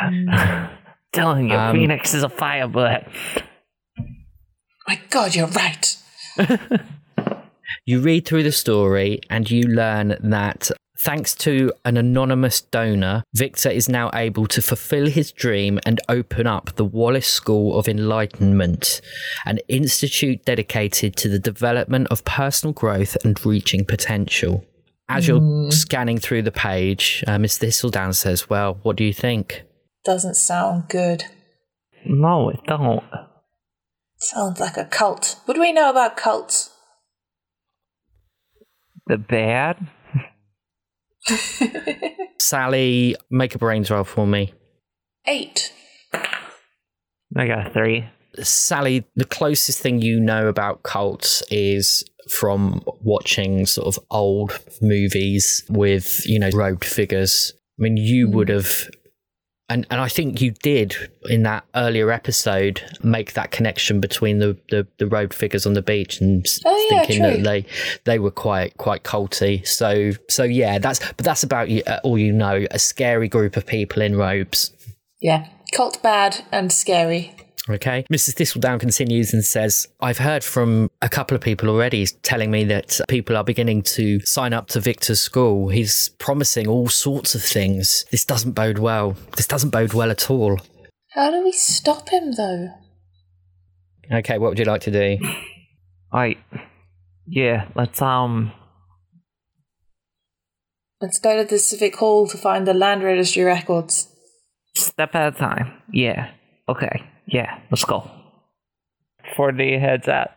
telling 1.13 1.49
you, 1.49 1.55
Um, 1.55 1.75
Phoenix 1.75 2.13
is 2.13 2.23
a 2.23 2.29
firebird. 2.29 3.05
My 4.87 4.99
God, 5.09 5.35
you're 5.35 5.47
right. 5.47 5.97
You 7.87 7.99
read 8.01 8.25
through 8.25 8.41
the 8.43 8.51
story 8.51 9.21
and 9.29 9.49
you 9.49 9.63
learn 9.63 10.17
that 10.23 10.71
thanks 11.05 11.35
to 11.35 11.71
an 11.85 11.97
anonymous 11.97 12.61
donor, 12.61 13.23
Victor 13.35 13.69
is 13.69 13.87
now 13.87 14.09
able 14.15 14.47
to 14.47 14.59
fulfill 14.59 15.05
his 15.05 15.31
dream 15.31 15.79
and 15.85 16.01
open 16.09 16.47
up 16.47 16.75
the 16.75 16.83
Wallace 16.83 17.27
School 17.27 17.77
of 17.77 17.87
Enlightenment, 17.87 19.01
an 19.45 19.59
institute 19.67 20.43
dedicated 20.45 21.15
to 21.17 21.29
the 21.29 21.37
development 21.37 22.07
of 22.09 22.25
personal 22.25 22.73
growth 22.73 23.15
and 23.23 23.45
reaching 23.45 23.85
potential. 23.85 24.65
As 25.07 25.27
you're 25.27 25.71
scanning 25.71 26.17
through 26.17 26.41
the 26.41 26.51
page, 26.51 27.23
uh, 27.27 27.37
Miss 27.37 27.59
Thistledown 27.59 28.13
says, 28.13 28.49
Well, 28.49 28.79
what 28.81 28.95
do 28.95 29.03
you 29.03 29.13
think? 29.13 29.61
Doesn't 30.03 30.33
sound 30.33 30.89
good. 30.89 31.25
No, 32.03 32.49
it 32.49 32.61
don't. 32.65 33.03
Sounds 34.17 34.59
like 34.59 34.77
a 34.77 34.85
cult. 34.85 35.39
What 35.45 35.53
do 35.53 35.61
we 35.61 35.71
know 35.71 35.91
about 35.91 36.17
cults? 36.17 36.71
The 39.05 39.19
bad? 39.19 39.87
Sally, 42.39 43.15
make 43.29 43.55
a 43.55 43.57
brains 43.57 43.89
roll 43.89 44.03
for 44.03 44.27
me. 44.27 44.53
Eight. 45.27 45.73
I 46.13 47.47
got 47.47 47.67
a 47.67 47.69
three. 47.71 48.05
Sally, 48.41 49.05
the 49.15 49.25
closest 49.25 49.79
thing 49.79 50.01
you 50.01 50.19
know 50.19 50.47
about 50.47 50.83
cults 50.83 51.41
is 51.49 52.03
from 52.29 52.83
watching 53.01 53.65
sort 53.65 53.87
of 53.87 54.03
old 54.11 54.59
movies 54.81 55.63
with, 55.69 56.25
you 56.25 56.39
know, 56.39 56.49
robed 56.53 56.85
figures. 56.85 57.53
I 57.79 57.83
mean, 57.83 57.97
you 57.97 58.27
hmm. 58.27 58.35
would 58.35 58.49
have, 58.49 58.89
and, 59.69 59.87
and 59.89 59.99
I 59.99 60.07
think 60.07 60.41
you 60.41 60.51
did 60.51 60.95
in 61.29 61.43
that 61.43 61.63
earlier 61.75 62.11
episode 62.11 62.81
make 63.01 63.33
that 63.33 63.51
connection 63.51 63.99
between 63.99 64.39
the, 64.39 64.57
the, 64.69 64.85
the 64.99 65.07
robed 65.07 65.33
figures 65.33 65.65
on 65.65 65.73
the 65.73 65.81
beach 65.81 66.21
and 66.21 66.45
Oh, 66.65 66.85
thinking 66.89 67.21
true. 67.21 67.31
that 67.31 67.43
they 67.43 67.65
they 68.03 68.19
were 68.19 68.31
quite 68.31 68.77
quite 68.77 69.03
culty. 69.03 69.65
So 69.67 70.11
so 70.29 70.43
yeah, 70.43 70.77
that's 70.79 70.99
but 70.99 71.25
that's 71.25 71.43
about 71.43 71.69
you, 71.69 71.81
uh, 71.87 71.99
all 72.03 72.17
you 72.17 72.31
know. 72.31 72.65
A 72.71 72.79
scary 72.79 73.27
group 73.27 73.57
of 73.57 73.65
people 73.65 74.01
in 74.01 74.15
robes. 74.15 74.71
Yeah. 75.19 75.47
Cult 75.73 76.01
bad 76.03 76.45
and 76.51 76.71
scary. 76.71 77.35
Okay. 77.69 78.05
Mrs. 78.11 78.35
Thistledown 78.35 78.79
continues 78.79 79.33
and 79.33 79.43
says, 79.43 79.87
I've 79.99 80.19
heard 80.19 80.43
from 80.43 80.91
a 81.01 81.09
couple 81.09 81.35
of 81.35 81.41
people 81.41 81.69
already 81.69 82.05
telling 82.21 82.51
me 82.51 82.63
that 82.65 82.99
people 83.07 83.35
are 83.35 83.43
beginning 83.43 83.81
to 83.83 84.19
sign 84.21 84.53
up 84.53 84.67
to 84.67 84.79
Victor's 84.79 85.19
school. 85.19 85.69
He's 85.69 86.09
promising 86.19 86.67
all 86.67 86.89
sorts 86.89 87.33
of 87.33 87.41
things. 87.41 88.05
This 88.11 88.23
doesn't 88.23 88.51
bode 88.51 88.77
well. 88.77 89.15
This 89.35 89.47
doesn't 89.47 89.71
bode 89.71 89.93
well 89.93 90.11
at 90.11 90.29
all. 90.29 90.59
How 91.13 91.31
do 91.31 91.43
we 91.43 91.51
stop 91.51 92.09
him 92.09 92.33
though? 92.33 92.69
Okay, 94.11 94.37
what 94.37 94.49
would 94.49 94.59
you 94.59 94.65
like 94.65 94.81
to 94.81 94.91
do? 94.91 95.17
I. 96.13 96.37
Yeah, 97.25 97.67
let's, 97.75 97.99
um. 98.01 98.51
Let's 101.01 101.17
go 101.17 101.41
to 101.41 101.49
the 101.49 101.57
Civic 101.57 101.95
Hall 101.95 102.27
to 102.27 102.37
find 102.37 102.67
the 102.67 102.73
land 102.75 103.03
registry 103.03 103.43
records. 103.43 104.07
Step 104.75 105.15
at 105.15 105.33
a 105.33 105.37
time. 105.37 105.81
Yeah. 105.91 106.31
Okay. 106.69 107.03
Yeah, 107.27 107.59
let's 107.71 107.85
go. 107.85 108.09
Before 109.23 109.51
the 109.51 109.77
heads 109.77 110.07
out, 110.07 110.31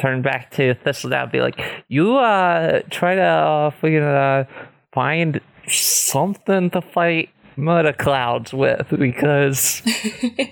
turn 0.00 0.22
back 0.22 0.50
to 0.52 0.74
Thistledown 0.74 1.24
and 1.24 1.32
be 1.32 1.40
like, 1.40 1.60
you, 1.88 2.16
uh, 2.16 2.80
try 2.90 3.14
to, 3.14 3.22
uh, 3.22 3.70
fucking, 3.70 3.98
uh, 4.02 4.44
find 4.92 5.40
something 5.68 6.70
to 6.70 6.80
fight 6.80 7.30
murder 7.56 7.92
clouds 7.92 8.52
with 8.54 8.86
because, 8.98 9.82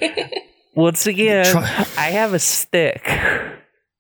once 0.75 1.07
again, 1.07 1.45
Try- 1.45 1.87
I 1.97 2.11
have 2.11 2.35
a 2.35 2.39
stick. 2.39 3.09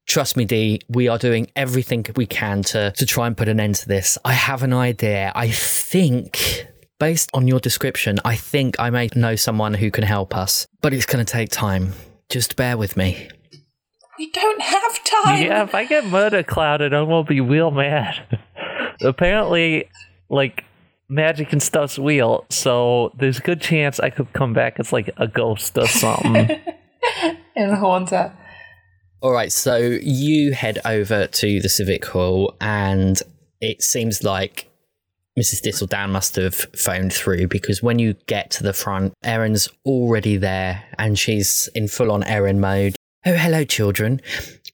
Trust 0.06 0.36
me, 0.36 0.44
Dee, 0.44 0.80
we 0.88 1.08
are 1.08 1.18
doing 1.18 1.48
everything 1.56 2.04
we 2.16 2.26
can 2.26 2.62
to, 2.64 2.92
to 2.92 3.06
try 3.06 3.26
and 3.26 3.36
put 3.36 3.48
an 3.48 3.58
end 3.58 3.76
to 3.76 3.88
this. 3.88 4.18
I 4.24 4.32
have 4.32 4.62
an 4.62 4.72
idea. 4.72 5.32
I 5.34 5.48
think, 5.50 6.66
based 6.98 7.30
on 7.34 7.48
your 7.48 7.60
description, 7.60 8.18
I 8.24 8.36
think 8.36 8.78
I 8.78 8.90
may 8.90 9.08
know 9.14 9.36
someone 9.36 9.74
who 9.74 9.90
can 9.90 10.04
help 10.04 10.36
us. 10.36 10.66
But 10.80 10.92
it's 10.94 11.06
going 11.06 11.24
to 11.24 11.30
take 11.30 11.50
time. 11.50 11.92
Just 12.28 12.56
bear 12.56 12.76
with 12.76 12.96
me. 12.96 13.28
We 14.18 14.30
don't 14.30 14.62
have 14.62 15.04
time. 15.04 15.42
Yeah, 15.42 15.62
if 15.64 15.74
I 15.74 15.84
get 15.84 16.06
murder 16.06 16.42
clouded, 16.42 16.94
I'm 16.94 17.06
gonna 17.06 17.24
be 17.24 17.40
real 17.40 17.70
mad. 17.70 18.40
Apparently, 19.02 19.90
like 20.30 20.64
magic 21.08 21.52
and 21.52 21.62
stuff's 21.62 21.98
real, 21.98 22.46
so 22.48 23.12
there's 23.18 23.38
a 23.38 23.42
good 23.42 23.60
chance 23.60 24.00
I 24.00 24.10
could 24.10 24.32
come 24.32 24.54
back 24.54 24.80
as 24.80 24.92
like 24.92 25.10
a 25.18 25.28
ghost 25.28 25.76
or 25.76 25.86
something. 25.86 26.32
In 27.56 27.68
the 27.68 27.76
haunter. 27.76 28.32
All 29.20 29.32
right, 29.32 29.52
so 29.52 29.76
you 29.76 30.52
head 30.52 30.78
over 30.84 31.26
to 31.26 31.60
the 31.60 31.68
Civic 31.68 32.04
Hall, 32.06 32.54
and 32.60 33.20
it 33.60 33.82
seems 33.82 34.22
like 34.22 34.70
Mrs. 35.38 35.60
Thistledown 35.60 36.10
must 36.10 36.36
have 36.36 36.54
phoned 36.54 37.12
through 37.12 37.48
because 37.48 37.82
when 37.82 37.98
you 37.98 38.14
get 38.26 38.50
to 38.52 38.62
the 38.62 38.72
front, 38.72 39.12
Erin's 39.22 39.68
already 39.84 40.38
there 40.38 40.82
and 40.98 41.18
she's 41.18 41.68
in 41.74 41.88
full 41.88 42.10
on 42.10 42.24
Erin 42.24 42.58
mode. 42.58 42.96
Oh, 43.26 43.34
hello, 43.34 43.64
children. 43.64 44.22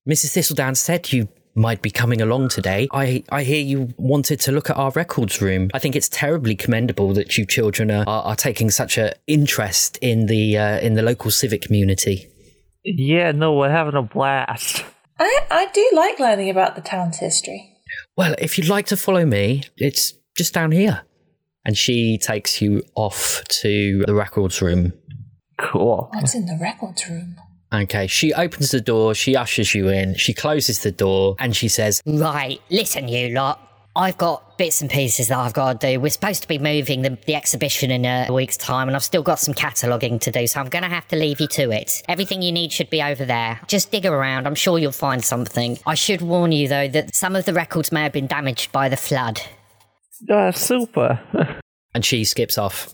Mrs. 0.08 0.34
Thistledown 0.34 0.76
said 0.76 1.12
you 1.12 1.28
might 1.54 1.82
be 1.82 1.90
coming 1.90 2.22
along 2.22 2.48
today. 2.48 2.86
I, 2.92 3.24
I 3.30 3.42
hear 3.42 3.60
you 3.60 3.92
wanted 3.96 4.40
to 4.40 4.52
look 4.52 4.70
at 4.70 4.76
our 4.76 4.92
records 4.92 5.42
room. 5.42 5.68
I 5.74 5.80
think 5.80 5.96
it's 5.96 6.08
terribly 6.08 6.54
commendable 6.54 7.12
that 7.14 7.36
you 7.36 7.44
children 7.44 7.90
are, 7.90 8.04
are, 8.06 8.22
are 8.22 8.36
taking 8.36 8.70
such 8.70 8.98
a 8.98 9.14
interest 9.26 9.98
in 10.00 10.26
the 10.26 10.56
uh, 10.56 10.78
in 10.78 10.94
the 10.94 11.02
local 11.02 11.30
civic 11.30 11.62
community. 11.62 12.28
yeah, 12.84 13.32
no, 13.32 13.54
we're 13.54 13.70
having 13.70 13.94
a 13.94 14.02
blast. 14.02 14.84
I, 15.18 15.40
I 15.50 15.66
do 15.72 15.90
like 15.92 16.18
learning 16.18 16.50
about 16.50 16.74
the 16.74 16.82
town's 16.82 17.18
history. 17.18 17.76
Well, 18.16 18.34
if 18.38 18.56
you'd 18.56 18.68
like 18.68 18.86
to 18.86 18.96
follow 18.96 19.26
me, 19.26 19.64
it's 19.76 20.14
just 20.36 20.54
down 20.54 20.72
here. 20.72 21.02
And 21.64 21.76
she 21.76 22.18
takes 22.18 22.60
you 22.60 22.82
off 22.94 23.42
to 23.60 24.04
the 24.06 24.14
records 24.14 24.60
room. 24.60 24.92
Cool. 25.58 26.10
What's 26.12 26.34
in 26.34 26.46
the 26.46 26.58
records 26.60 27.08
room? 27.08 27.36
Okay, 27.72 28.06
she 28.06 28.34
opens 28.34 28.70
the 28.70 28.80
door, 28.80 29.14
she 29.14 29.34
ushers 29.34 29.74
you 29.74 29.88
in, 29.88 30.14
she 30.16 30.34
closes 30.34 30.82
the 30.82 30.92
door, 30.92 31.36
and 31.38 31.56
she 31.56 31.68
says, 31.68 32.02
Right, 32.04 32.60
listen, 32.68 33.08
you 33.08 33.30
lot. 33.30 33.68
I've 33.94 34.16
got 34.16 34.56
bits 34.56 34.80
and 34.80 34.90
pieces 34.90 35.28
that 35.28 35.38
I've 35.38 35.52
got 35.52 35.80
to 35.80 35.92
do. 35.92 36.00
We're 36.00 36.08
supposed 36.08 36.40
to 36.42 36.48
be 36.48 36.58
moving 36.58 37.02
the, 37.02 37.18
the 37.26 37.34
exhibition 37.34 37.90
in 37.90 38.06
a 38.06 38.32
week's 38.32 38.56
time, 38.56 38.88
and 38.88 38.96
I've 38.96 39.04
still 39.04 39.22
got 39.22 39.38
some 39.38 39.54
cataloguing 39.54 40.18
to 40.20 40.30
do, 40.30 40.46
so 40.46 40.60
I'm 40.60 40.68
going 40.68 40.82
to 40.82 40.88
have 40.88 41.06
to 41.08 41.16
leave 41.16 41.40
you 41.40 41.46
to 41.48 41.70
it. 41.70 42.02
Everything 42.08 42.40
you 42.42 42.52
need 42.52 42.72
should 42.72 42.88
be 42.88 43.02
over 43.02 43.24
there. 43.24 43.60
Just 43.66 43.90
dig 43.90 44.06
around, 44.06 44.46
I'm 44.46 44.54
sure 44.54 44.78
you'll 44.78 44.92
find 44.92 45.22
something. 45.22 45.78
I 45.86 45.94
should 45.94 46.22
warn 46.22 46.52
you, 46.52 46.68
though, 46.68 46.88
that 46.88 47.14
some 47.14 47.36
of 47.36 47.44
the 47.44 47.52
records 47.52 47.92
may 47.92 48.02
have 48.02 48.12
been 48.12 48.26
damaged 48.26 48.72
by 48.72 48.88
the 48.88 48.96
flood. 48.96 49.42
Uh, 50.28 50.52
super. 50.52 51.20
and 51.94 52.04
she 52.04 52.24
skips 52.24 52.58
off. 52.58 52.92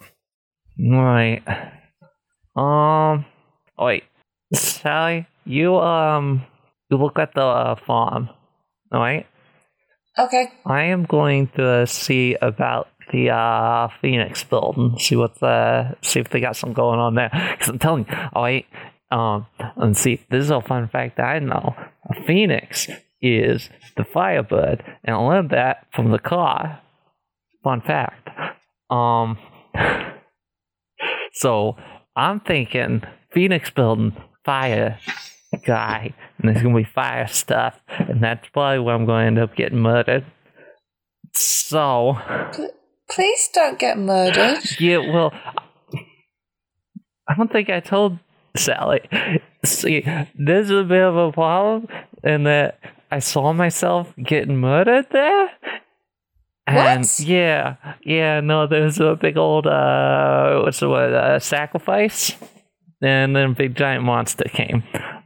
right. 0.79 1.43
Um. 2.57 3.25
Wait, 3.79 4.05
Sally, 4.53 5.27
you 5.45 5.77
um, 5.77 6.45
you 6.91 6.97
look 6.97 7.19
at 7.19 7.35
the 7.35 7.43
uh, 7.43 7.75
farm. 7.77 8.31
All 8.93 9.01
right. 9.01 9.27
Okay. 10.19 10.49
I 10.67 10.85
am 10.85 11.05
going 11.05 11.49
to 11.57 11.87
see 11.87 12.37
about 12.43 12.89
the 13.13 13.31
uh, 13.31 13.89
Phoenix 14.01 14.43
building, 14.43 14.99
see 14.99 15.17
what 15.17 15.39
the 15.39 15.97
see 16.03 16.21
if 16.21 16.31
they 16.31 16.41
got 16.41 16.57
something 16.57 16.75
going 16.75 16.99
on 16.99 17.15
there. 17.15 17.31
Because 17.53 17.69
I'm 17.69 17.79
telling 17.79 18.07
you, 18.09 18.17
all 18.33 18.43
right, 18.43 18.67
um, 19.11 19.47
and 19.77 19.97
see, 19.97 20.21
this 20.31 20.45
is 20.45 20.51
a 20.51 20.61
fun 20.61 20.89
fact 20.89 21.17
that 21.17 21.25
I 21.25 21.39
know. 21.39 21.75
A 22.11 22.23
Phoenix 22.25 22.89
is 23.23 23.71
the 23.97 24.05
Firebird, 24.05 24.85
and 25.05 25.17
I 25.17 25.19
learned 25.19 25.51
that 25.51 25.87
from 25.95 26.11
the 26.11 26.19
car. 26.19 26.81
Fun 27.63 27.81
fact. 27.81 28.29
Um, 28.91 29.39
so 31.33 31.77
I'm 32.17 32.41
thinking 32.41 33.03
Phoenix 33.33 33.71
building 33.71 34.17
fire 34.45 34.99
guy, 35.65 36.15
and 36.39 36.49
there's 36.49 36.63
gonna 36.63 36.77
be 36.77 36.85
fire 36.85 37.27
stuff, 37.27 37.81
and 37.89 38.23
that's 38.23 38.49
probably 38.49 38.81
where 38.81 38.95
I'm 38.95 39.07
going 39.07 39.23
to 39.23 39.27
end 39.27 39.39
up 39.39 39.57
getting 39.57 39.79
murdered. 39.79 40.25
So, 41.35 42.17
Please 43.11 43.49
don't 43.55 43.79
get 43.79 43.99
murdered. 43.99 44.59
yeah, 44.79 44.99
well, 44.99 45.33
I 47.27 47.35
don't 47.35 47.51
think 47.51 47.71
I 47.71 47.81
told 47.81 48.19
Sally. 48.57 49.01
See, 49.65 50.01
this 50.35 50.67
is 50.67 50.71
a 50.71 50.85
bit 50.85 51.03
of 51.03 51.17
a 51.17 51.33
problem 51.33 51.89
in 52.23 52.45
that 52.45 52.79
I 53.11 53.19
saw 53.21 53.53
myself 53.53 54.13
getting 54.23 54.59
murdered 54.59 55.07
there. 55.11 55.51
And 56.79 57.01
What? 57.05 57.21
yeah, 57.21 57.77
yeah, 58.03 58.41
no, 58.41 58.67
there's 58.67 59.01
a 59.01 59.15
big 59.17 59.37
old 59.37 59.67
uh 59.67 60.61
what's 60.63 60.81
the 60.81 60.89
word, 60.89 61.13
uh, 61.15 61.39
sacrifice. 61.39 62.33
And 63.01 63.35
then 63.37 63.51
a 63.51 63.55
big 63.55 63.77
giant 63.77 64.05
monster 64.05 64.45
came. 64.45 64.83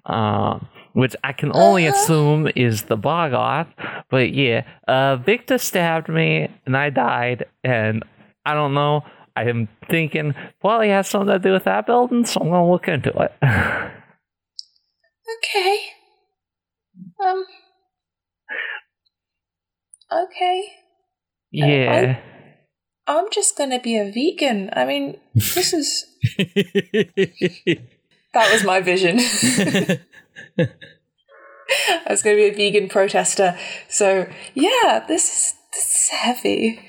Um 0.07 0.69
which 0.95 1.17
I 1.25 1.33
can 1.33 1.51
only 1.55 1.87
Uh-huh. 1.87 1.97
assume 1.97 2.49
is 2.55 2.83
the 2.85 2.99
Bogoth. 2.99 3.67
But 4.11 4.33
yeah, 4.35 4.65
uh 4.89 5.17
Victor 5.17 5.59
stabbed 5.59 6.09
me 6.09 6.49
and 6.67 6.77
I 6.77 6.91
died 6.91 7.47
and 7.65 8.05
I 8.45 8.55
don't 8.55 8.75
know. 8.75 9.05
I 9.35 9.45
am 9.45 9.69
thinking 9.89 10.35
probably 10.61 10.91
has 10.91 11.09
something 11.09 11.33
to 11.33 11.39
do 11.39 11.53
with 11.53 11.65
that 11.65 11.87
building, 11.87 12.27
so 12.27 12.41
I'm 12.41 12.49
gonna 12.51 12.71
look 12.71 12.89
into 12.89 13.11
it. 13.11 13.33
Okay. 15.39 15.77
Um. 17.25 17.45
okay. 20.13 20.63
Uh, 21.55 21.67
yeah. 21.67 22.19
I'm 23.07 23.31
just 23.31 23.59
gonna 23.59 23.81
be 23.81 23.99
a 23.99 24.11
vegan. 24.11 24.71
I 24.73 24.85
mean, 24.85 25.19
this 25.35 25.73
is 25.73 26.07
that 28.33 28.53
was 28.53 28.65
my 28.65 28.81
vision. 28.81 29.19
I 30.59 32.11
was 32.11 32.23
gonna 32.23 32.37
be 32.37 32.49
a 32.49 32.55
vegan 32.55 32.89
protester. 32.89 33.59
So 33.89 34.29
yeah, 34.55 35.05
this 35.07 35.29
is 35.29 35.55
this 35.73 35.85
is 35.85 36.09
heavy. 36.11 36.81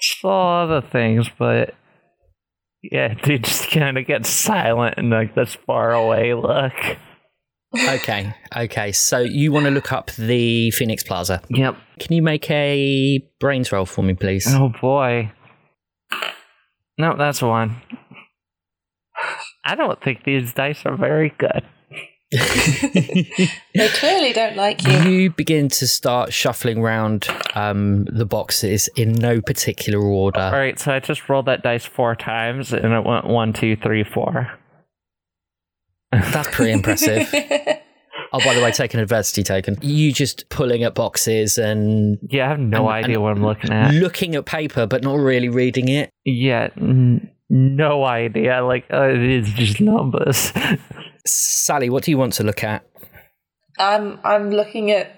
Saw 0.00 0.64
other 0.64 0.86
things, 0.86 1.28
but 1.38 1.74
yeah, 2.82 3.14
dude 3.22 3.44
just 3.44 3.70
kind 3.70 3.98
of 3.98 4.06
gets 4.06 4.30
silent 4.30 4.94
and 4.98 5.10
like 5.10 5.34
this 5.34 5.54
far 5.66 5.92
away 5.92 6.34
look. 6.34 6.74
Okay, 7.88 8.34
okay. 8.56 8.92
So 8.92 9.18
you 9.18 9.52
want 9.52 9.66
to 9.66 9.70
look 9.70 9.92
up 9.92 10.10
the 10.12 10.70
Phoenix 10.72 11.02
Plaza? 11.02 11.42
Yep. 11.50 11.76
Can 11.98 12.12
you 12.14 12.22
make 12.22 12.50
a 12.50 13.18
brains 13.40 13.72
roll 13.72 13.86
for 13.86 14.02
me, 14.02 14.14
please? 14.14 14.46
Oh 14.48 14.72
boy. 14.80 15.32
No, 16.98 17.14
that's 17.16 17.42
one. 17.42 17.82
I 19.64 19.74
don't 19.74 20.00
think 20.02 20.24
these 20.24 20.52
dice 20.52 20.84
are 20.86 20.96
very 20.96 21.34
good. 21.38 21.64
They 22.32 23.88
clearly 23.88 24.32
don't 24.32 24.56
like 24.56 24.82
you. 24.86 24.98
You 24.98 25.30
begin 25.30 25.68
to 25.68 25.86
start 25.86 26.32
shuffling 26.32 26.78
around 26.78 27.28
um, 27.54 28.04
the 28.06 28.24
boxes 28.24 28.88
in 28.96 29.12
no 29.12 29.40
particular 29.40 30.00
order. 30.00 30.40
All 30.40 30.52
right, 30.52 30.78
so 30.78 30.92
I 30.92 31.00
just 31.00 31.28
rolled 31.28 31.46
that 31.46 31.62
dice 31.62 31.84
four 31.84 32.16
times 32.16 32.72
and 32.72 32.92
it 32.92 33.04
went 33.04 33.26
one, 33.26 33.52
two, 33.52 33.76
three, 33.76 34.02
four. 34.02 34.50
That's 36.12 36.48
pretty 36.54 36.72
impressive. 36.72 37.32
Oh, 38.32 38.40
by 38.44 38.54
the 38.54 38.60
way, 38.62 38.72
take 38.72 38.92
an 38.92 39.00
adversity 39.00 39.42
token. 39.44 39.78
You 39.82 40.12
just 40.12 40.48
pulling 40.48 40.82
at 40.82 40.94
boxes 40.94 41.58
and 41.58 42.18
Yeah, 42.28 42.46
I 42.46 42.48
have 42.50 42.58
no 42.58 42.88
And- 42.88 43.04
idea 43.04 43.14
and- 43.16 43.22
what 43.22 43.32
I'm 43.32 43.42
looking 43.42 43.70
at. 43.72 43.94
looking 43.94 44.34
at 44.34 44.44
paper, 44.44 44.84
but 44.86 45.02
not 45.04 45.14
really 45.18 45.48
reading 45.48 45.88
it. 45.88 46.10
Yeah, 46.24 46.68
n- 46.76 47.30
no 47.48 48.04
idea. 48.04 48.62
Like, 48.64 48.84
uh, 48.92 49.10
it 49.10 49.22
is 49.22 49.48
just 49.52 49.80
numbers. 49.80 50.52
Sally, 51.24 51.88
what 51.88 52.02
do 52.02 52.10
you 52.10 52.18
want 52.18 52.32
to 52.34 52.42
look 52.42 52.64
at? 52.64 52.84
I'm 53.78 54.18
I'm 54.24 54.50
looking 54.50 54.90
at 54.90 55.12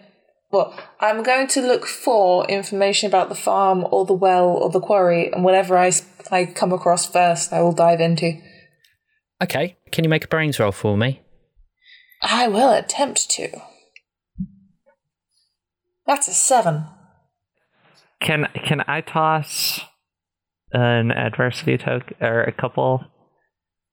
well, 0.52 0.78
I'm 1.00 1.22
going 1.22 1.46
to 1.48 1.62
look 1.62 1.86
for 1.86 2.46
information 2.46 3.08
about 3.08 3.30
the 3.30 3.34
farm 3.34 3.86
or 3.90 4.04
the 4.04 4.12
well 4.12 4.48
or 4.48 4.70
the 4.70 4.80
quarry, 4.80 5.32
and 5.32 5.42
whatever 5.44 5.78
I 5.78 5.92
I 6.30 6.44
come 6.44 6.72
across 6.72 7.06
first, 7.10 7.52
I 7.52 7.62
will 7.62 7.72
dive 7.72 8.00
into. 8.00 8.32
Okay, 9.42 9.76
can 9.90 10.04
you 10.04 10.10
make 10.10 10.24
a 10.24 10.28
brains 10.28 10.58
roll 10.58 10.72
for 10.72 10.96
me? 10.96 11.20
I 12.22 12.48
will 12.48 12.72
attempt 12.72 13.30
to. 13.30 13.48
That's 16.06 16.28
a 16.28 16.34
seven. 16.34 16.84
can 18.20 18.48
can 18.54 18.82
I 18.88 19.00
toss 19.02 19.80
an 20.72 21.10
adversity 21.12 21.78
token 21.78 22.16
or 22.20 22.42
a 22.42 22.52
couple? 22.52 23.04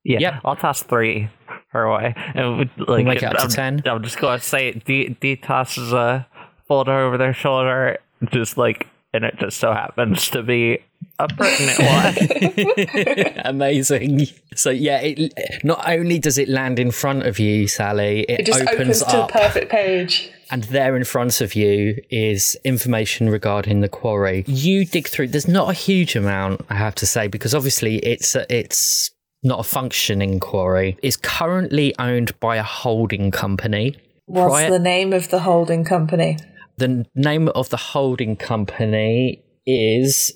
Yeah, 0.03 0.19
Yep. 0.19 0.33
I'll 0.45 0.55
toss 0.55 0.83
three 0.83 1.29
her 1.71 1.83
away. 1.83 2.13
And 2.35 2.57
we- 2.59 2.85
like, 2.85 3.05
make 3.05 3.17
it 3.23 3.35
up 3.35 3.41
I'm, 3.41 3.49
10. 3.49 3.83
I'm 3.85 4.03
just 4.03 4.19
going 4.19 4.39
to 4.39 4.45
say 4.45 4.69
it. 4.69 4.85
Dee, 4.85 5.09
Dee 5.19 5.35
tosses 5.35 5.91
a 5.93 6.27
folder 6.67 6.91
over 6.93 7.17
their 7.17 7.33
shoulder, 7.33 7.97
just 8.31 8.55
like, 8.57 8.87
and 9.13 9.25
it 9.25 9.35
just 9.39 9.57
so 9.57 9.73
happens 9.73 10.29
to 10.29 10.43
be 10.43 10.79
a 11.19 11.27
pertinent 11.27 11.79
one. 13.27 13.41
Amazing. 13.45 14.27
So 14.55 14.69
yeah, 14.69 14.99
it 15.01 15.33
not 15.63 15.87
only 15.87 16.19
does 16.19 16.37
it 16.37 16.49
land 16.49 16.79
in 16.79 16.91
front 16.91 17.23
of 17.25 17.39
you, 17.39 17.67
Sally, 17.67 18.21
it, 18.29 18.41
It 18.41 18.45
just 18.45 18.61
opens, 18.61 18.73
opens 18.73 18.99
to 18.99 19.05
the 19.05 19.17
up, 19.23 19.31
perfect 19.31 19.71
page. 19.71 20.31
and 20.51 20.63
there 20.65 20.95
in 20.95 21.03
front 21.03 21.41
of 21.41 21.55
you 21.55 22.01
is 22.09 22.57
information 22.63 23.29
regarding 23.29 23.81
the 23.81 23.89
quarry. 23.89 24.43
You 24.47 24.85
dig 24.85 25.07
through. 25.07 25.29
There's 25.29 25.47
not 25.47 25.69
a 25.69 25.73
huge 25.73 26.15
amount, 26.15 26.61
I 26.69 26.75
have 26.75 26.95
to 26.95 27.05
say, 27.05 27.27
because 27.27 27.53
obviously 27.55 27.97
it's 27.97 28.35
a, 28.35 28.45
it's 28.53 29.11
not 29.43 29.59
a 29.59 29.63
functioning 29.63 30.39
quarry. 30.39 30.97
It's 31.01 31.17
currently 31.17 31.93
owned 31.99 32.37
by 32.39 32.57
a 32.57 32.63
holding 32.63 33.31
company. 33.31 33.95
What's 34.25 34.51
Prior- 34.51 34.71
the 34.71 34.79
name 34.79 35.13
of 35.13 35.29
the 35.29 35.39
holding 35.39 35.83
company? 35.85 36.37
The 36.77 37.05
name 37.15 37.47
of 37.49 37.69
the 37.69 37.77
holding 37.77 38.35
company 38.35 39.41
is 39.65 40.33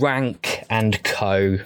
Rank 0.00 0.64
and 0.68 1.02
Co. 1.04 1.58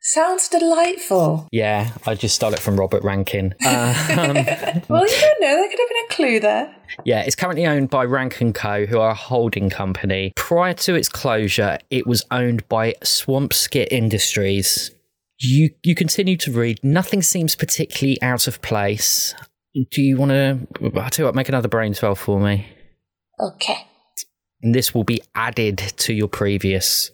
Sounds 0.00 0.48
delightful. 0.48 1.48
Yeah, 1.50 1.90
I 2.06 2.14
just 2.14 2.36
stole 2.36 2.52
it 2.52 2.60
from 2.60 2.78
Robert 2.78 3.02
Rankin. 3.02 3.54
Uh, 3.64 3.92
Well, 4.88 5.04
you 5.04 5.20
don't 5.20 5.40
know. 5.40 5.56
There 5.56 5.68
could 5.68 5.78
have 5.80 5.88
been 5.88 6.04
a 6.04 6.14
clue 6.14 6.40
there. 6.40 6.76
yeah, 7.04 7.22
it's 7.22 7.34
currently 7.34 7.66
owned 7.66 7.90
by 7.90 8.04
Rank 8.04 8.40
and 8.40 8.54
Co, 8.54 8.86
who 8.86 9.00
are 9.00 9.10
a 9.10 9.14
holding 9.14 9.68
company. 9.68 10.32
Prior 10.36 10.74
to 10.74 10.94
its 10.94 11.08
closure, 11.08 11.78
it 11.90 12.06
was 12.06 12.24
owned 12.30 12.68
by 12.68 12.92
Swampskit 13.02 13.88
Industries. 13.90 14.92
You 15.40 15.70
you 15.82 15.94
continue 15.96 16.36
to 16.38 16.52
read. 16.52 16.78
Nothing 16.84 17.20
seems 17.20 17.56
particularly 17.56 18.20
out 18.22 18.46
of 18.46 18.62
place. 18.62 19.34
Do 19.74 20.00
you 20.02 20.16
want 20.16 20.30
to? 20.30 20.60
I 21.00 21.08
tell 21.08 21.24
you 21.24 21.26
what, 21.26 21.34
make 21.34 21.48
another 21.48 21.68
brains 21.68 22.02
roll 22.02 22.14
for 22.14 22.40
me. 22.40 22.66
Okay. 23.40 23.86
And 24.62 24.74
this 24.74 24.94
will 24.94 25.04
be 25.04 25.20
added 25.34 25.78
to 25.78 26.14
your 26.14 26.28
previous. 26.28 27.10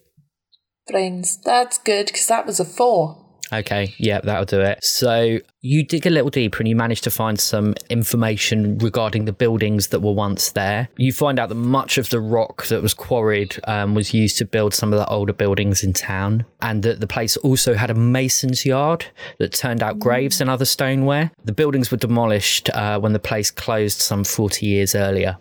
Brains. 0.86 1.38
That's 1.44 1.78
good 1.78 2.06
because 2.06 2.26
that 2.26 2.46
was 2.46 2.60
a 2.60 2.64
four. 2.64 3.22
Okay, 3.52 3.94
yeah, 3.98 4.20
that'll 4.20 4.46
do 4.46 4.60
it. 4.60 4.82
So 4.82 5.38
you 5.60 5.84
dig 5.84 6.06
a 6.06 6.10
little 6.10 6.30
deeper 6.30 6.58
and 6.58 6.68
you 6.68 6.74
manage 6.74 7.02
to 7.02 7.10
find 7.10 7.38
some 7.38 7.74
information 7.90 8.78
regarding 8.78 9.26
the 9.26 9.32
buildings 9.32 9.88
that 9.88 10.00
were 10.00 10.12
once 10.12 10.52
there. 10.52 10.88
You 10.96 11.12
find 11.12 11.38
out 11.38 11.50
that 11.50 11.56
much 11.56 11.98
of 11.98 12.08
the 12.08 12.20
rock 12.20 12.66
that 12.66 12.80
was 12.80 12.94
quarried 12.94 13.60
um, 13.64 13.94
was 13.94 14.14
used 14.14 14.38
to 14.38 14.46
build 14.46 14.72
some 14.72 14.92
of 14.92 14.98
the 14.98 15.06
older 15.08 15.34
buildings 15.34 15.84
in 15.84 15.92
town, 15.92 16.46
and 16.62 16.82
that 16.82 17.00
the 17.00 17.06
place 17.06 17.36
also 17.38 17.74
had 17.74 17.90
a 17.90 17.94
mason's 17.94 18.64
yard 18.64 19.04
that 19.38 19.52
turned 19.52 19.82
out 19.82 19.98
graves 19.98 20.40
and 20.40 20.48
other 20.48 20.64
stoneware. 20.64 21.30
The 21.44 21.52
buildings 21.52 21.90
were 21.90 21.98
demolished 21.98 22.70
uh, 22.70 22.98
when 23.00 23.12
the 23.12 23.18
place 23.18 23.50
closed 23.50 24.00
some 24.00 24.24
40 24.24 24.64
years 24.64 24.94
earlier. 24.94 25.36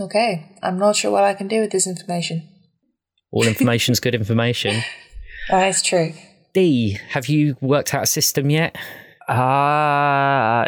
Okay. 0.00 0.56
I'm 0.62 0.78
not 0.78 0.96
sure 0.96 1.10
what 1.10 1.24
I 1.24 1.34
can 1.34 1.46
do 1.46 1.60
with 1.60 1.70
this 1.70 1.86
information. 1.86 2.48
All 3.32 3.46
information's 3.46 4.00
good 4.00 4.14
information. 4.14 4.82
That's 5.50 5.82
true. 5.82 6.14
Dee, 6.54 6.98
have 7.10 7.26
you 7.28 7.56
worked 7.60 7.94
out 7.94 8.02
a 8.02 8.06
system 8.06 8.50
yet? 8.50 8.76
Uh, 9.28 10.64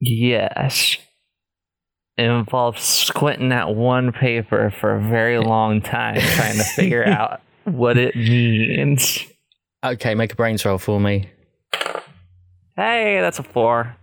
yes. 0.00 0.98
It 2.16 2.24
involves 2.24 2.82
squinting 2.82 3.52
at 3.52 3.74
one 3.74 4.12
paper 4.12 4.70
for 4.70 4.94
a 4.94 5.00
very 5.00 5.38
long 5.40 5.80
time 5.80 6.20
trying 6.20 6.56
to 6.56 6.64
figure 6.64 7.04
out 7.08 7.40
what 7.64 7.98
it 7.98 8.14
means. 8.14 9.24
Okay, 9.84 10.14
make 10.14 10.32
a 10.32 10.36
brains 10.36 10.64
roll 10.64 10.78
for 10.78 11.00
me. 11.00 11.28
Hey, 12.76 13.20
that's 13.20 13.38
a 13.38 13.42
four. 13.42 13.96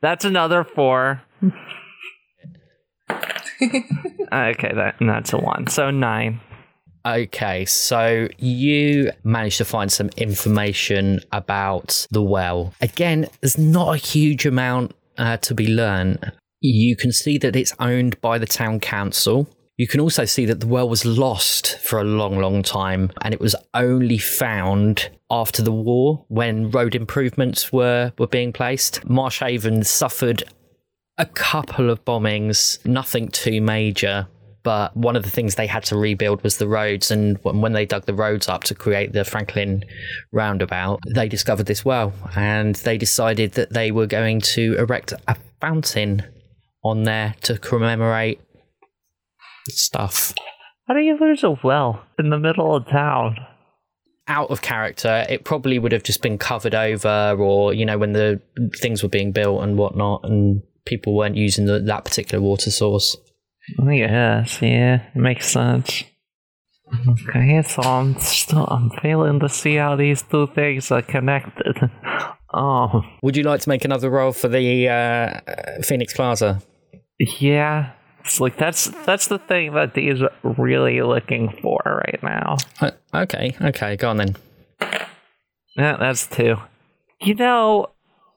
That's 0.00 0.24
another 0.24 0.64
four. 0.64 1.22
okay, 4.32 4.72
that 4.74 4.96
that's 5.00 5.32
a 5.32 5.38
one. 5.38 5.66
So 5.66 5.90
nine. 5.90 6.40
Okay, 7.06 7.64
so 7.64 8.28
you 8.38 9.10
managed 9.24 9.56
to 9.58 9.64
find 9.64 9.90
some 9.90 10.10
information 10.18 11.20
about 11.32 12.06
the 12.10 12.22
well. 12.22 12.74
Again, 12.82 13.26
there's 13.40 13.56
not 13.56 13.94
a 13.94 13.96
huge 13.96 14.44
amount 14.44 14.94
uh, 15.16 15.38
to 15.38 15.54
be 15.54 15.66
learned. 15.66 16.32
You 16.60 16.96
can 16.96 17.10
see 17.10 17.38
that 17.38 17.56
it's 17.56 17.74
owned 17.78 18.20
by 18.20 18.36
the 18.36 18.46
town 18.46 18.80
council. 18.80 19.48
You 19.78 19.86
can 19.86 20.00
also 20.00 20.26
see 20.26 20.44
that 20.44 20.60
the 20.60 20.66
well 20.66 20.90
was 20.90 21.06
lost 21.06 21.78
for 21.78 21.98
a 21.98 22.04
long, 22.04 22.38
long 22.38 22.62
time, 22.62 23.10
and 23.22 23.32
it 23.32 23.40
was 23.40 23.56
only 23.72 24.18
found 24.18 25.08
after 25.30 25.62
the 25.62 25.72
war 25.72 26.22
when 26.28 26.70
road 26.70 26.94
improvements 26.94 27.72
were, 27.72 28.12
were 28.18 28.26
being 28.26 28.52
placed. 28.52 29.02
Marsh 29.08 29.40
Haven 29.40 29.82
suffered 29.84 30.42
a 31.20 31.26
couple 31.26 31.90
of 31.90 32.04
bombings, 32.04 32.84
nothing 32.86 33.28
too 33.28 33.60
major. 33.60 34.26
But 34.62 34.94
one 34.96 35.16
of 35.16 35.22
the 35.22 35.30
things 35.30 35.54
they 35.54 35.66
had 35.66 35.84
to 35.84 35.96
rebuild 35.96 36.42
was 36.42 36.58
the 36.58 36.68
roads. 36.68 37.10
And 37.10 37.38
when 37.42 37.72
they 37.72 37.86
dug 37.86 38.06
the 38.06 38.14
roads 38.14 38.48
up 38.48 38.64
to 38.64 38.74
create 38.74 39.12
the 39.12 39.24
Franklin 39.24 39.84
roundabout, 40.32 41.00
they 41.14 41.28
discovered 41.28 41.66
this 41.66 41.84
well. 41.84 42.12
And 42.36 42.74
they 42.76 42.98
decided 42.98 43.52
that 43.52 43.72
they 43.72 43.90
were 43.90 44.06
going 44.06 44.40
to 44.42 44.76
erect 44.78 45.12
a 45.28 45.36
fountain 45.60 46.24
on 46.82 47.04
there 47.04 47.34
to 47.42 47.58
commemorate 47.58 48.40
stuff. 49.68 50.34
How 50.86 50.94
do 50.94 51.00
you 51.00 51.18
lose 51.18 51.44
a 51.44 51.56
well 51.62 52.02
in 52.18 52.30
the 52.30 52.38
middle 52.38 52.74
of 52.74 52.86
town? 52.88 53.36
Out 54.28 54.50
of 54.50 54.62
character, 54.62 55.24
it 55.28 55.44
probably 55.44 55.78
would 55.78 55.92
have 55.92 56.02
just 56.02 56.22
been 56.22 56.38
covered 56.38 56.74
over, 56.74 57.36
or, 57.38 57.72
you 57.72 57.84
know, 57.84 57.98
when 57.98 58.12
the 58.12 58.40
things 58.76 59.02
were 59.02 59.08
being 59.08 59.32
built 59.32 59.62
and 59.62 59.76
whatnot, 59.76 60.20
and 60.24 60.62
people 60.84 61.14
weren't 61.14 61.36
using 61.36 61.66
the, 61.66 61.78
that 61.80 62.04
particular 62.04 62.42
water 62.42 62.70
source. 62.70 63.16
Yes, 63.86 64.60
yeah, 64.62 65.02
makes 65.14 65.48
sense. 65.48 66.04
Okay, 67.08 67.62
so 67.62 67.82
I'm 67.82 68.18
still 68.18 68.66
I'm 68.66 68.90
failing 69.02 69.38
to 69.40 69.48
see 69.48 69.76
how 69.76 69.94
these 69.96 70.22
two 70.22 70.48
things 70.48 70.90
are 70.90 71.02
connected. 71.02 71.90
Oh, 72.52 73.02
Would 73.22 73.36
you 73.36 73.44
like 73.44 73.60
to 73.60 73.68
make 73.68 73.84
another 73.84 74.10
roll 74.10 74.32
for 74.32 74.48
the 74.48 74.88
uh, 74.88 75.82
Phoenix 75.82 76.12
Plaza? 76.12 76.60
yeah. 77.38 77.92
It's 78.24 78.40
like 78.40 78.58
that's 78.58 78.86
that's 79.06 79.28
the 79.28 79.38
thing 79.38 79.72
that 79.74 79.94
Dee's 79.94 80.20
really 80.42 81.00
looking 81.00 81.56
for 81.62 81.80
right 81.84 82.18
now. 82.24 82.56
Uh, 82.80 82.90
okay, 83.14 83.56
okay, 83.62 83.94
go 83.96 84.10
on 84.10 84.16
then. 84.16 84.36
Yeah, 85.76 85.96
that's 85.96 86.26
two. 86.26 86.56
You 87.20 87.34
know, 87.36 87.86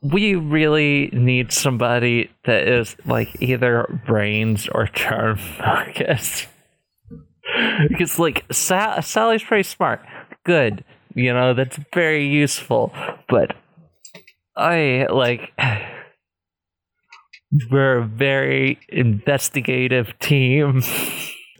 we 0.03 0.35
really 0.35 1.09
need 1.13 1.51
somebody 1.53 2.29
that 2.45 2.67
is 2.67 2.95
like 3.05 3.29
either 3.41 4.01
brains 4.05 4.67
or 4.67 4.87
charm 4.87 5.37
focused. 5.37 6.47
because 7.87 8.19
like 8.19 8.45
Sa- 8.51 8.99
Sally's 8.99 9.43
pretty 9.43 9.63
smart, 9.63 10.01
good. 10.45 10.83
You 11.15 11.33
know 11.33 11.53
that's 11.53 11.77
very 11.93 12.27
useful, 12.27 12.91
but 13.29 13.55
I 14.57 15.07
like 15.09 15.51
we're 17.71 17.99
a 17.99 18.05
very 18.05 18.79
investigative 18.89 20.17
team. 20.19 20.81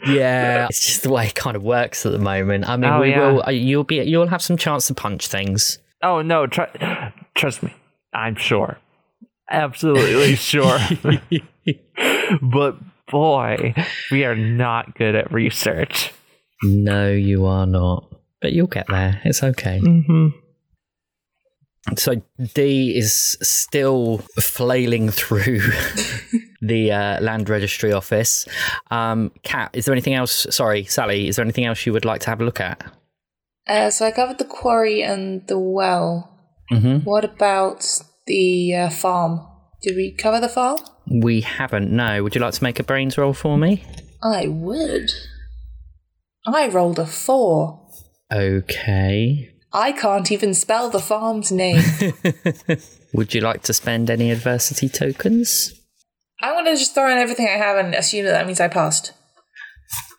Yeah, 0.06 0.66
it's 0.66 0.86
just 0.86 1.04
the 1.04 1.10
way 1.10 1.28
it 1.28 1.34
kind 1.36 1.56
of 1.56 1.64
works 1.64 2.06
at 2.06 2.12
the 2.12 2.20
moment. 2.20 2.68
I 2.68 2.76
mean, 2.76 2.92
Oh, 2.92 3.00
we 3.00 3.12
yeah. 3.12 3.20
will. 3.32 3.44
uh, 3.48 3.52
You'll 3.52 3.86
be. 3.86 4.02
You'll 4.04 4.28
have 4.28 4.42
some 4.42 4.58
chance 4.58 4.88
to 4.88 4.94
punch 4.94 5.28
things. 5.30 5.80
Oh 6.02 6.22
no, 6.22 6.46
tr- 6.46 6.64
trust 7.36 7.64
me, 7.64 7.74
I'm 8.14 8.36
sure, 8.36 8.80
absolutely 9.50 10.36
sure. 10.36 10.80
but 12.42 12.78
boy, 13.10 13.74
we 14.12 14.26
are 14.26 14.36
not 14.36 14.96
good 14.96 15.16
at 15.16 15.32
research. 15.32 16.14
No, 16.64 17.12
you 17.12 17.46
are 17.46 17.66
not. 17.66 18.10
But 18.42 18.54
you'll 18.54 18.68
get 18.68 18.88
there. 18.88 19.22
It's 19.24 19.44
okay. 19.44 19.80
Mm-hmm. 19.80 20.28
So 21.98 22.22
Dee 22.54 22.98
is 22.98 23.38
still 23.42 24.20
flailing 24.40 25.10
through 25.10 25.60
the 26.62 26.92
uh, 26.92 27.22
land 27.22 27.50
registry 27.50 27.92
office. 27.92 28.48
Um, 28.90 29.32
Kat, 29.44 29.72
is 29.74 29.86
there 29.86 29.94
anything 29.94 30.14
else? 30.14 30.48
Sorry, 30.50 30.86
Sally, 30.86 31.28
is 31.28 31.36
there 31.36 31.44
anything 31.44 31.66
else 31.66 31.86
you 31.86 31.92
would 31.92 32.06
like 32.06 32.22
to 32.22 32.30
have 32.30 32.42
a 32.42 32.46
look 32.46 32.62
at? 32.62 32.84
Uh, 33.68 33.90
so 33.90 34.06
I 34.06 34.12
covered 34.12 34.38
the 34.38 34.46
quarry 34.46 35.04
and 35.04 35.46
the 35.48 35.60
well. 35.60 36.33
Hmm 36.70 36.98
What 37.00 37.26
about 37.26 37.86
the 38.28 38.76
uh, 38.76 38.90
farm? 38.90 39.46
Did 39.82 39.96
we 39.96 40.12
cover 40.12 40.40
the 40.40 40.50
farm? 40.50 40.80
We 41.08 41.42
haven't. 41.42 41.92
No. 41.92 42.24
Would 42.24 42.36
you 42.36 42.42
like 42.42 42.54
to 42.54 42.64
make 42.64 42.80
a 42.80 42.84
brains 42.84 43.18
roll 43.18 43.34
for 43.34 43.58
me? 43.58 43.84
I 44.24 44.48
would. 44.48 45.12
I 46.46 46.68
rolled 46.70 47.00
a 47.00 47.06
four. 47.06 47.86
Okay. 48.32 49.54
I 49.74 49.92
can't 49.92 50.32
even 50.32 50.54
spell 50.54 50.90
the 50.90 51.00
farm's 51.00 51.52
name. 51.52 51.84
Would 53.14 53.34
you 53.34 53.42
like 53.42 53.64
to 53.64 53.74
spend 53.74 54.10
any 54.10 54.32
adversity 54.32 54.88
tokens? 54.88 55.74
I'm 56.42 56.56
gonna 56.56 56.76
just 56.76 56.94
throw 56.94 57.12
in 57.12 57.18
everything 57.18 57.48
I 57.48 57.58
have 57.58 57.78
and 57.78 57.96
assume 57.96 58.26
that 58.26 58.32
that 58.32 58.46
means 58.46 58.60
I 58.60 58.68
passed. 58.68 59.14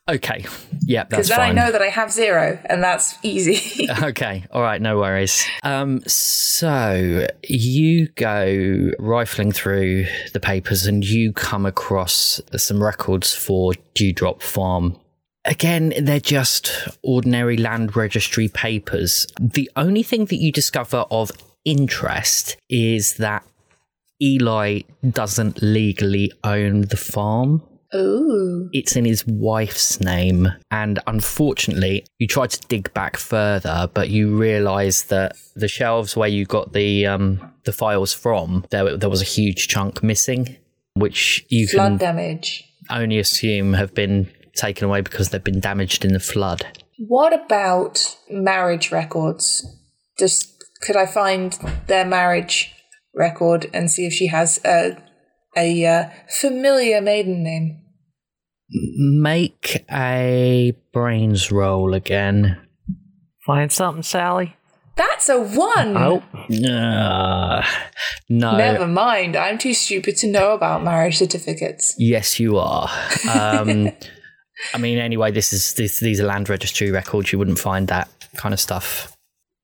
Okay. 0.07 0.45
Yeah, 0.87 1.01
Yep, 1.01 1.11
Because 1.11 1.29
then 1.29 1.39
fine. 1.39 1.59
I 1.59 1.65
know 1.65 1.73
that 1.73 1.81
I 1.81 1.89
have 1.89 2.13
zero, 2.13 2.59
and 2.67 2.83
that's 2.83 3.19
easy. 3.23 3.89
Okay, 4.03 4.45
all 4.51 4.61
right, 4.61 4.81
no 4.83 4.99
worries. 4.99 5.47
Um, 5.63 6.03
so 6.07 7.27
you 7.49 8.09
go 8.17 8.91
rifling 8.99 9.53
through 9.53 10.07
the 10.33 10.41
papers 10.41 10.85
and 10.87 11.05
you 11.05 11.33
come 11.33 11.65
across 11.65 12.41
some 12.57 12.83
records 12.83 13.33
for 13.33 13.73
Dewdrop 13.95 14.43
Farm. 14.43 14.99
Again, 15.45 15.95
they're 16.01 16.21
just 16.21 16.89
ordinary 17.03 17.57
land 17.57 17.97
registry 17.97 18.49
papers. 18.49 19.27
The 19.41 19.71
only 19.77 20.03
thing 20.03 20.27
that 20.27 20.37
you 20.37 20.51
discover 20.53 21.05
of 21.11 21.31
interest 21.65 22.57
is 22.69 23.15
that 23.19 23.45
Eli 24.21 24.81
doesn't 25.09 25.63
legally 25.63 26.33
own 26.43 26.83
the 26.83 26.97
farm 26.97 27.63
Ooh. 27.95 28.69
it's 28.73 28.97
in 28.97 29.05
his 29.05 29.25
wife's 29.27 30.01
name 30.01 30.49
and 30.71 30.99
unfortunately 31.07 32.05
you 32.19 32.27
try 32.27 32.47
to 32.47 32.61
dig 32.69 32.93
back 32.95 33.17
further 33.17 33.89
but 33.95 34.09
you 34.11 34.37
realize 34.37 35.05
that 35.05 35.37
the 35.55 35.69
shelves 35.69 36.17
where 36.17 36.29
you 36.29 36.45
got 36.45 36.73
the 36.73 37.07
um 37.07 37.53
the 37.65 37.73
files 37.73 38.13
from 38.13 38.65
there 38.71 38.97
there 38.97 39.09
was 39.11 39.23
a 39.23 39.25
huge 39.25 39.69
chunk 39.69 40.03
missing 40.03 40.57
which 40.95 41.45
you 41.49 41.67
Flood 41.69 41.93
can 41.93 41.99
damage. 41.99 42.65
only 42.91 43.19
assume 43.19 43.75
have 43.75 43.95
been 43.95 44.29
taken 44.57 44.85
away 44.85 45.01
because 45.01 45.31
they've 45.31 45.43
been 45.43 45.61
damaged 45.61 46.05
in 46.05 46.13
the 46.13 46.21
flood 46.21 46.67
What 47.09 47.33
about 47.33 48.17
marriage 48.31 48.93
records? 48.93 49.67
Just 50.19 50.63
could 50.81 50.97
I 50.97 51.07
find 51.07 51.59
their 51.89 52.05
marriage 52.05 52.73
record 53.15 53.69
and 53.73 53.91
see 53.91 54.07
if 54.07 54.13
she 54.13 54.29
has 54.29 54.61
a 54.65 54.97
a 55.57 55.87
uh, 55.87 56.09
familiar 56.29 57.01
maiden 57.01 57.43
name? 57.43 57.81
Make 58.71 59.85
a 59.91 60.77
brains 60.93 61.53
roll 61.53 61.95
again 61.95 62.65
Find 63.45 63.71
something, 63.71 64.03
Sally. 64.03 64.57
That's 64.97 65.29
a 65.29 65.39
one. 65.39 65.97
Oh, 65.97 66.23
uh, 66.67 67.67
no 68.29 68.57
Never 68.57 68.87
mind. 68.87 69.37
I'm 69.37 69.59
too 69.59 69.75
stupid 69.75 70.17
to 70.19 70.27
know 70.27 70.53
about 70.53 70.83
marriage 70.83 71.19
certificates. 71.19 71.95
Yes, 71.99 72.41
you 72.41 72.57
are. 72.59 72.89
Um, 73.31 73.91
I 74.75 74.79
mean, 74.79 74.99
anyway, 74.99 75.31
this 75.31 75.53
is 75.53 75.75
this, 75.75 76.01
these 76.01 76.21
are 76.21 76.27
land 76.27 76.49
registry 76.49 76.91
records. 76.91 77.33
You 77.33 77.39
wouldn't 77.39 77.59
find 77.59 77.89
that 77.89 78.09
kind 78.37 78.55
of 78.55 78.61
stuff. 78.61 79.15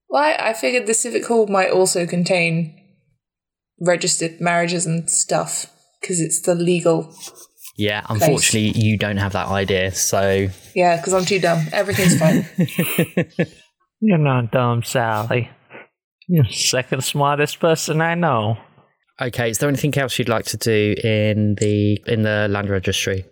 Why? 0.09 0.35
I 0.35 0.53
figured 0.53 0.87
the 0.87 0.95
civic 0.95 1.25
hall 1.27 1.47
might 1.47 1.71
also 1.71 2.07
contain 2.07 2.77
registered 3.81 4.41
marriages 4.41 4.85
and 4.85 5.09
stuff 5.09 5.67
because 6.01 6.21
it's 6.21 6.43
the 6.43 6.55
legal. 6.55 7.15
Yeah, 7.81 8.05
unfortunately, 8.11 8.78
you 8.78 8.99
don't 8.99 9.16
have 9.16 9.33
that 9.33 9.49
idea. 9.49 9.91
So, 9.93 10.49
Yeah, 10.74 10.99
because 10.99 11.14
I'm 11.14 11.24
too 11.24 11.41
dumb. 11.41 11.66
Everything's 11.72 12.18
fine. 12.18 12.47
you're 14.01 14.18
not 14.18 14.51
dumb, 14.51 14.83
Sally. 14.83 15.49
You're 16.28 16.45
the 16.45 16.53
second 16.53 17.03
smartest 17.05 17.59
person 17.59 18.03
I 18.03 18.16
know. 18.16 18.59
okay, 19.18 19.49
is 19.49 19.59
there 19.59 19.68
anything 19.70 19.97
else 19.97 20.18
you'd 20.18 20.28
like 20.28 20.45
to 20.47 20.59
do 20.59 20.95
in 21.03 21.55
the 21.55 22.03
in 22.07 22.20
the 22.20 22.49
land 22.51 22.68
registry? 22.68 23.24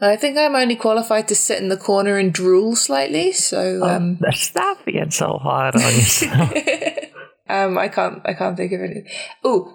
I 0.00 0.14
think 0.16 0.38
I'm 0.38 0.54
only 0.54 0.76
qualified 0.76 1.26
to 1.28 1.34
sit 1.34 1.60
in 1.60 1.70
the 1.70 1.76
corner 1.76 2.16
and 2.18 2.32
drool 2.32 2.76
slightly, 2.76 3.32
so 3.32 3.82
um, 3.82 4.20
Stop 4.32 4.84
being 4.84 5.10
so 5.10 5.38
hard 5.38 5.74
on 5.74 5.82
yourself. 5.82 6.52
um, 7.48 7.78
I 7.78 7.88
can't, 7.88 8.22
I 8.24 8.34
can't 8.34 8.56
think 8.56 8.70
of 8.72 8.80
anything. 8.80 9.08
Oh, 9.42 9.72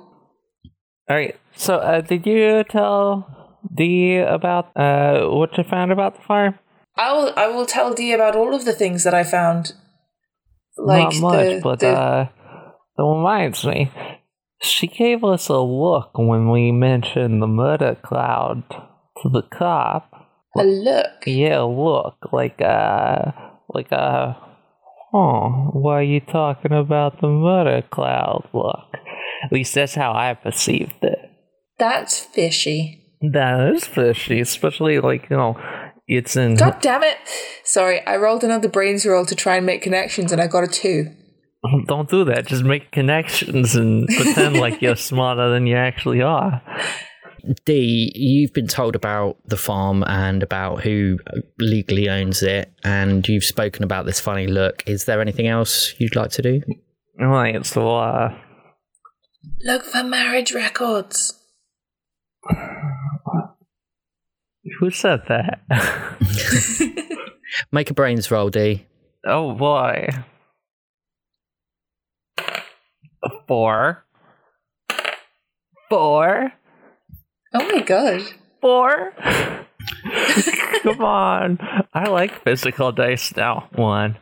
All 1.10 1.16
right. 1.18 1.36
So, 1.58 1.76
uh, 1.76 2.00
did 2.02 2.26
you 2.26 2.64
tell 2.64 3.39
Dee 3.74 4.18
about 4.18 4.76
uh, 4.76 5.28
what 5.28 5.58
you 5.58 5.64
found 5.64 5.92
about 5.92 6.16
the 6.16 6.22
farm? 6.22 6.58
I 6.96 7.14
will, 7.14 7.34
I 7.36 7.48
will 7.48 7.66
tell 7.66 7.94
Dee 7.94 8.14
about 8.14 8.36
all 8.36 8.54
of 8.54 8.66
the 8.66 8.74
things 8.74 9.04
that 9.04 9.14
I 9.14 9.24
found. 9.24 9.74
Like 10.78 11.14
Not 11.16 11.22
much, 11.22 11.48
the, 11.48 11.62
but 11.62 11.80
the 11.80 11.90
uh, 11.90 12.28
that 12.98 13.04
reminds 13.04 13.66
me. 13.66 13.92
She 14.62 14.88
gave 14.88 15.24
us 15.24 15.48
a 15.48 15.60
look 15.60 16.12
when 16.18 16.50
we 16.50 16.72
mentioned 16.72 17.42
the 17.42 17.48
murder 17.48 17.96
cloud 17.96 18.64
to 19.22 19.30
the 19.30 19.44
cop. 19.44 20.12
a 20.58 20.64
look. 20.64 21.24
Yeah, 21.26 21.62
look 21.62 22.18
like 22.34 22.62
uh, 22.62 23.32
like 23.74 23.92
uh, 23.92 24.34
oh, 25.14 25.70
Why 25.74 26.00
are 26.00 26.04
you 26.04 26.20
talking 26.20 26.74
about 26.74 27.22
the 27.22 27.28
murder 27.28 27.82
cloud 27.90 28.50
look? 28.54 29.00
At 29.44 29.52
least 29.52 29.76
that's 29.76 29.96
how 29.96 30.14
I 30.14 30.34
perceived 30.34 31.02
it. 31.02 31.20
That's 31.78 32.20
fishy. 32.20 33.09
That 33.22 33.76
is 33.76 33.86
fishy, 33.86 34.40
especially 34.40 35.00
like 35.00 35.30
you 35.30 35.38
know, 35.38 35.60
it's 36.08 36.36
in. 36.36 36.56
God 36.56 36.82
damn 36.82 37.04
it! 37.04 37.18
Sorry, 37.64 38.06
I 38.06 38.18
rolled 38.18 38.44
another 38.44 38.70
brains 38.70 39.06
roll 39.06 39.26
to 39.26 39.36
try 39.36 39.58
and 39.58 39.66
make 39.66 39.82
connections, 39.82 40.32
and 40.32 40.42
I 40.42 40.48
got 40.48 40.64
a 40.64 40.68
two. 40.68 41.14
Don't 41.88 42.10
do 42.10 42.24
that. 42.26 42.48
Just 42.48 42.64
make 42.64 42.92
connections 42.92 43.76
and 43.76 44.08
pretend 44.08 44.58
like 44.58 44.82
you're 44.82 44.96
smarter 45.12 45.50
than 45.50 45.68
you 45.68 45.76
actually 45.76 46.22
are. 46.22 46.62
Dee, 47.66 48.12
you've 48.16 48.54
been 48.54 48.68
told 48.68 48.96
about 48.96 49.38
the 49.46 49.58
farm 49.58 50.04
and 50.08 50.44
about 50.44 50.82
who 50.82 51.20
legally 51.58 52.10
owns 52.10 52.42
it, 52.44 52.72
and 52.84 53.28
you've 53.28 53.44
spoken 53.44 53.84
about 53.84 54.06
this 54.06 54.20
funny 54.20 54.48
look. 54.48 54.84
Is 54.88 55.06
there 55.06 55.22
anything 55.22 55.48
else 55.48 55.94
you'd 56.00 56.16
like 56.16 56.32
to 56.32 56.42
do? 56.42 56.62
Right, 57.18 57.66
so 57.66 57.98
uh, 57.98 58.38
Look 59.62 59.84
for 59.84 60.04
marriage 60.04 60.54
records. 60.54 61.36
Who 64.80 64.90
said 64.90 65.22
that? 65.28 65.62
Make 67.72 67.90
a 67.90 67.94
brains 67.94 68.30
roll, 68.30 68.50
Dee. 68.50 68.86
oh 69.26 69.54
boy. 69.54 70.10
Four. 73.48 74.06
Four. 75.90 76.54
Oh 77.54 77.72
my 77.72 77.82
god. 77.82 78.22
Four. 78.62 79.14
Come 80.84 81.04
on. 81.04 81.60
I 81.94 82.08
like 82.10 82.44
physical 82.44 82.92
dice 82.92 83.36
now. 83.36 83.68
One. 83.74 84.18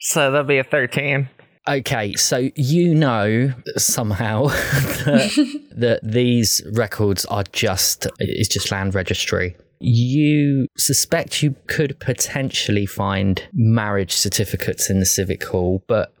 So 0.00 0.30
that'll 0.30 0.46
be 0.46 0.58
a 0.58 0.64
13. 0.64 1.28
Okay, 1.68 2.14
so 2.14 2.48
you 2.56 2.94
know 2.94 3.52
somehow 3.76 4.44
that, 4.46 5.60
that 5.76 6.00
these 6.02 6.62
records 6.72 7.26
are 7.26 7.44
just 7.52 8.06
it's 8.18 8.48
just 8.48 8.72
land 8.72 8.94
registry. 8.94 9.54
You 9.78 10.66
suspect 10.78 11.42
you 11.42 11.54
could 11.66 12.00
potentially 12.00 12.86
find 12.86 13.46
marriage 13.52 14.12
certificates 14.12 14.88
in 14.88 14.98
the 14.98 15.06
civic 15.06 15.44
hall, 15.44 15.84
but 15.86 16.12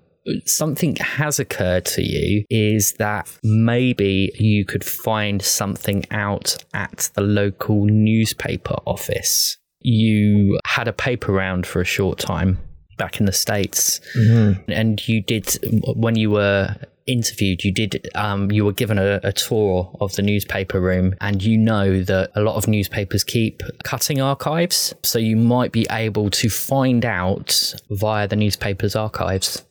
something 0.44 0.96
has 0.96 1.40
occurred 1.40 1.86
to 1.86 2.02
you 2.02 2.44
is 2.50 2.92
that 2.94 3.34
maybe 3.42 4.30
you 4.38 4.66
could 4.66 4.84
find 4.84 5.40
something 5.40 6.04
out 6.10 6.62
at 6.74 7.10
the 7.14 7.22
local 7.22 7.86
newspaper 7.86 8.76
office. 8.86 9.56
You 9.80 10.60
had 10.66 10.88
a 10.88 10.92
paper 10.92 11.32
round 11.32 11.66
for 11.66 11.80
a 11.80 11.86
short 11.86 12.18
time 12.18 12.58
back 12.98 13.20
in 13.20 13.26
the 13.26 13.32
States, 13.32 14.00
and 14.14 15.08
you 15.08 15.22
did, 15.22 15.56
when 15.96 16.16
you 16.16 16.30
were 16.30 16.76
interviewed, 17.06 17.64
you 17.64 17.72
did, 17.72 18.06
um, 18.14 18.50
you 18.50 18.64
were 18.66 18.72
given 18.72 18.98
a, 18.98 19.18
a 19.22 19.32
tour 19.32 19.96
of 20.00 20.14
the 20.16 20.22
newspaper 20.22 20.78
room, 20.80 21.14
and 21.22 21.42
you 21.42 21.56
know 21.56 22.02
that 22.02 22.30
a 22.34 22.40
lot 22.42 22.56
of 22.56 22.68
newspapers 22.68 23.24
keep 23.24 23.62
cutting 23.84 24.20
archives, 24.20 24.94
so 25.02 25.18
you 25.18 25.36
might 25.36 25.72
be 25.72 25.86
able 25.90 26.28
to 26.30 26.50
find 26.50 27.04
out 27.06 27.72
via 27.90 28.28
the 28.28 28.36
newspaper's 28.36 28.94
archives. 28.94 29.64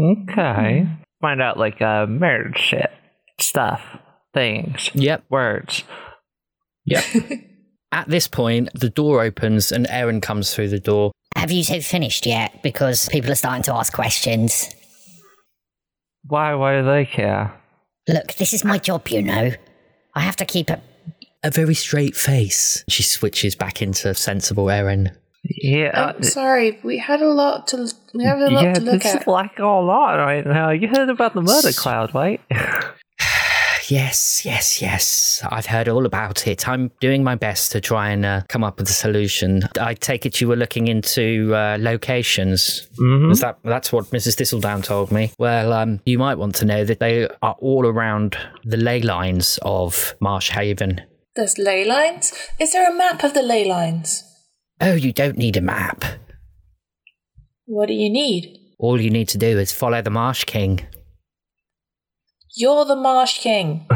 Okay. 0.00 0.86
Find 1.20 1.40
out 1.42 1.58
like 1.58 1.80
uh, 1.82 2.06
marriage 2.06 2.58
shit, 2.58 2.90
stuff, 3.40 3.80
things, 4.34 4.90
Yep. 4.94 5.24
words. 5.30 5.82
Yep. 6.84 7.04
At 7.92 8.08
this 8.08 8.26
point, 8.26 8.68
the 8.74 8.90
door 8.90 9.22
opens 9.22 9.70
and 9.70 9.86
Erin 9.88 10.20
comes 10.20 10.52
through 10.52 10.68
the 10.68 10.80
door. 10.80 11.12
Have 11.36 11.50
you 11.50 11.64
two 11.64 11.80
finished 11.80 12.26
yet? 12.26 12.62
Because 12.62 13.08
people 13.08 13.30
are 13.30 13.36
starting 13.36 13.62
to 13.64 13.74
ask 13.74 13.92
questions. 13.92 14.68
Why? 16.26 16.54
Why 16.54 16.80
do 16.80 16.86
they 16.86 17.04
care? 17.04 17.52
Look, 18.08 18.34
this 18.34 18.52
is 18.52 18.64
my 18.64 18.78
job, 18.78 19.08
you 19.08 19.22
know. 19.22 19.52
I 20.14 20.20
have 20.20 20.36
to 20.36 20.44
keep 20.44 20.70
a. 20.70 20.80
A 21.42 21.50
very 21.50 21.74
straight 21.74 22.16
face. 22.16 22.84
She 22.88 23.02
switches 23.02 23.54
back 23.54 23.82
into 23.82 24.14
sensible 24.14 24.70
Erin. 24.70 25.10
Yeah. 25.44 26.14
I'm 26.14 26.20
uh, 26.20 26.22
sorry, 26.22 26.80
we 26.82 26.96
had 26.96 27.20
a 27.20 27.28
lot 27.28 27.66
to 27.68 27.92
we 28.14 28.24
have 28.24 28.38
a 28.38 28.48
lot 28.48 28.64
yeah, 28.64 28.72
to 28.74 28.80
look 28.80 29.02
this 29.02 29.14
at. 29.14 29.20
is 29.22 29.26
like 29.26 29.58
a 29.58 29.66
lot 29.66 30.14
right 30.14 30.46
now. 30.46 30.70
You 30.70 30.88
heard 30.88 31.10
about 31.10 31.34
the 31.34 31.42
murder 31.42 31.72
cloud, 31.72 32.14
right? 32.14 32.40
Yes, 33.88 34.44
yes, 34.44 34.80
yes. 34.80 35.42
I've 35.50 35.66
heard 35.66 35.88
all 35.88 36.06
about 36.06 36.46
it. 36.46 36.68
I'm 36.68 36.90
doing 37.00 37.22
my 37.24 37.34
best 37.34 37.72
to 37.72 37.80
try 37.80 38.10
and 38.10 38.24
uh, 38.24 38.42
come 38.48 38.64
up 38.64 38.78
with 38.78 38.88
a 38.88 38.92
solution. 38.92 39.62
I 39.80 39.94
take 39.94 40.26
it 40.26 40.40
you 40.40 40.48
were 40.48 40.56
looking 40.56 40.88
into 40.88 41.54
uh, 41.54 41.76
locations. 41.80 42.88
Mhm. 42.98 43.30
Is 43.32 43.40
that 43.40 43.58
that's 43.64 43.92
what 43.92 44.06
Mrs. 44.06 44.36
Thistledown 44.36 44.82
told 44.82 45.10
me? 45.12 45.32
Well, 45.38 45.72
um, 45.72 46.00
you 46.06 46.18
might 46.18 46.38
want 46.38 46.54
to 46.56 46.64
know 46.64 46.84
that 46.84 47.00
they 47.00 47.28
are 47.42 47.56
all 47.60 47.86
around 47.86 48.36
the 48.64 48.76
ley 48.76 49.00
lines 49.02 49.58
of 49.62 50.14
Marsh 50.20 50.50
Haven. 50.50 51.00
There's 51.36 51.58
ley 51.58 51.84
lines. 51.84 52.32
Is 52.60 52.72
there 52.72 52.90
a 52.90 52.94
map 52.96 53.24
of 53.24 53.34
the 53.34 53.42
ley 53.42 53.64
lines? 53.64 54.22
Oh, 54.80 54.94
you 54.94 55.12
don't 55.12 55.36
need 55.36 55.56
a 55.56 55.60
map. 55.60 56.04
What 57.66 57.86
do 57.88 57.94
you 57.94 58.10
need? 58.10 58.58
All 58.78 59.00
you 59.00 59.10
need 59.10 59.28
to 59.30 59.38
do 59.38 59.58
is 59.58 59.72
follow 59.72 60.02
the 60.02 60.10
Marsh 60.10 60.44
King. 60.44 60.80
You're 62.56 62.84
the 62.84 62.94
Marsh 62.94 63.40
King. 63.40 63.86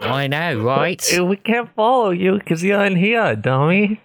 I 0.00 0.26
know, 0.26 0.60
right? 0.60 1.02
We 1.18 1.36
can't 1.36 1.74
follow 1.74 2.10
you 2.10 2.38
because 2.38 2.62
you're 2.62 2.84
in 2.84 2.96
here, 2.96 3.34
dummy. 3.34 4.00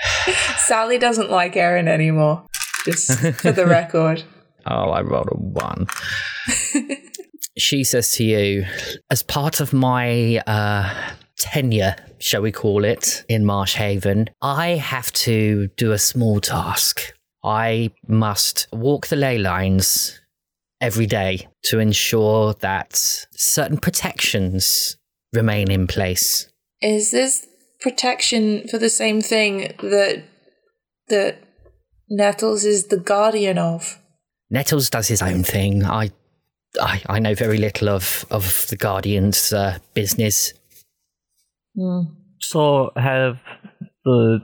Sally 0.56 0.96
doesn't 0.96 1.30
like 1.30 1.54
Erin 1.54 1.86
anymore. 1.86 2.44
Just 2.86 3.18
for 3.36 3.52
the 3.52 3.66
record. 3.68 4.22
Oh, 4.66 4.90
I 4.90 5.02
rolled 5.02 5.28
a 5.30 5.36
one. 5.36 5.86
she 7.58 7.84
says 7.84 8.12
to 8.12 8.24
you, 8.24 8.64
as 9.10 9.22
part 9.22 9.60
of 9.60 9.74
my 9.74 10.38
uh, 10.46 10.90
tenure, 11.36 11.94
shall 12.18 12.40
we 12.40 12.52
call 12.52 12.84
it, 12.84 13.22
in 13.28 13.44
Marsh 13.44 13.74
Haven, 13.74 14.30
I 14.40 14.70
have 14.70 15.12
to 15.12 15.68
do 15.76 15.92
a 15.92 15.98
small 15.98 16.40
task. 16.40 17.12
I 17.44 17.90
must 18.06 18.66
walk 18.72 19.08
the 19.08 19.16
ley 19.16 19.36
lines 19.36 20.18
every 20.80 21.06
day 21.06 21.48
to 21.64 21.78
ensure 21.78 22.54
that 22.54 22.96
certain 23.32 23.78
protections 23.78 24.96
remain 25.32 25.70
in 25.70 25.86
place. 25.86 26.48
Is 26.80 27.10
this 27.10 27.46
protection 27.80 28.66
for 28.68 28.78
the 28.78 28.90
same 28.90 29.20
thing 29.20 29.74
that 29.82 30.24
that 31.08 31.38
Nettles 32.10 32.64
is 32.64 32.86
the 32.86 32.96
guardian 32.96 33.58
of? 33.58 33.98
Nettles 34.50 34.88
does 34.88 35.08
his 35.08 35.22
own 35.22 35.42
thing. 35.42 35.84
I, 35.84 36.10
I, 36.80 37.02
I 37.08 37.18
know 37.18 37.34
very 37.34 37.58
little 37.58 37.88
of, 37.88 38.24
of 38.30 38.66
the 38.68 38.76
Guardian's 38.76 39.52
uh, 39.52 39.78
business. 39.94 40.54
So 42.40 42.90
have 42.96 43.38
the 44.04 44.40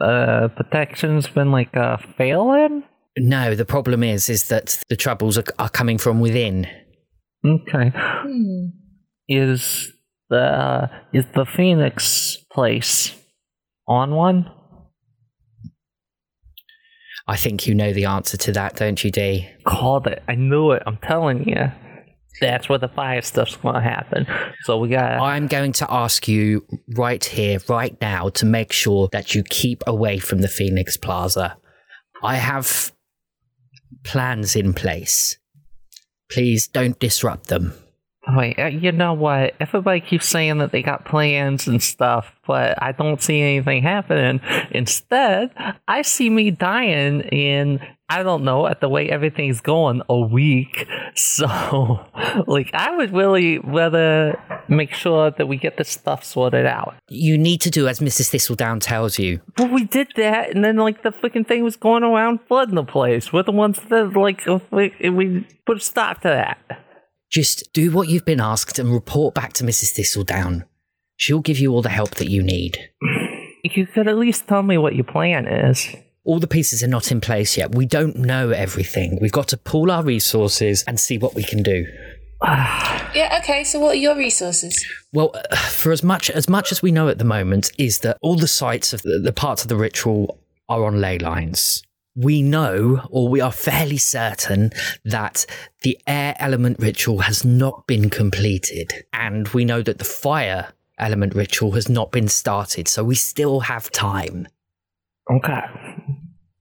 uh, 0.00 0.48
protections 0.48 1.28
been 1.28 1.52
like 1.52 1.76
uh, 1.76 1.96
failing? 2.18 2.82
No, 3.18 3.54
the 3.54 3.64
problem 3.64 4.02
is, 4.02 4.28
is 4.28 4.48
that 4.48 4.82
the 4.88 4.96
troubles 4.96 5.38
are, 5.38 5.44
are 5.58 5.70
coming 5.70 5.98
from 5.98 6.20
within. 6.20 6.66
Okay. 7.44 7.92
Hmm. 7.94 8.66
Is 9.28 9.92
the 10.28 10.90
is 11.12 11.24
the 11.34 11.46
Phoenix 11.46 12.36
place 12.52 13.14
on 13.88 14.12
one? 14.12 14.50
I 17.28 17.36
think 17.36 17.66
you 17.66 17.74
know 17.74 17.92
the 17.92 18.04
answer 18.04 18.36
to 18.36 18.52
that, 18.52 18.76
don't 18.76 19.02
you, 19.02 19.10
Dee? 19.10 19.48
Called 19.64 20.06
it. 20.06 20.22
I 20.28 20.36
knew 20.36 20.70
it. 20.72 20.82
I'm 20.86 20.98
telling 20.98 21.48
you. 21.48 21.72
That's 22.40 22.68
where 22.68 22.78
the 22.78 22.88
fire 22.88 23.22
stuff's 23.22 23.56
gonna 23.56 23.80
happen. 23.80 24.26
So 24.64 24.78
we 24.78 24.90
got. 24.90 25.20
I'm 25.20 25.46
going 25.46 25.72
to 25.72 25.86
ask 25.90 26.28
you 26.28 26.66
right 26.94 27.24
here, 27.24 27.58
right 27.68 27.96
now, 28.00 28.28
to 28.28 28.44
make 28.44 28.72
sure 28.72 29.08
that 29.12 29.34
you 29.34 29.42
keep 29.42 29.82
away 29.86 30.18
from 30.18 30.42
the 30.42 30.48
Phoenix 30.48 30.98
Plaza. 30.98 31.56
I 32.22 32.36
have 32.36 32.92
plans 34.06 34.56
in 34.56 34.72
place. 34.72 35.36
Please 36.30 36.66
don't 36.68 36.98
disrupt 36.98 37.48
them. 37.48 37.74
Wait, 38.28 38.58
uh, 38.58 38.66
you 38.66 38.90
know 38.90 39.12
what? 39.12 39.54
Everybody 39.60 40.00
keeps 40.00 40.26
saying 40.26 40.58
that 40.58 40.72
they 40.72 40.82
got 40.82 41.04
plans 41.04 41.68
and 41.68 41.80
stuff, 41.80 42.32
but 42.46 42.82
I 42.82 42.90
don't 42.90 43.22
see 43.22 43.40
anything 43.40 43.82
happening. 43.84 44.40
Instead, 44.72 45.50
I 45.86 46.02
see 46.02 46.28
me 46.28 46.50
dying 46.50 47.20
in, 47.20 47.80
I 48.08 48.22
don't 48.22 48.44
know, 48.44 48.68
at 48.68 48.80
the 48.80 48.88
way 48.88 49.08
everything's 49.10 49.60
going, 49.60 50.02
a 50.08 50.18
week. 50.18 50.86
So, 51.18 51.46
like, 52.46 52.68
I 52.74 52.94
would 52.94 53.14
really 53.14 53.56
rather 53.60 54.38
make 54.68 54.92
sure 54.92 55.30
that 55.30 55.48
we 55.48 55.56
get 55.56 55.78
this 55.78 55.88
stuff 55.88 56.22
sorted 56.22 56.66
out. 56.66 56.94
You 57.08 57.38
need 57.38 57.62
to 57.62 57.70
do 57.70 57.88
as 57.88 58.00
Mrs. 58.00 58.28
Thistledown 58.28 58.80
tells 58.80 59.18
you. 59.18 59.40
Well, 59.56 59.68
we 59.68 59.84
did 59.84 60.08
that, 60.16 60.54
and 60.54 60.62
then, 60.62 60.76
like, 60.76 61.02
the 61.02 61.12
freaking 61.12 61.48
thing 61.48 61.64
was 61.64 61.76
going 61.76 62.02
around 62.02 62.40
flooding 62.48 62.74
the 62.74 62.84
place. 62.84 63.32
We're 63.32 63.44
the 63.44 63.52
ones 63.52 63.80
that, 63.88 64.12
like, 64.14 64.46
uh, 64.46 64.58
we, 64.70 64.92
we 65.08 65.46
put 65.64 65.78
a 65.78 65.80
stop 65.80 66.20
to 66.20 66.28
that. 66.28 66.58
Just 67.30 67.72
do 67.72 67.90
what 67.90 68.08
you've 68.08 68.26
been 68.26 68.40
asked 68.40 68.78
and 68.78 68.92
report 68.92 69.34
back 69.34 69.54
to 69.54 69.64
Mrs. 69.64 69.92
Thistledown. 69.92 70.66
She'll 71.16 71.40
give 71.40 71.58
you 71.58 71.72
all 71.72 71.82
the 71.82 71.88
help 71.88 72.16
that 72.16 72.28
you 72.28 72.42
need. 72.42 72.90
You 73.64 73.86
could 73.86 74.06
at 74.06 74.18
least 74.18 74.46
tell 74.46 74.62
me 74.62 74.76
what 74.76 74.94
your 74.94 75.04
plan 75.04 75.46
is. 75.46 75.96
All 76.26 76.40
the 76.40 76.48
pieces 76.48 76.82
are 76.82 76.88
not 76.88 77.12
in 77.12 77.20
place 77.20 77.56
yet. 77.56 77.74
We 77.74 77.86
don't 77.86 78.16
know 78.16 78.50
everything. 78.50 79.18
We've 79.20 79.32
got 79.32 79.46
to 79.48 79.56
pool 79.56 79.92
our 79.92 80.02
resources 80.02 80.82
and 80.86 80.98
see 80.98 81.18
what 81.18 81.34
we 81.34 81.44
can 81.44 81.62
do. 81.62 81.86
Yeah, 83.14 83.38
okay, 83.42 83.64
so 83.64 83.80
what 83.80 83.92
are 83.92 83.98
your 83.98 84.14
resources? 84.14 84.84
Well, 85.10 85.30
uh, 85.34 85.56
for 85.70 85.90
as 85.90 86.02
much 86.02 86.28
as 86.28 86.50
much 86.50 86.70
as 86.70 86.82
we 86.82 86.92
know 86.92 87.08
at 87.08 87.16
the 87.16 87.24
moment 87.24 87.72
is 87.78 88.00
that 88.00 88.18
all 88.20 88.36
the 88.36 88.46
sites 88.46 88.92
of 88.92 89.00
the, 89.00 89.20
the 89.24 89.32
parts 89.32 89.62
of 89.62 89.68
the 89.68 89.76
ritual 89.76 90.38
are 90.68 90.84
on 90.84 91.00
ley 91.00 91.18
lines. 91.18 91.82
We 92.14 92.42
know, 92.42 93.06
or 93.10 93.28
we 93.28 93.40
are 93.40 93.52
fairly 93.52 93.96
certain, 93.96 94.72
that 95.04 95.46
the 95.82 95.98
air 96.06 96.34
element 96.38 96.78
ritual 96.78 97.20
has 97.20 97.42
not 97.42 97.86
been 97.86 98.10
completed, 98.10 98.92
and 99.14 99.48
we 99.48 99.64
know 99.64 99.80
that 99.80 99.96
the 99.96 100.04
fire 100.04 100.74
element 100.98 101.34
ritual 101.34 101.72
has 101.72 101.88
not 101.88 102.12
been 102.12 102.28
started. 102.28 102.86
So 102.86 103.02
we 103.02 103.14
still 103.14 103.60
have 103.60 103.90
time. 103.90 104.48
Okay. 105.30 105.60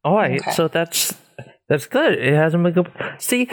All 0.06 0.16
right. 0.16 0.40
Okay. 0.40 0.52
So 0.52 0.68
that's 0.68 1.14
that's 1.68 1.88
good. 1.88 2.14
It 2.20 2.34
hasn't 2.34 2.64
been. 2.64 2.74
Com- 2.76 2.94
See, 3.18 3.50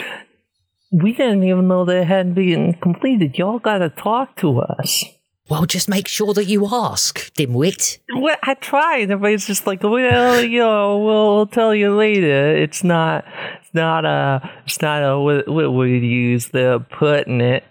we 0.91 1.13
didn't 1.13 1.43
even 1.43 1.67
know 1.67 1.83
that 1.85 1.97
it 1.97 2.07
hadn't 2.07 2.35
been 2.35 2.75
completed. 2.75 3.37
Y'all 3.37 3.57
got 3.59 3.79
to 3.79 3.89
talk 3.89 4.37
to 4.37 4.59
us. 4.59 5.03
Well, 5.49 5.65
just 5.65 5.89
make 5.89 6.07
sure 6.07 6.33
that 6.35 6.45
you 6.45 6.67
ask, 6.71 7.33
dimwit. 7.33 7.97
Well, 8.15 8.37
I 8.43 8.53
tried. 8.53 9.11
Everybody's 9.11 9.45
just 9.45 9.67
like, 9.67 9.83
well, 9.83 10.41
you 10.41 10.59
know, 10.59 10.99
we'll 10.99 11.47
tell 11.47 11.75
you 11.75 11.95
later. 11.95 12.55
It's 12.55 12.83
not. 12.83 13.25
It's 13.61 13.73
not 13.73 14.05
a. 14.05 14.47
It's 14.65 14.81
not 14.81 15.01
a. 15.01 15.19
What, 15.19 15.47
what 15.49 15.73
would 15.73 15.89
you 15.89 15.95
use? 15.97 16.49
The 16.49 16.85
putting 16.91 17.41
it. 17.41 17.63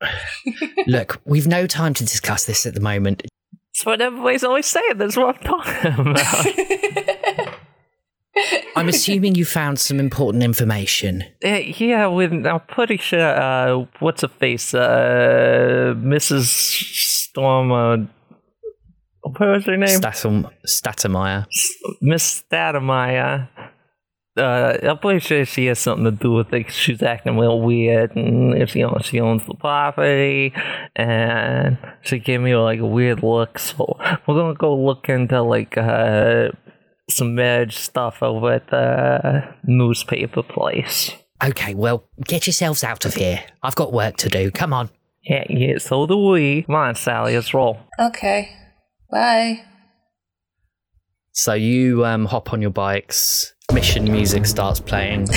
Look, 0.86 1.20
we've 1.24 1.46
no 1.46 1.66
time 1.66 1.92
to 1.94 2.04
discuss 2.04 2.44
this 2.44 2.66
at 2.66 2.74
the 2.74 2.80
moment. 2.80 3.24
That's 3.84 4.00
what 4.00 4.00
everybody's 4.00 4.44
always 4.44 4.64
saying. 4.64 4.96
That's 4.96 5.14
what 5.14 5.36
I'm 5.36 5.42
talking 5.42 5.92
about. 6.10 7.54
I'm 8.76 8.88
assuming 8.88 9.34
you 9.34 9.44
found 9.44 9.78
some 9.78 10.00
important 10.00 10.42
information. 10.42 11.22
Uh, 11.44 11.56
yeah, 11.76 12.06
with, 12.06 12.32
I'm 12.46 12.60
pretty 12.60 12.96
sure. 12.96 13.20
Uh, 13.20 13.84
what's 13.98 14.22
her 14.22 14.28
face? 14.28 14.72
Uh, 14.72 15.92
Mrs. 15.98 16.46
Storm. 16.46 17.72
Uh, 17.72 18.06
what 19.20 19.38
was 19.38 19.66
her 19.66 19.76
name? 19.76 20.00
Statum, 20.00 20.50
Statameyer. 20.66 21.46
Miss 22.00 22.42
Statameyer. 22.42 23.48
Uh, 24.36 24.76
I'm 24.82 24.98
pretty 24.98 25.20
sure 25.20 25.44
she 25.44 25.66
has 25.66 25.78
something 25.78 26.04
to 26.06 26.10
do 26.10 26.32
with 26.32 26.52
it. 26.52 26.64
'cause 26.64 26.74
She's 26.74 27.02
acting 27.02 27.38
real 27.38 27.60
weird, 27.60 28.16
and 28.16 28.54
if 28.60 28.74
you 28.74 28.82
know 28.82 28.98
she 29.00 29.20
owns 29.20 29.46
the 29.46 29.54
property, 29.54 30.52
and 30.96 31.78
she 32.02 32.18
gave 32.18 32.40
me 32.40 32.56
like 32.56 32.80
a 32.80 32.86
weird 32.86 33.22
look. 33.22 33.58
So 33.60 33.96
we're 34.26 34.34
gonna 34.34 34.54
go 34.54 34.76
look 34.76 35.08
into 35.08 35.40
like 35.42 35.78
uh 35.78 36.48
some 37.08 37.34
marriage 37.36 37.76
stuff 37.76 38.22
over 38.22 38.54
at 38.54 38.66
the 38.68 39.44
newspaper 39.64 40.42
place. 40.42 41.12
Okay, 41.44 41.74
well, 41.74 42.08
get 42.24 42.46
yourselves 42.46 42.82
out 42.82 43.04
of 43.04 43.14
here. 43.14 43.40
I've 43.62 43.74
got 43.76 43.92
work 43.92 44.16
to 44.18 44.28
do. 44.28 44.50
Come 44.50 44.72
on. 44.72 44.90
Yeah, 45.22 45.44
yeah. 45.48 45.78
So 45.78 46.06
do 46.06 46.16
we. 46.16 46.62
Come 46.62 46.74
on, 46.74 46.94
Sally, 46.96 47.34
let's 47.34 47.54
roll. 47.54 47.78
Okay. 48.00 48.48
Bye. 49.10 49.60
So 51.32 51.52
you 51.54 52.04
um, 52.04 52.26
hop 52.26 52.52
on 52.52 52.62
your 52.62 52.70
bikes, 52.70 53.53
mission 53.72 54.04
music 54.04 54.46
starts 54.46 54.80
playing, 54.80 55.28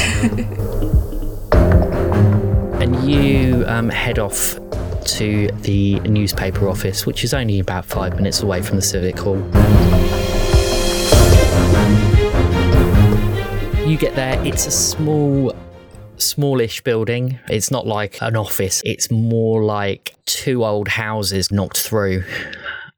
and 2.82 3.10
you 3.10 3.64
um, 3.68 3.90
head 3.90 4.20
off 4.20 4.60
to 5.06 5.48
the 5.62 6.00
newspaper 6.02 6.68
office, 6.68 7.06
which 7.06 7.24
is 7.24 7.34
only 7.34 7.60
about 7.60 7.86
five 7.86 8.16
minutes 8.16 8.42
away 8.42 8.62
from 8.62 8.76
the 8.76 8.82
Civic 8.82 9.18
Hall. 9.18 9.38
You 13.88 13.98
get 13.98 14.16
there, 14.16 14.44
it's 14.46 14.68
a 14.68 14.72
small, 14.72 15.56
smallish 16.18 16.82
building. 16.82 17.40
It's 17.50 17.72
not 17.72 17.88
like 17.88 18.22
an 18.22 18.36
office, 18.36 18.82
it's 18.86 19.10
more 19.10 19.64
like 19.64 20.14
two 20.26 20.66
old 20.66 20.90
houses 20.90 21.52
knocked 21.52 21.80
through. 21.80 22.24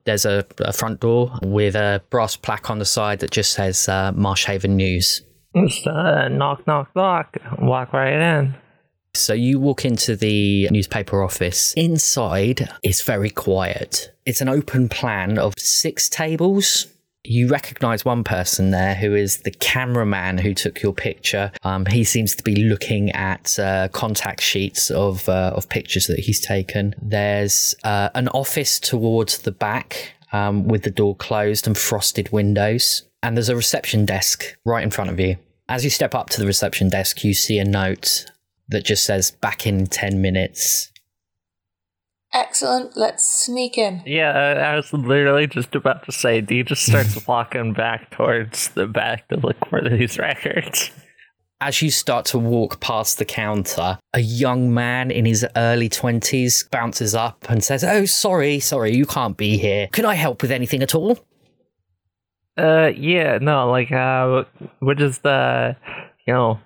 There's 0.10 0.26
a, 0.26 0.44
a 0.58 0.74
front 0.74 1.02
door 1.02 1.38
with 1.44 1.76
a 1.76 2.02
brass 2.10 2.36
plaque 2.36 2.72
on 2.72 2.80
the 2.80 2.86
side 2.86 3.20
that 3.20 3.30
just 3.30 3.52
says 3.52 3.88
uh, 3.88 4.12
Marsh 4.16 4.46
Haven 4.46 4.76
News. 4.76 5.22
Just 5.56 5.86
uh, 5.86 6.28
knock, 6.30 6.66
knock, 6.66 6.90
knock. 6.96 7.38
Walk 7.60 7.94
right 7.94 8.20
in. 8.40 8.56
So 9.14 9.34
you 9.34 9.60
walk 9.60 9.86
into 9.86 10.16
the 10.16 10.68
newspaper 10.72 11.22
office. 11.22 11.76
Inside 11.76 12.72
it's 12.82 13.04
very 13.04 13.30
quiet. 13.30 14.12
It's 14.26 14.42
an 14.42 14.50
open 14.50 14.90
plan 14.90 15.38
of 15.38 15.54
six 15.60 16.10
tables. 16.10 16.88
You 17.26 17.50
recognize 17.50 18.06
one 18.06 18.24
person 18.24 18.72
there 18.72 18.96
who 18.96 19.14
is 19.14 19.40
the 19.40 19.52
cameraman 19.52 20.38
who 20.38 20.54
took 20.54 20.82
your 20.82 20.94
picture. 20.94 21.52
Um, 21.64 21.86
he 21.86 22.04
seems 22.04 22.34
to 22.36 22.44
be 22.44 22.56
looking 22.64 23.12
at 23.12 23.60
uh, 23.60 23.90
contact 23.90 24.42
sheets 24.42 24.90
of 24.90 25.28
uh, 25.28 25.52
of 25.54 25.68
pictures 25.68 26.08
that 26.08 26.20
he's 26.20 26.40
taken. 26.40 26.96
There's 27.02 27.76
uh, 27.84 28.10
an 28.16 28.30
office 28.30 28.80
towards 28.80 29.40
the 29.40 29.52
back 29.52 30.14
um, 30.32 30.68
with 30.68 30.84
the 30.84 30.92
door 30.92 31.16
closed 31.16 31.68
and 31.68 31.78
frosted 31.78 32.32
windows. 32.32 33.04
And 33.22 33.36
there's 33.36 33.50
a 33.50 33.56
reception 33.56 34.06
desk 34.06 34.56
right 34.66 34.84
in 34.84 34.92
front 34.92 35.10
of 35.10 35.20
you. 35.20 35.38
As 35.68 35.84
you 35.84 35.90
step 35.90 36.16
up 36.16 36.30
to 36.32 36.40
the 36.40 36.48
reception 36.48 36.90
desk, 36.90 37.24
you 37.24 37.34
see 37.34 37.60
a 37.60 37.66
note 37.66 38.26
that 38.70 38.86
just 38.86 39.04
says 39.04 39.32
back 39.32 39.68
in 39.68 39.88
10 39.88 40.22
minutes. 40.22 40.92
Excellent. 42.34 42.96
Let's 42.96 43.24
sneak 43.24 43.78
in. 43.78 44.04
Yeah, 44.06 44.32
I, 44.32 44.74
I 44.74 44.76
was 44.76 44.94
literally 44.94 45.48
just 45.48 45.74
about 45.74 46.06
to 46.06 46.12
say, 46.12 46.42
Dee 46.42 46.64
just 46.64 46.86
starts 46.86 47.28
walking 47.28 47.74
back 47.74 48.12
towards 48.12 48.70
the 48.70 48.86
back 48.86 49.28
to 49.30 49.38
look 49.38 49.58
for 49.70 49.82
these 49.82 50.20
records. 50.20 50.92
As 51.62 51.82
you 51.82 51.92
start 51.92 52.26
to 52.28 52.38
walk 52.40 52.80
past 52.80 53.18
the 53.18 53.26
counter, 53.26 54.00
a 54.14 54.20
young 54.20 54.74
man 54.74 55.12
in 55.12 55.26
his 55.26 55.46
early 55.58 55.90
20s 55.90 56.70
bounces 56.70 57.16
up 57.16 57.50
and 57.50 57.64
says, 57.64 57.84
Oh, 57.84 58.06
sorry, 58.06 58.60
sorry, 58.60 58.96
you 58.96 59.06
can't 59.06 59.36
be 59.36 59.58
here. 59.58 59.88
Can 59.92 60.06
I 60.06 60.14
help 60.14 60.42
with 60.42 60.52
anything 60.52 60.82
at 60.84 60.96
all? 60.96 61.20
Uh, 62.58 62.92
yeah, 62.96 63.40
no, 63.42 63.70
like, 63.70 63.92
uh, 63.92 64.44
we're 64.82 64.94
just, 64.94 65.26
uh, 65.26 65.74
you 66.26 66.34
know, 66.34 66.60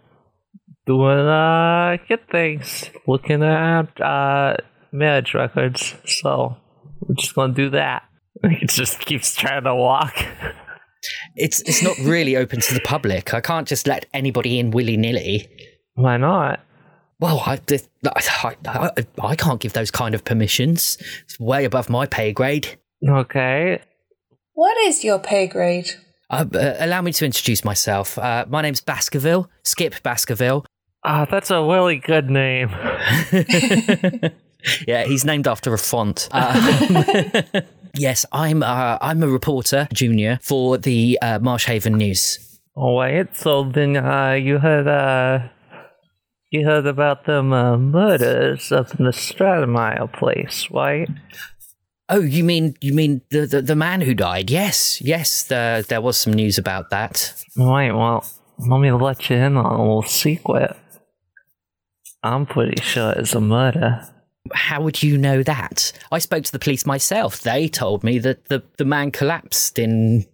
doing, 0.86 1.28
uh, 1.28 1.98
good 2.08 2.28
things. 2.30 2.90
Looking 3.08 3.44
at, 3.44 4.00
uh, 4.02 4.58
marriage 4.94 5.34
records. 5.34 5.96
So, 6.06 6.56
we're 7.02 7.16
just 7.16 7.36
gonna 7.36 7.54
do 7.54 7.70
that. 7.72 8.04
It 8.44 8.70
just 8.70 9.00
keeps 9.00 9.36
trying 9.36 9.64
to 9.64 9.76
walk. 9.76 10.14
It's, 11.36 11.62
it's 11.62 11.82
not 11.82 11.98
really 12.00 12.36
open 12.36 12.60
to 12.62 12.74
the 12.74 12.82
public. 12.82 13.34
I 13.34 13.42
can't 13.42 13.68
just 13.68 13.88
let 13.88 14.06
anybody 14.14 14.60
in 14.60 14.72
willy 14.72 14.98
nilly. 14.98 15.48
Why 15.96 16.18
not? 16.18 16.60
Well, 17.20 17.42
I, 17.46 17.60
I, 18.06 18.56
I, 18.66 18.92
I 19.22 19.36
can't 19.36 19.62
give 19.62 19.74
those 19.74 19.92
kind 19.92 20.14
of 20.14 20.26
permissions. 20.26 20.98
It's 21.24 21.40
way 21.40 21.64
above 21.64 21.90
my 21.90 22.06
pay 22.06 22.34
grade. 22.34 22.78
Okay. 23.08 23.82
What 24.54 24.78
is 24.86 25.04
your 25.04 25.20
pay 25.20 25.48
grade? 25.48 25.90
Uh, 26.30 26.46
uh, 26.54 26.76
allow 26.80 27.02
me 27.02 27.14
to 27.14 27.26
introduce 27.26 27.64
myself. 27.64 28.18
Uh, 28.18 28.46
my 28.50 28.62
name's 28.62 28.82
Baskerville, 28.82 29.50
Skip 29.64 30.02
Baskerville. 30.04 30.66
Ah, 31.06 31.26
that's 31.30 31.52
a 31.52 31.62
really 31.62 31.98
good 31.98 32.30
name. 32.30 32.70
yeah, 34.88 35.04
he's 35.06 35.26
named 35.26 35.48
after 35.48 35.74
a 35.74 35.78
font. 35.78 36.30
Um, 36.32 37.06
yes, 37.96 38.26
I'm. 38.32 38.64
Uh, 38.64 38.98
I'm 39.02 39.24
a 39.24 39.28
reporter, 39.28 39.88
junior, 39.94 40.40
for 40.42 40.78
the 40.78 41.20
uh, 41.22 41.40
Marsh 41.40 41.66
Haven 41.66 41.94
News. 41.94 42.54
Oh, 42.76 42.96
wait, 42.96 43.36
so 43.36 43.64
then, 43.64 43.98
uh, 43.98 44.32
you 44.32 44.58
heard, 44.58 44.88
uh, 44.88 45.48
you 46.50 46.66
heard 46.66 46.88
about 46.88 47.26
them, 47.26 47.54
uh, 47.54 47.78
murders 47.78 48.72
up 48.72 49.00
in 49.00 49.06
the 49.06 49.12
Stratemeyer 49.12 50.12
place, 50.12 50.68
right? 50.72 51.08
Oh, 52.10 52.20
you 52.20 52.44
mean 52.44 52.76
you 52.82 52.94
mean 52.94 53.22
the, 53.30 53.46
the, 53.46 53.62
the 53.62 53.76
man 53.76 54.02
who 54.02 54.14
died? 54.14 54.50
Yes, 54.50 55.02
yes. 55.02 55.44
The, 55.44 55.86
there 55.88 56.02
was 56.02 56.18
some 56.18 56.34
news 56.34 56.58
about 56.58 56.90
that. 56.90 57.34
Right, 57.56 57.92
well, 57.92 58.26
let 58.58 58.80
me 58.80 58.92
let 58.92 59.30
you 59.30 59.38
in 59.38 59.56
on 59.56 59.66
a 59.66 59.82
little 59.82 60.04
secret. 60.04 60.76
I'm 62.24 62.46
pretty 62.46 62.82
sure 62.82 63.12
it's 63.14 63.34
a 63.36 63.42
murder. 63.42 64.08
How 64.54 64.82
would 64.82 65.02
you 65.02 65.18
know 65.18 65.42
that? 65.44 65.94
I 66.12 66.20
spoke 66.20 66.44
to 66.44 66.52
the 66.52 66.60
police 66.60 66.86
myself. 66.86 67.42
They 67.42 67.70
told 67.70 68.04
me 68.04 68.20
that 68.20 68.46
the, 68.50 68.62
the 68.78 68.84
man 68.84 69.10
collapsed 69.12 69.80
in 69.80 70.26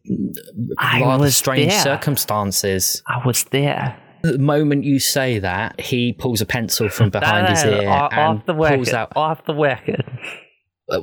I 0.79 1.01
rather 1.01 1.29
strange 1.29 1.71
there. 1.71 1.83
circumstances. 1.83 3.03
I 3.07 3.21
was 3.25 3.43
there. 3.45 3.95
The 4.23 4.39
moment 4.39 4.83
you 4.83 4.99
say 4.99 5.37
that, 5.39 5.79
he 5.79 6.11
pulls 6.13 6.41
a 6.41 6.45
pencil 6.45 6.89
from 6.89 7.09
behind 7.11 7.49
his 7.49 7.63
No, 7.63 7.81
ear 7.81 7.89
off, 7.89 8.11
and 8.13 8.39
off 8.39 8.45
the 8.47 8.53
pulls 8.55 8.89
out. 8.93 9.13
Off 9.15 9.45
the 9.45 9.53
record. 9.55 10.03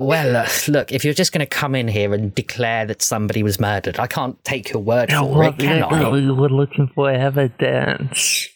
Well, 0.00 0.36
uh, 0.36 0.48
look, 0.66 0.90
if 0.90 1.04
you're 1.04 1.14
just 1.14 1.32
going 1.32 1.40
to 1.40 1.46
come 1.46 1.76
in 1.76 1.86
here 1.86 2.12
and 2.12 2.34
declare 2.34 2.86
that 2.86 3.02
somebody 3.02 3.44
was 3.44 3.60
murdered, 3.60 4.00
I 4.00 4.08
can't 4.08 4.42
take 4.44 4.70
your 4.72 4.82
word 4.82 5.10
No, 5.10 5.32
for 5.32 5.44
it, 5.44 5.58
can 5.58 5.84
I? 5.84 6.10
we 6.10 6.28
were 6.30 6.48
looking 6.48 6.90
for 6.92 7.08
evidence. 7.08 8.48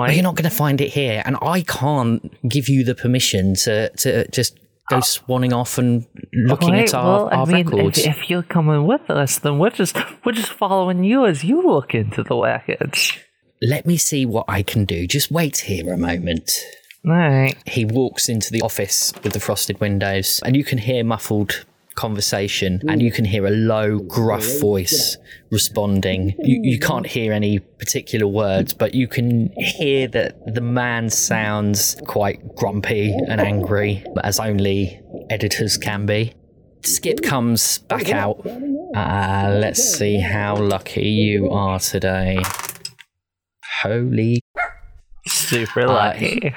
Well, 0.00 0.12
you're 0.12 0.22
not 0.22 0.34
going 0.34 0.48
to 0.48 0.56
find 0.56 0.80
it 0.80 0.92
here, 0.92 1.22
and 1.24 1.36
I 1.42 1.62
can't 1.62 2.32
give 2.48 2.68
you 2.68 2.84
the 2.84 2.94
permission 2.94 3.54
to, 3.64 3.90
to 3.90 4.28
just 4.30 4.58
go 4.88 4.96
uh, 4.96 5.00
swanning 5.00 5.52
off 5.52 5.78
and 5.78 6.06
looking 6.32 6.72
Right, 6.72 6.88
at 6.88 6.94
our, 6.94 7.24
well, 7.24 7.28
I 7.30 7.36
our 7.36 7.46
mean, 7.46 7.66
records. 7.66 7.98
If, 7.98 8.06
if 8.06 8.30
you're 8.30 8.42
coming 8.42 8.86
with 8.86 9.08
us, 9.10 9.38
then 9.38 9.58
we're 9.58 9.70
just 9.70 9.96
we're 10.24 10.32
just 10.32 10.52
following 10.52 11.04
you 11.04 11.26
as 11.26 11.44
you 11.44 11.62
look 11.62 11.94
into 11.94 12.22
the 12.22 12.36
records. 12.36 13.12
Let 13.62 13.86
me 13.86 13.96
see 13.96 14.26
what 14.26 14.44
I 14.48 14.62
can 14.62 14.84
do. 14.84 15.06
Just 15.06 15.30
wait 15.30 15.58
here 15.58 15.92
a 15.92 15.96
moment. 15.96 16.50
Right. 17.04 17.54
He 17.66 17.84
walks 17.84 18.28
into 18.28 18.50
the 18.50 18.62
office 18.62 19.12
with 19.22 19.32
the 19.32 19.40
frosted 19.40 19.80
windows, 19.80 20.40
and 20.44 20.56
you 20.56 20.64
can 20.64 20.78
hear 20.78 21.04
muffled 21.04 21.64
conversation, 21.94 22.80
and 22.88 23.02
you 23.02 23.12
can 23.12 23.24
hear 23.24 23.46
a 23.46 23.50
low, 23.50 23.98
gruff 23.98 24.60
voice 24.60 25.16
responding. 25.50 26.34
You, 26.38 26.60
you 26.62 26.78
can't 26.78 27.06
hear 27.06 27.32
any 27.32 27.58
particular 27.58 28.26
words, 28.26 28.74
but 28.74 28.94
you 28.94 29.08
can 29.08 29.52
hear 29.56 30.08
that 30.08 30.54
the 30.54 30.60
man 30.60 31.10
sounds 31.10 31.96
quite 32.06 32.54
grumpy 32.56 33.14
and 33.28 33.40
angry, 33.40 34.04
as 34.22 34.40
only 34.40 35.00
editors 35.30 35.76
can 35.76 36.06
be. 36.06 36.34
Skip 36.84 37.22
comes 37.22 37.78
back 37.78 38.10
out. 38.10 38.44
Uh, 38.94 39.56
let's 39.58 39.82
see 39.82 40.20
how 40.20 40.56
lucky 40.56 41.08
you 41.08 41.50
are 41.50 41.78
today. 41.78 42.42
Holy 43.82 44.40
Super 45.26 45.82
uh, 45.82 45.92
lucky. 45.92 46.54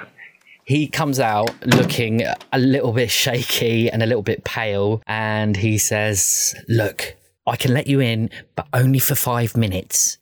He 0.68 0.88
comes 0.88 1.20
out 1.20 1.50
looking 1.66 2.22
a 2.52 2.60
little 2.60 2.92
bit 2.92 3.10
shaky 3.10 3.90
and 3.90 4.04
a 4.04 4.06
little 4.06 4.24
bit 4.24 4.44
pale 4.44 5.02
and 5.08 5.56
he 5.56 5.78
says 5.78 6.54
look 6.68 7.16
i 7.48 7.56
can 7.56 7.74
let 7.74 7.88
you 7.88 8.00
in 8.00 8.30
but 8.56 8.68
only 8.74 9.00
for 9.00 9.16
five 9.16 9.56
minutes 9.56 10.18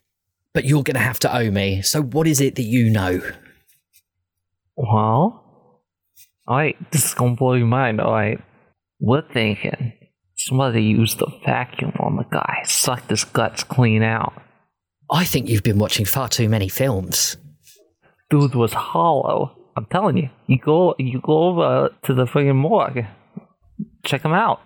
but 0.54 0.64
you're 0.64 0.84
going 0.84 0.96
to 0.96 1.02
have 1.02 1.20
to 1.20 1.36
owe 1.36 1.52
me 1.52 1.82
so 1.82 2.02
what 2.02 2.28
is 2.28 2.40
it 2.40 2.56
that 2.56 2.64
you 2.64 2.90
know 2.90 3.22
well, 4.78 5.82
this 6.92 7.06
is 7.06 7.14
gonna 7.14 7.36
blow 7.36 7.54
your 7.54 7.68
mind, 7.68 8.02
alright. 8.02 8.42
We're 9.00 9.28
thinking 9.32 9.94
somebody 10.36 10.84
used 10.84 11.22
a 11.22 11.28
vacuum 11.46 11.94
on 12.00 12.18
the 12.18 12.26
guy, 12.30 12.62
sucked 12.66 13.10
his 13.10 13.24
guts 13.24 13.64
clean 13.64 14.04
out. 14.04 14.34
I 15.10 15.24
think 15.24 15.48
you've 15.48 15.64
been 15.64 15.80
watching 15.80 16.06
far 16.06 16.28
too 16.28 16.50
many 16.50 16.68
films. 16.68 17.38
Dude 18.30 18.56
was 18.56 18.74
hollow. 18.74 19.58
I'm 19.76 19.86
telling 19.86 20.18
you. 20.18 20.30
You 20.48 20.60
go 20.60 20.96
you 20.98 21.20
go 21.22 21.44
over 21.46 21.90
to 22.04 22.14
the 22.14 22.26
friggin' 22.26 22.56
morgue. 22.56 23.06
Check 24.04 24.24
him 24.24 24.34
out. 24.34 24.62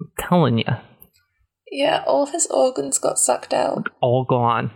I'm 0.00 0.10
telling 0.18 0.58
you. 0.58 0.64
Yeah, 1.70 2.02
all 2.06 2.24
of 2.24 2.30
his 2.30 2.46
organs 2.48 2.98
got 2.98 3.18
sucked 3.18 3.52
out. 3.52 3.88
All 4.00 4.24
gone. 4.24 4.70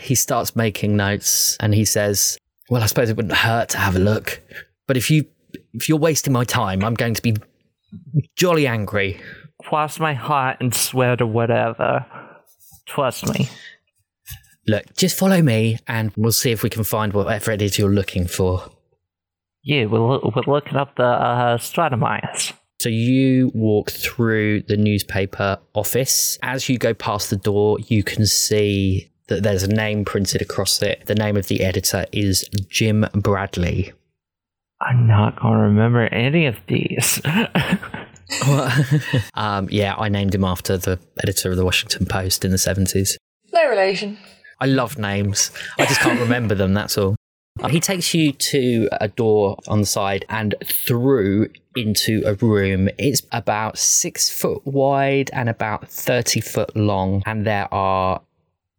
He 0.00 0.14
starts 0.14 0.56
making 0.56 0.96
notes 0.96 1.56
and 1.60 1.74
he 1.74 1.84
says, 1.84 2.38
Well, 2.70 2.82
I 2.82 2.86
suppose 2.86 3.10
it 3.10 3.16
wouldn't 3.16 3.34
hurt 3.34 3.70
to 3.70 3.78
have 3.78 3.96
a 3.96 4.00
look. 4.00 4.40
But 4.86 4.96
if 4.96 5.10
you 5.10 5.24
if 5.74 5.88
you're 5.88 5.98
wasting 5.98 6.32
my 6.32 6.44
time, 6.44 6.84
I'm 6.84 6.94
going 6.94 7.14
to 7.14 7.22
be 7.22 7.36
jolly 8.36 8.66
angry. 8.66 9.20
Cross 9.62 10.00
my 10.00 10.14
heart 10.14 10.58
and 10.60 10.74
swear 10.74 11.16
to 11.16 11.26
whatever. 11.26 12.06
Trust 12.86 13.28
me. 13.28 13.48
Look, 14.66 14.96
just 14.96 15.18
follow 15.18 15.42
me 15.42 15.78
and 15.88 16.12
we'll 16.16 16.32
see 16.32 16.52
if 16.52 16.62
we 16.62 16.70
can 16.70 16.84
find 16.84 17.12
whatever 17.12 17.50
it 17.50 17.62
is 17.62 17.78
you're 17.78 17.90
looking 17.90 18.26
for. 18.26 18.70
Yeah, 19.64 19.86
we're, 19.86 20.18
we're 20.20 20.42
looking 20.46 20.76
up 20.76 20.96
the 20.96 21.04
uh, 21.04 21.58
Stratemeyers. 21.58 22.52
So 22.80 22.88
you 22.88 23.52
walk 23.54 23.90
through 23.90 24.62
the 24.62 24.76
newspaper 24.76 25.58
office. 25.74 26.38
As 26.42 26.68
you 26.68 26.78
go 26.78 26.94
past 26.94 27.30
the 27.30 27.36
door, 27.36 27.78
you 27.86 28.02
can 28.02 28.26
see 28.26 29.10
that 29.28 29.44
there's 29.44 29.62
a 29.62 29.68
name 29.68 30.04
printed 30.04 30.42
across 30.42 30.82
it. 30.82 31.06
The 31.06 31.14
name 31.14 31.36
of 31.36 31.46
the 31.46 31.62
editor 31.62 32.06
is 32.12 32.48
Jim 32.68 33.06
Bradley. 33.14 33.92
I'm 34.80 35.06
not 35.06 35.40
gonna 35.40 35.58
remember 35.58 36.06
any 36.08 36.46
of 36.46 36.56
these. 36.66 37.22
um, 39.34 39.68
yeah, 39.70 39.94
I 39.96 40.08
named 40.08 40.34
him 40.34 40.44
after 40.44 40.76
the 40.76 40.98
editor 41.22 41.50
of 41.50 41.56
the 41.56 41.64
Washington 41.64 42.06
Post 42.06 42.44
in 42.44 42.50
the 42.50 42.56
70s. 42.56 43.16
No 43.52 43.68
relation. 43.68 44.18
I 44.62 44.66
love 44.66 44.96
names. 44.96 45.50
I 45.76 45.86
just 45.86 46.00
can't 46.00 46.20
remember 46.20 46.54
them, 46.54 46.72
that's 46.72 46.96
all. 46.96 47.16
Uh, 47.60 47.68
He 47.68 47.80
takes 47.80 48.14
you 48.14 48.30
to 48.30 48.88
a 49.00 49.08
door 49.08 49.58
on 49.66 49.80
the 49.80 49.86
side 49.86 50.24
and 50.28 50.54
through 50.64 51.48
into 51.74 52.22
a 52.24 52.34
room. 52.34 52.88
It's 52.96 53.22
about 53.32 53.76
six 53.76 54.28
foot 54.30 54.64
wide 54.64 55.30
and 55.32 55.48
about 55.48 55.88
30 55.88 56.40
foot 56.40 56.76
long, 56.76 57.24
and 57.26 57.44
there 57.44 57.66
are 57.74 58.22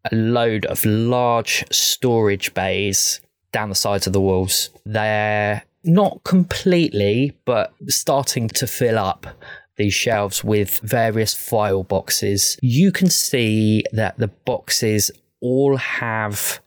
a 0.09 0.15
load 0.15 0.65
of 0.67 0.85
large 0.85 1.65
storage 1.69 2.53
bays 2.53 3.19
down 3.51 3.67
the 3.67 3.75
sides 3.75 4.07
of 4.07 4.13
the 4.13 4.21
walls. 4.21 4.69
They're 4.85 5.63
not 5.83 6.23
completely, 6.23 7.37
but 7.43 7.73
starting 7.89 8.47
to 8.47 8.67
fill 8.67 8.97
up 8.97 9.27
these 9.75 9.93
shelves 9.93 10.43
with 10.43 10.79
various 10.79 11.33
file 11.33 11.83
boxes. 11.83 12.57
You 12.61 12.91
can 12.91 13.09
see 13.09 13.83
that 13.91 14.17
the 14.17 14.27
boxes 14.29 15.11
all 15.43 15.77
have 15.77 16.59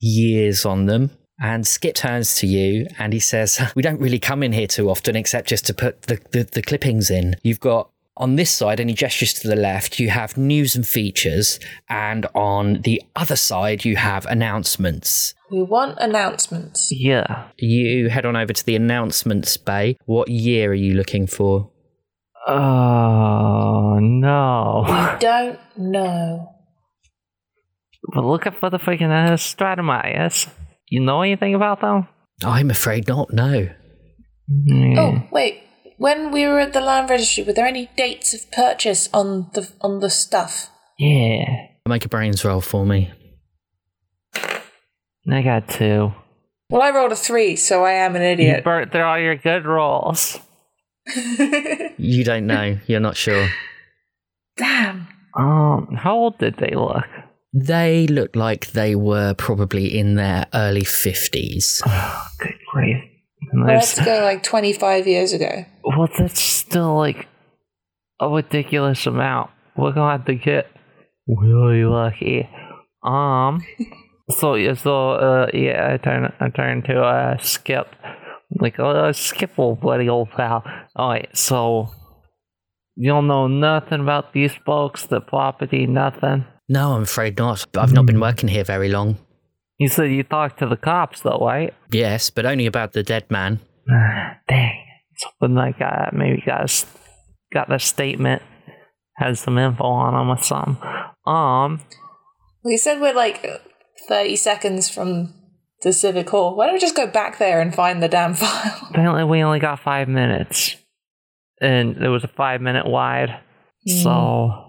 years 0.00 0.64
on 0.64 0.86
them. 0.86 1.10
And 1.38 1.66
Skip 1.66 1.94
turns 1.94 2.36
to 2.36 2.46
you 2.46 2.86
and 2.98 3.12
he 3.12 3.20
says, 3.20 3.60
We 3.76 3.82
don't 3.82 4.00
really 4.00 4.18
come 4.18 4.42
in 4.42 4.52
here 4.52 4.66
too 4.66 4.88
often 4.90 5.14
except 5.14 5.48
just 5.48 5.66
to 5.66 5.74
put 5.74 6.02
the, 6.02 6.18
the, 6.32 6.44
the 6.44 6.62
clippings 6.62 7.10
in. 7.10 7.36
You've 7.42 7.60
got 7.60 7.90
on 8.18 8.36
this 8.36 8.50
side, 8.50 8.80
and 8.80 8.88
he 8.88 8.96
gestures 8.96 9.34
to 9.34 9.46
the 9.46 9.54
left, 9.56 9.98
you 9.98 10.08
have 10.08 10.38
news 10.38 10.74
and 10.74 10.86
features. 10.86 11.60
And 11.90 12.24
on 12.34 12.80
the 12.80 13.02
other 13.14 13.36
side, 13.36 13.84
you 13.84 13.96
have 13.96 14.24
announcements. 14.24 15.34
We 15.50 15.62
want 15.62 15.98
announcements. 15.98 16.90
yeah. 16.90 17.48
You 17.58 18.08
head 18.08 18.24
on 18.24 18.34
over 18.34 18.54
to 18.54 18.64
the 18.64 18.74
announcements 18.74 19.56
bay. 19.58 19.98
What 20.06 20.28
year 20.28 20.70
are 20.70 20.74
you 20.74 20.94
looking 20.94 21.26
for? 21.26 21.70
Oh 22.48 23.98
no. 24.00 24.84
We 24.86 25.18
Don't 25.18 25.58
know. 25.76 26.55
We're 28.14 28.22
looking 28.26 28.52
for 28.52 28.70
the 28.70 28.78
freaking 28.78 29.10
uh, 29.10 29.36
Stratemeyers. 29.36 30.48
You 30.88 31.00
know 31.00 31.22
anything 31.22 31.54
about 31.54 31.80
them? 31.80 32.08
I'm 32.44 32.70
afraid 32.70 33.08
not, 33.08 33.32
no. 33.32 33.68
Yeah. 34.48 35.00
Oh, 35.00 35.22
wait. 35.32 35.62
When 35.98 36.30
we 36.30 36.46
were 36.46 36.60
at 36.60 36.72
the 36.72 36.80
land 36.80 37.08
registry, 37.10 37.42
were 37.42 37.52
there 37.54 37.66
any 37.66 37.90
dates 37.96 38.34
of 38.34 38.50
purchase 38.52 39.08
on 39.14 39.50
the 39.54 39.68
on 39.80 40.00
the 40.00 40.10
stuff? 40.10 40.68
Yeah. 40.98 41.44
Make 41.88 42.04
a 42.04 42.08
brains 42.08 42.44
roll 42.44 42.60
for 42.60 42.84
me. 42.86 43.10
I 44.34 45.42
got 45.42 45.68
two. 45.68 46.12
Well, 46.70 46.82
I 46.82 46.90
rolled 46.90 47.12
a 47.12 47.16
three, 47.16 47.56
so 47.56 47.84
I 47.84 47.92
am 47.92 48.14
an 48.14 48.22
You 48.22 48.28
idiot. 48.28 48.64
burnt 48.64 48.92
through 48.92 49.02
all 49.02 49.18
your 49.18 49.36
good 49.36 49.64
rolls. 49.66 50.38
You 51.98 52.24
don't 52.24 52.46
know. 52.46 52.78
You're 52.86 53.00
not 53.00 53.16
sure. 53.16 53.48
Damn. 54.56 55.08
Um, 55.36 55.96
how 55.98 56.14
old 56.14 56.38
did 56.38 56.56
they 56.58 56.74
look? 56.74 57.04
They 57.58 58.06
look 58.06 58.36
like 58.36 58.72
they 58.72 58.94
were 58.94 59.32
probably 59.32 59.98
in 59.98 60.16
their 60.16 60.46
early 60.52 60.82
50s. 60.82 61.80
Oh, 61.86 62.28
good 62.38 62.52
grief. 62.70 63.02
Well, 63.54 63.66
let's 63.66 63.98
go 63.98 64.22
like 64.22 64.42
25 64.42 65.06
years 65.06 65.32
ago. 65.32 65.64
well, 65.82 66.08
that's 66.18 66.42
still 66.42 66.94
like 66.96 67.26
a 68.20 68.28
ridiculous 68.28 69.06
amount. 69.06 69.50
We're 69.74 69.92
gonna 69.92 70.18
have 70.18 70.26
to 70.26 70.34
get 70.34 70.66
really 71.26 71.84
lucky. 71.84 72.46
Um, 73.02 73.64
so 74.30 74.56
yeah, 74.56 74.74
so 74.74 75.12
uh, 75.12 75.46
yeah, 75.54 75.94
I 75.94 75.96
turn 75.96 76.30
I 76.38 76.50
turn 76.50 76.82
to 76.82 77.00
uh 77.00 77.38
Skip, 77.38 77.88
like 78.60 78.78
oh 78.78 79.12
Skip, 79.12 79.58
old 79.58 79.80
buddy, 79.80 80.10
old 80.10 80.30
pal. 80.30 80.62
All 80.94 81.08
right, 81.10 81.34
so 81.34 81.88
you 82.96 83.08
don't 83.08 83.26
know 83.26 83.46
nothing 83.46 84.00
about 84.00 84.34
these 84.34 84.52
folks, 84.66 85.06
the 85.06 85.20
property, 85.20 85.86
nothing. 85.86 86.44
No, 86.68 86.92
I'm 86.94 87.02
afraid 87.02 87.38
not. 87.38 87.64
I've 87.76 87.92
not 87.92 88.06
been 88.06 88.20
working 88.20 88.48
here 88.48 88.64
very 88.64 88.88
long. 88.88 89.18
You 89.78 89.88
said 89.88 90.10
you 90.10 90.22
talked 90.22 90.58
to 90.60 90.66
the 90.66 90.76
cops 90.76 91.20
though, 91.20 91.38
right? 91.40 91.74
Yes, 91.90 92.30
but 92.30 92.46
only 92.46 92.66
about 92.66 92.92
the 92.92 93.02
dead 93.02 93.30
man. 93.30 93.60
Dang. 94.48 94.82
Something 95.16 95.54
like 95.56 95.80
uh, 95.80 96.06
maybe 96.12 96.42
got 96.44 96.60
a, 96.60 96.64
s- 96.64 96.86
got 97.52 97.68
the 97.68 97.78
statement, 97.78 98.42
has 99.16 99.40
some 99.40 99.56
info 99.58 99.84
on 99.84 100.14
him 100.20 100.28
or 100.28 100.42
something. 100.42 100.76
Um, 101.26 101.80
We 102.64 102.76
said 102.76 103.00
we're 103.00 103.14
like 103.14 103.46
30 104.08 104.36
seconds 104.36 104.90
from 104.90 105.32
the 105.82 105.92
Civic 105.92 106.28
Hall. 106.28 106.54
Why 106.56 106.66
don't 106.66 106.74
we 106.74 106.80
just 106.80 106.96
go 106.96 107.06
back 107.06 107.38
there 107.38 107.60
and 107.60 107.74
find 107.74 108.02
the 108.02 108.08
damn 108.08 108.34
file? 108.34 108.88
apparently 108.90 109.24
we 109.24 109.42
only 109.42 109.58
got 109.60 109.80
five 109.80 110.08
minutes, 110.08 110.76
and 111.62 111.96
it 111.96 112.08
was 112.08 112.24
a 112.24 112.28
five 112.28 112.60
minute 112.60 112.86
wide. 112.86 113.40
So 113.86 114.65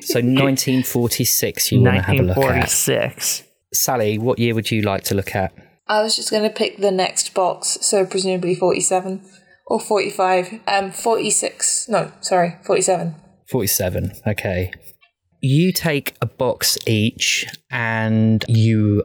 So 0.03 0.21
1946 0.21 1.73
you 1.73 1.81
want 1.81 1.97
to 1.97 2.03
have 2.03 2.19
a 2.19 2.23
look 2.23 2.37
at. 2.37 2.45
1946. 2.45 3.45
Sally, 3.73 4.19
what 4.19 4.39
year 4.39 4.55
would 4.55 4.71
you 4.71 4.83
like 4.83 5.05
to 5.05 5.15
look 5.15 5.35
at? 5.35 5.53
I 5.89 6.03
was 6.03 6.17
just 6.17 6.31
gonna 6.31 6.51
pick 6.51 6.79
the 6.79 6.91
next 6.91 7.33
box, 7.33 7.79
so 7.81 8.05
presumably 8.05 8.55
47 8.55 9.23
or 9.67 9.81
45. 9.81 10.61
Um, 10.67 10.91
46. 10.91 11.89
No, 11.89 12.13
sorry, 12.21 12.57
47. 12.65 13.15
47. 13.49 14.13
Okay. 14.27 14.73
You 15.41 15.73
take 15.73 16.17
a 16.21 16.27
box 16.27 16.77
each 16.87 17.47
and 17.71 18.45
you 18.49 19.05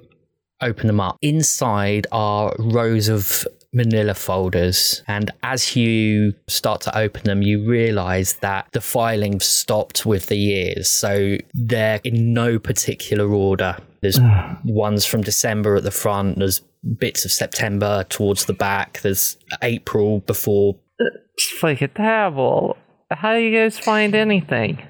open 0.61 0.87
them 0.87 0.99
up. 0.99 1.17
Inside 1.21 2.07
are 2.11 2.55
rows 2.57 3.09
of 3.09 3.45
manila 3.73 4.13
folders. 4.13 5.03
And 5.07 5.31
as 5.43 5.75
you 5.75 6.33
start 6.47 6.81
to 6.81 6.97
open 6.97 7.23
them, 7.23 7.41
you 7.41 7.65
realize 7.67 8.33
that 8.35 8.67
the 8.71 8.81
filing 8.81 9.39
stopped 9.39 10.05
with 10.05 10.27
the 10.27 10.35
years. 10.35 10.89
So 10.89 11.37
they're 11.53 12.01
in 12.03 12.33
no 12.33 12.59
particular 12.59 13.31
order. 13.31 13.77
There's 14.01 14.19
ones 14.65 15.05
from 15.05 15.21
December 15.21 15.75
at 15.75 15.83
the 15.83 15.91
front, 15.91 16.39
there's 16.39 16.61
bits 16.97 17.25
of 17.25 17.31
September 17.31 18.03
towards 18.09 18.45
the 18.45 18.53
back, 18.53 19.01
there's 19.01 19.37
April 19.61 20.19
before 20.21 20.75
It's 20.99 21.63
like 21.63 21.81
a 21.81 21.87
terrible. 21.87 22.77
How 23.09 23.33
do 23.33 23.39
you 23.39 23.55
guys 23.55 23.77
find 23.77 24.15
anything? 24.15 24.81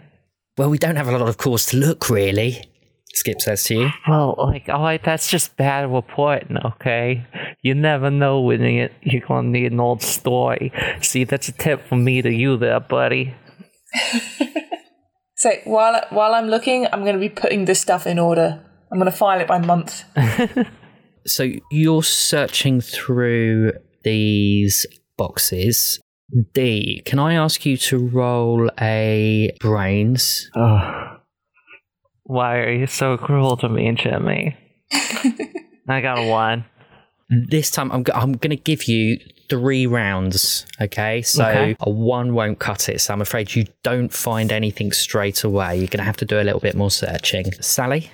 Well, 0.58 0.70
we 0.70 0.78
don't 0.78 0.96
have 0.96 1.08
a 1.08 1.18
lot 1.18 1.28
of 1.28 1.38
cause 1.38 1.66
to 1.68 1.78
look, 1.78 2.10
really. 2.10 2.64
Skip 3.14 3.42
says 3.42 3.64
to 3.66 3.76
you. 3.76 3.90
Well, 4.08 4.36
like, 4.38 4.70
oh, 4.70 4.74
alright, 4.74 5.04
that's 5.04 5.30
just 5.30 5.58
bad 5.58 5.92
reporting, 5.92 6.58
okay? 6.58 7.26
You 7.62 7.76
never 7.76 8.10
know 8.10 8.42
when 8.42 8.62
you, 8.62 8.90
you're 9.02 9.26
gonna 9.28 9.50
need 9.50 9.72
an 9.74 9.80
old 9.80 10.02
story. 10.02 10.72
See, 11.02 11.26
that's 11.26 11.50
a 11.50 11.52
tip 11.52 11.88
from 11.88 12.04
me 12.04 12.22
to 12.22 12.32
you 12.32 12.58
there, 12.58 12.80
buddy. 12.80 13.36
So 15.42 15.50
while 15.64 16.00
while 16.12 16.36
I'm 16.36 16.50
looking, 16.50 16.86
I'm 16.94 17.02
going 17.02 17.16
to 17.16 17.20
be 17.20 17.28
putting 17.28 17.66
this 17.66 17.82
stuff 17.82 18.06
in 18.06 18.20
order. 18.20 18.64
I'm 18.92 19.00
going 19.00 19.12
to 19.12 19.18
file 19.18 19.42
it 19.42 19.48
by 19.48 19.58
month. 19.58 20.04
So 21.28 21.48
you're 21.70 22.02
searching 22.02 22.82
through 22.82 23.74
these 24.04 24.88
boxes. 25.18 26.00
Dee, 26.56 27.04
can 27.06 27.20
I 27.20 27.36
ask 27.36 27.64
you 27.64 27.78
to 27.78 28.00
roll 28.00 28.72
a 28.82 29.56
brains? 29.60 30.50
Oh. 30.56 31.11
Why 32.32 32.60
are 32.60 32.72
you 32.72 32.88
so 32.88 33.18
cruel 33.18 33.58
to 33.58 33.68
me, 33.68 33.92
Jimmy? 33.92 34.56
I 35.90 36.00
got 36.00 36.18
a 36.18 36.28
one. 36.30 36.64
This 37.30 37.70
time 37.70 37.92
I'm, 37.92 38.04
go- 38.04 38.14
I'm 38.16 38.32
going 38.38 38.52
to 38.52 38.56
give 38.56 38.86
you 38.86 39.18
three 39.50 39.86
rounds, 39.86 40.66
okay? 40.80 41.24
So 41.24 41.44
Okay. 41.46 41.76
a 41.82 41.90
one 41.90 42.34
won't 42.34 42.58
cut 42.60 42.88
it. 42.88 43.02
So 43.02 43.14
I'm 43.14 43.20
afraid 43.22 43.54
you 43.54 43.66
don't 43.84 44.14
find 44.14 44.50
anything 44.54 44.94
straight 44.94 45.44
away. 45.44 45.76
You're 45.76 45.88
going 45.88 45.98
to 46.00 46.06
have 46.06 46.16
to 46.18 46.26
do 46.26 46.40
a 46.40 46.44
little 46.44 46.62
bit 46.62 46.74
more 46.74 46.90
searching. 46.90 47.52
Sally? 47.60 48.10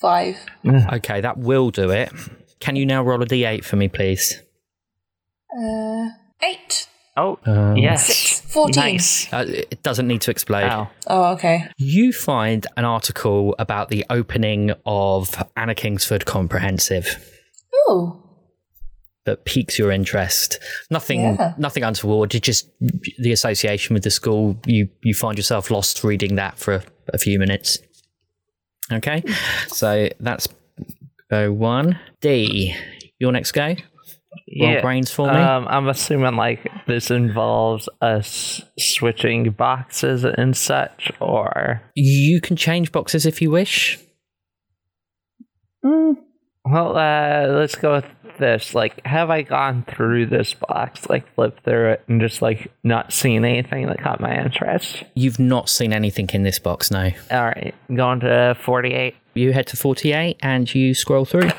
Five. 0.00 0.36
Okay, 0.92 1.20
that 1.20 1.36
will 1.36 1.70
do 1.72 1.90
it. 1.90 2.12
Can 2.60 2.76
you 2.76 2.86
now 2.86 3.02
roll 3.02 3.20
a 3.22 3.26
d8 3.26 3.64
for 3.64 3.74
me, 3.74 3.88
please? 3.88 4.40
Uh, 5.52 6.10
eight. 6.44 6.86
Oh, 7.16 7.38
Um, 7.44 7.76
yes. 7.76 8.06
Six. 8.06 8.40
Fourteen. 8.52 8.94
Nice. 8.94 9.32
Uh, 9.32 9.44
it 9.48 9.82
doesn't 9.82 10.06
need 10.08 10.20
to 10.22 10.30
explode. 10.30 10.70
Oh. 10.70 10.88
Oh, 11.06 11.32
okay. 11.34 11.68
You 11.76 12.12
find 12.12 12.66
an 12.76 12.84
article 12.84 13.54
about 13.58 13.88
the 13.90 14.04
opening 14.10 14.72
of 14.86 15.42
Anna 15.56 15.74
Kingsford 15.74 16.24
Comprehensive 16.26 17.26
Oh, 17.88 18.22
that 19.26 19.44
piques 19.44 19.78
your 19.78 19.90
interest. 19.92 20.58
Nothing, 20.90 21.20
Yeah. 21.20 21.54
nothing 21.58 21.82
untoward. 21.84 22.34
It's 22.34 22.44
just 22.46 22.68
the 23.18 23.32
association 23.32 23.94
with 23.94 24.02
the 24.04 24.10
school. 24.10 24.56
You 24.66 24.88
you 25.02 25.14
find 25.14 25.36
yourself 25.36 25.70
lost 25.70 26.02
reading 26.04 26.36
that 26.36 26.58
for 26.58 26.74
a, 26.74 26.82
a 27.12 27.18
few 27.18 27.38
minutes. 27.38 27.78
Okay, 28.92 29.22
so 29.68 30.08
that's 30.20 30.48
go 31.30 31.52
one. 31.52 31.98
Dee, 32.20 32.74
your 33.18 33.30
next 33.32 33.52
go. 33.52 33.76
Roll 34.60 34.80
brains 34.80 35.10
for 35.10 35.26
me. 35.26 35.38
Um, 35.38 35.66
I'm 35.68 35.88
assuming 35.88 36.36
like 36.36 36.66
this 36.86 37.10
involves 37.10 37.88
us 38.00 38.62
switching 38.78 39.50
boxes 39.50 40.24
and 40.24 40.56
such, 40.56 41.10
or 41.20 41.82
you 41.94 42.40
can 42.40 42.56
change 42.56 42.92
boxes 42.92 43.26
if 43.26 43.40
you 43.42 43.50
wish. 43.50 43.98
well, 45.82 46.96
uh, 46.96 47.46
let's 47.48 47.74
go 47.74 47.94
with 47.96 48.04
this. 48.38 48.74
Like, 48.74 49.04
have 49.06 49.30
I 49.30 49.42
gone 49.42 49.84
through 49.88 50.26
this 50.26 50.54
box, 50.54 51.08
like 51.08 51.32
flipped 51.34 51.64
through 51.64 51.92
it, 51.92 52.04
and 52.08 52.20
just 52.20 52.42
like 52.42 52.72
not 52.82 53.12
seen 53.12 53.44
anything 53.44 53.86
that 53.86 54.00
caught 54.00 54.20
my 54.20 54.36
interest? 54.36 55.04
You've 55.14 55.38
not 55.38 55.68
seen 55.68 55.92
anything 55.92 56.28
in 56.32 56.42
this 56.42 56.58
box, 56.58 56.90
no. 56.90 57.10
All 57.30 57.44
right, 57.44 57.74
going 57.94 58.20
to 58.20 58.56
48. 58.60 59.14
You 59.34 59.52
head 59.52 59.68
to 59.68 59.76
48 59.76 60.38
and 60.42 60.72
you 60.74 60.94
scroll 60.94 61.24
through. 61.24 61.50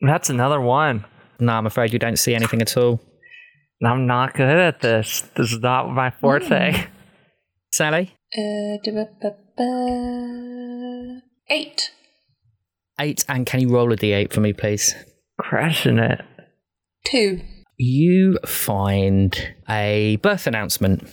That's 0.00 0.30
another 0.30 0.60
one. 0.60 1.04
No, 1.42 1.54
I'm 1.54 1.66
afraid 1.66 1.92
you 1.92 1.98
don't 1.98 2.18
see 2.18 2.36
anything 2.36 2.62
at 2.62 2.76
all. 2.76 3.00
I'm 3.84 4.06
not 4.06 4.34
good 4.34 4.56
at 4.58 4.80
this. 4.80 5.22
This 5.34 5.52
is 5.52 5.58
not 5.58 5.90
my 5.90 6.10
forte. 6.10 6.86
Sally? 7.72 8.14
uh, 9.58 11.20
eight. 11.50 11.90
Eight, 13.00 13.24
and 13.28 13.44
can 13.44 13.58
you 13.58 13.70
roll 13.70 13.92
a 13.92 13.96
d8 13.96 14.32
for 14.32 14.40
me, 14.40 14.52
please? 14.52 14.94
Crashing 15.40 15.98
it. 15.98 16.20
Two. 17.04 17.40
You 17.76 18.38
find 18.46 19.54
a 19.68 20.16
birth 20.22 20.46
announcement. 20.46 21.08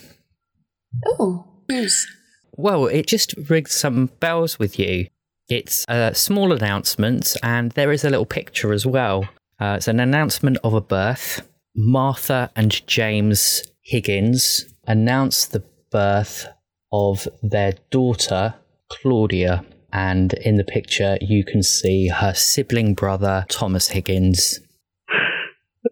Oh, 1.07 1.63
who's? 1.67 2.05
Well, 2.51 2.85
it 2.85 3.07
just 3.07 3.33
rings 3.49 3.71
some 3.71 4.11
bells 4.19 4.59
with 4.59 4.77
you. 4.77 5.07
It's 5.47 5.85
a 5.87 6.13
small 6.13 6.51
announcement, 6.51 7.35
and 7.41 7.71
there 7.71 7.91
is 7.91 8.05
a 8.05 8.11
little 8.11 8.27
picture 8.27 8.71
as 8.71 8.85
well. 8.85 9.27
Uh, 9.59 9.75
it's 9.77 9.87
an 9.87 9.99
announcement 9.99 10.57
of 10.63 10.73
a 10.73 10.81
birth. 10.81 11.47
Martha 11.75 12.49
and 12.55 12.85
James 12.87 13.63
Higgins 13.81 14.65
announce 14.87 15.45
the 15.45 15.63
birth 15.91 16.47
of 16.91 17.27
their 17.43 17.73
daughter, 17.91 18.55
Claudia. 18.89 19.65
And 19.91 20.33
in 20.33 20.57
the 20.57 20.63
picture, 20.63 21.17
you 21.19 21.43
can 21.43 21.63
see 21.63 22.07
her 22.07 22.33
sibling 22.33 22.93
brother, 22.93 23.45
Thomas 23.49 23.89
Higgins. 23.89 24.59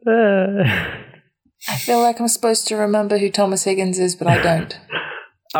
Uh, 0.05 0.63
I 1.67 1.77
feel 1.77 2.01
like 2.01 2.19
I'm 2.19 2.27
supposed 2.27 2.67
to 2.67 2.75
remember 2.75 3.17
who 3.17 3.29
Thomas 3.29 3.63
Higgins 3.63 3.99
is, 3.99 4.15
but 4.15 4.27
I 4.27 4.41
don't. 4.41 4.79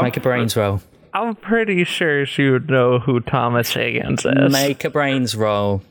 Make 0.02 0.18
a 0.18 0.20
brains 0.20 0.56
roll. 0.56 0.82
I'm 1.14 1.36
pretty 1.36 1.84
sure 1.84 2.26
she 2.26 2.50
would 2.50 2.70
know 2.70 3.00
who 3.00 3.20
Thomas 3.20 3.72
Higgins 3.72 4.24
is. 4.24 4.52
Make 4.52 4.84
a 4.84 4.90
brains 4.90 5.36
roll. 5.36 5.82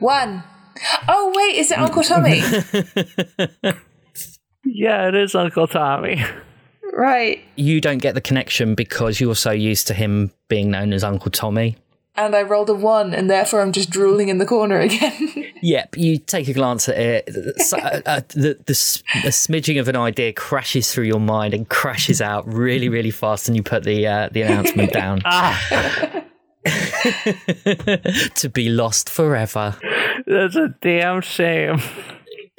One. 0.00 0.42
Oh 1.08 1.32
wait, 1.36 1.56
is 1.56 1.70
it 1.70 1.78
Uncle 1.78 2.02
Tommy? 2.02 2.42
Yeah, 4.64 5.08
it 5.08 5.14
is 5.14 5.34
Uncle 5.34 5.66
Tommy. 5.66 6.22
right. 6.92 7.42
you 7.56 7.80
don't 7.80 7.98
get 7.98 8.14
the 8.14 8.20
connection 8.20 8.74
because 8.74 9.18
you're 9.18 9.34
so 9.34 9.50
used 9.50 9.86
to 9.88 9.94
him 9.94 10.30
being 10.48 10.70
known 10.70 10.92
as 10.92 11.02
Uncle 11.02 11.30
Tommy. 11.30 11.76
And 12.14 12.36
I 12.36 12.42
rolled 12.42 12.68
a 12.68 12.74
one, 12.74 13.14
and 13.14 13.30
therefore 13.30 13.62
I'm 13.62 13.72
just 13.72 13.88
drooling 13.90 14.28
in 14.28 14.38
the 14.38 14.46
corner 14.46 14.78
again. 14.80 15.46
Yep, 15.62 15.98
you 15.98 16.16
take 16.16 16.48
a 16.48 16.54
glance 16.54 16.88
at 16.88 16.96
it. 16.96 17.60
So, 17.60 17.76
uh, 17.76 18.00
uh, 18.06 18.20
the, 18.28 18.54
the, 18.64 19.02
the 19.24 19.28
smidging 19.28 19.78
of 19.78 19.88
an 19.88 19.96
idea 19.96 20.32
crashes 20.32 20.90
through 20.90 21.04
your 21.04 21.20
mind 21.20 21.52
and 21.52 21.68
crashes 21.68 22.22
out 22.22 22.50
really, 22.50 22.88
really 22.88 23.10
fast, 23.10 23.46
and 23.46 23.54
you 23.54 23.62
put 23.62 23.84
the 23.84 24.06
uh, 24.06 24.30
the 24.32 24.40
announcement 24.40 24.90
down 24.94 25.20
Ah, 25.26 26.24
to 28.34 28.50
be 28.52 28.68
lost 28.68 29.08
forever. 29.08 29.76
that's 30.26 30.56
a 30.56 30.74
damn 30.80 31.20
shame. 31.20 31.80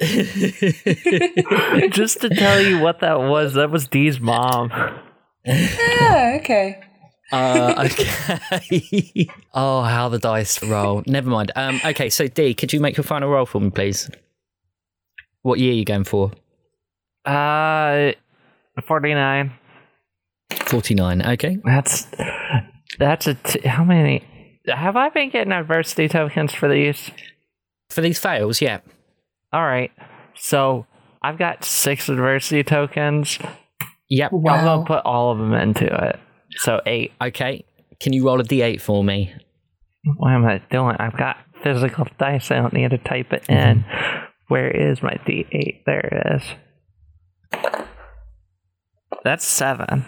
Just 1.90 2.20
to 2.22 2.28
tell 2.28 2.60
you 2.60 2.80
what 2.80 3.00
that 3.00 3.20
was, 3.20 3.54
that 3.54 3.70
was 3.70 3.86
Dee's 3.86 4.20
mom. 4.20 4.72
ah, 4.72 6.34
okay. 6.34 6.82
Uh, 7.30 7.88
okay. 8.60 9.28
oh, 9.54 9.82
how 9.82 10.08
the 10.08 10.18
dice 10.18 10.62
roll. 10.62 11.02
Never 11.06 11.30
mind. 11.30 11.52
Um, 11.54 11.80
okay, 11.84 12.10
so 12.10 12.26
Dee, 12.26 12.54
could 12.54 12.72
you 12.72 12.80
make 12.80 12.96
your 12.96 13.04
final 13.04 13.30
roll 13.30 13.46
for 13.46 13.60
me, 13.60 13.70
please? 13.70 14.10
What 15.42 15.58
year 15.58 15.72
are 15.72 15.76
you 15.76 15.84
going 15.84 16.04
for? 16.04 16.32
Uh, 17.24 18.12
49. 18.84 19.52
49. 20.66 21.22
Okay. 21.22 21.58
That's, 21.64 22.06
that's 22.98 23.26
a, 23.26 23.34
t- 23.34 23.66
how 23.66 23.84
many, 23.84 24.24
have 24.66 24.96
I 24.96 25.08
been 25.08 25.30
getting 25.30 25.52
adversity 25.52 26.08
tokens 26.08 26.54
for 26.54 26.68
these? 26.68 27.10
For 27.90 28.00
these 28.00 28.18
fails, 28.18 28.60
yeah. 28.60 28.80
All 29.52 29.62
right. 29.62 29.90
So 30.34 30.86
I've 31.22 31.38
got 31.38 31.64
six 31.64 32.08
adversity 32.08 32.62
tokens. 32.62 33.38
Yep. 34.08 34.32
I'm 34.32 34.42
gonna 34.42 34.84
put 34.84 35.04
all 35.04 35.30
of 35.32 35.38
them 35.38 35.52
into 35.52 35.86
it. 35.86 36.18
So 36.56 36.80
eight. 36.86 37.12
Okay. 37.20 37.64
Can 38.00 38.12
you 38.12 38.26
roll 38.26 38.40
a 38.40 38.44
d8 38.44 38.80
for 38.80 39.04
me? 39.04 39.32
What 40.16 40.32
am 40.32 40.44
I 40.44 40.60
doing? 40.70 40.96
I've 40.98 41.16
got 41.16 41.36
physical 41.62 42.06
dice. 42.18 42.50
I 42.50 42.56
don't 42.56 42.72
need 42.72 42.90
to 42.90 42.98
type 42.98 43.32
it 43.32 43.44
mm-hmm. 43.44 43.80
in. 43.80 43.84
Where 44.48 44.70
is 44.70 45.02
my 45.02 45.14
D8? 45.26 45.84
There 45.86 46.00
it 46.00 46.42
is. 46.42 47.62
That's 49.24 49.44
seven. 49.44 50.04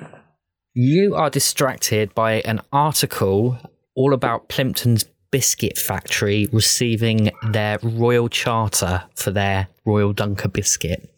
You 0.76 1.14
are 1.14 1.30
distracted 1.30 2.12
by 2.16 2.40
an 2.40 2.60
article 2.72 3.58
all 3.94 4.12
about 4.12 4.48
Plimpton's 4.48 5.04
biscuit 5.30 5.78
factory 5.78 6.48
receiving 6.52 7.30
their 7.50 7.78
royal 7.80 8.28
charter 8.28 9.04
for 9.14 9.30
their 9.30 9.68
Royal 9.84 10.12
Dunker 10.12 10.48
biscuit. 10.48 11.08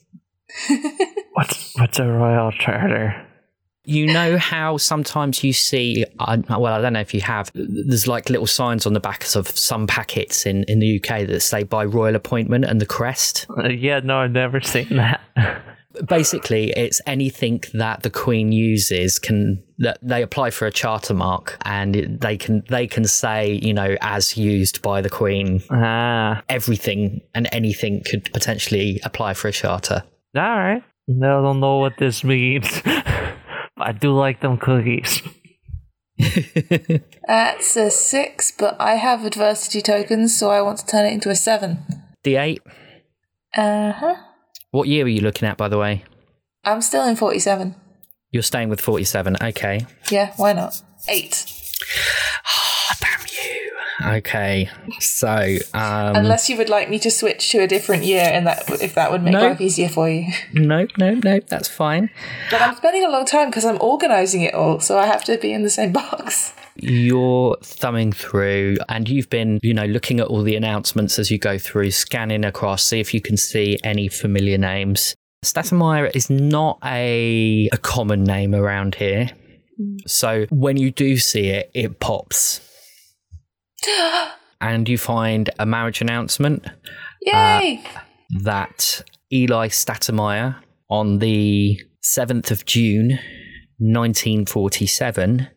What's 1.32 1.74
what's 1.76 1.98
a 1.98 2.06
royal 2.06 2.50
charter? 2.50 3.14
You 3.84 4.06
know 4.06 4.38
how 4.38 4.78
sometimes 4.78 5.44
you 5.44 5.52
see, 5.52 6.06
uh, 6.18 6.38
well, 6.48 6.72
I 6.72 6.80
don't 6.80 6.94
know 6.94 7.00
if 7.00 7.12
you 7.12 7.20
have, 7.20 7.50
there's 7.54 8.08
like 8.08 8.30
little 8.30 8.46
signs 8.46 8.86
on 8.86 8.94
the 8.94 9.00
backs 9.00 9.36
of 9.36 9.46
some 9.48 9.86
packets 9.86 10.46
in, 10.46 10.64
in 10.64 10.78
the 10.78 10.96
UK 10.98 11.26
that 11.26 11.40
say 11.40 11.62
by 11.62 11.84
royal 11.84 12.16
appointment 12.16 12.64
and 12.64 12.80
the 12.80 12.86
crest. 12.86 13.46
Uh, 13.50 13.68
yeah, 13.68 14.00
no, 14.00 14.20
I've 14.20 14.30
never 14.30 14.62
seen 14.62 14.96
that. 14.96 15.20
Basically, 16.08 16.70
it's 16.70 17.00
anything 17.06 17.62
that 17.74 18.02
the 18.02 18.10
Queen 18.10 18.52
uses 18.52 19.18
can 19.18 19.62
that 19.78 19.98
they 20.02 20.22
apply 20.22 20.50
for 20.50 20.66
a 20.66 20.72
charter 20.72 21.14
mark, 21.14 21.56
and 21.64 22.18
they 22.20 22.36
can 22.36 22.62
they 22.68 22.86
can 22.86 23.04
say 23.04 23.52
you 23.62 23.72
know 23.74 23.96
as 24.00 24.36
used 24.36 24.82
by 24.82 25.00
the 25.00 25.10
Queen. 25.10 25.62
ah, 25.70 26.42
Everything 26.48 27.20
and 27.34 27.48
anything 27.52 28.02
could 28.04 28.30
potentially 28.32 29.00
apply 29.04 29.34
for 29.34 29.48
a 29.48 29.52
charter. 29.52 30.02
all 30.36 30.42
right. 30.42 30.82
I 31.08 31.12
don't 31.20 31.60
know 31.60 31.78
what 31.78 31.98
this 31.98 32.24
means. 32.24 32.66
I 33.78 33.92
do 33.92 34.12
like 34.12 34.40
them 34.40 34.56
cookies. 34.58 35.22
That's 37.28 37.76
a 37.76 37.90
six, 37.90 38.50
but 38.58 38.76
I 38.80 38.94
have 38.94 39.24
adversity 39.24 39.82
tokens, 39.82 40.36
so 40.36 40.50
I 40.50 40.62
want 40.62 40.78
to 40.78 40.86
turn 40.86 41.04
it 41.06 41.12
into 41.12 41.28
a 41.30 41.36
seven. 41.36 41.84
D8. 42.24 42.58
Uh 43.56 43.92
huh. 43.92 44.14
What 44.70 44.88
year 44.88 45.04
are 45.04 45.08
you 45.08 45.20
looking 45.20 45.48
at, 45.48 45.56
by 45.56 45.68
the 45.68 45.78
way? 45.78 46.04
I'm 46.64 46.82
still 46.82 47.06
in 47.06 47.16
47. 47.16 47.74
You're 48.30 48.42
staying 48.42 48.68
with 48.68 48.80
47. 48.80 49.36
Okay. 49.42 49.86
Yeah, 50.10 50.32
why 50.36 50.52
not? 50.52 50.82
Eight. 51.08 51.44
Ah, 52.44 52.96
damn 53.00 53.20
you. 53.20 53.72
Okay. 54.04 54.68
So, 55.00 55.28
um, 55.74 56.16
Unless 56.16 56.48
you 56.50 56.56
would 56.58 56.68
like 56.68 56.90
me 56.90 56.98
to 57.00 57.10
switch 57.10 57.50
to 57.50 57.58
a 57.62 57.66
different 57.66 58.04
year, 58.04 58.22
and 58.30 58.46
that 58.46 58.68
if 58.82 58.94
that 58.94 59.10
would 59.10 59.22
make 59.22 59.32
No. 59.32 59.40
life 59.48 59.60
easier 59.60 59.88
for 59.88 60.08
you. 60.08 60.30
no, 60.52 60.86
no, 60.98 61.14
no, 61.14 61.40
that's 61.40 61.68
fine. 61.68 62.10
But 62.50 62.60
I'm 62.60 62.76
spending 62.76 63.04
a 63.04 63.08
long 63.08 63.24
time 63.24 63.48
because 63.48 63.64
I'm 63.64 63.78
organising 63.80 64.42
it 64.42 64.54
all, 64.54 64.80
so 64.80 64.98
I 64.98 65.06
have 65.06 65.24
to 65.24 65.38
be 65.38 65.52
in 65.52 65.62
the 65.62 65.70
same 65.70 65.92
box. 66.00 66.52
You're 66.76 67.56
thumbing 67.62 68.12
through 68.12 68.76
and 68.90 69.08
you've 69.08 69.30
been, 69.30 69.60
you 69.62 69.72
know, 69.72 69.86
looking 69.86 70.20
at 70.20 70.26
all 70.26 70.42
the 70.42 70.56
announcements 70.56 71.18
as 71.18 71.30
you 71.30 71.38
go 71.38 71.56
through, 71.56 71.90
scanning 71.92 72.44
across, 72.44 72.84
see 72.84 73.00
if 73.00 73.14
you 73.14 73.22
can 73.22 73.38
see 73.38 73.78
any 73.82 74.08
familiar 74.08 74.58
names. 74.58 75.14
Stratemeyer 75.42 76.14
is 76.14 76.28
not 76.28 76.78
a, 76.84 77.70
a 77.72 77.78
common 77.78 78.24
name 78.24 78.54
around 78.54 78.96
here. 78.96 79.30
So 80.06 80.46
when 80.50 80.76
you 80.76 80.90
do 80.90 81.16
see 81.16 81.48
it, 81.48 81.70
it 81.72 81.98
pops. 82.00 82.60
And 84.60 84.88
you 84.88 84.98
find 84.98 85.50
a 85.58 85.66
marriage 85.66 86.00
announcement 86.00 86.66
Yay! 87.22 87.84
that 88.42 89.02
Eli 89.32 89.68
Stratemeyer 89.68 90.56
on 90.88 91.18
the 91.18 91.80
7th 92.02 92.50
of 92.50 92.64
June 92.64 93.18
1947 93.78 95.48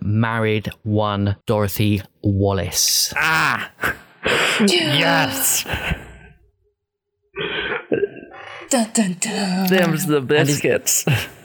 married 0.00 0.70
one 0.82 1.36
Dorothy 1.46 2.02
Wallace. 2.22 3.12
Ah! 3.16 3.70
yes! 4.60 5.64
dun, 8.70 8.90
dun, 8.92 9.16
dun. 9.20 9.66
Them's 9.68 10.06
the 10.06 10.20
biscuits. 10.20 11.04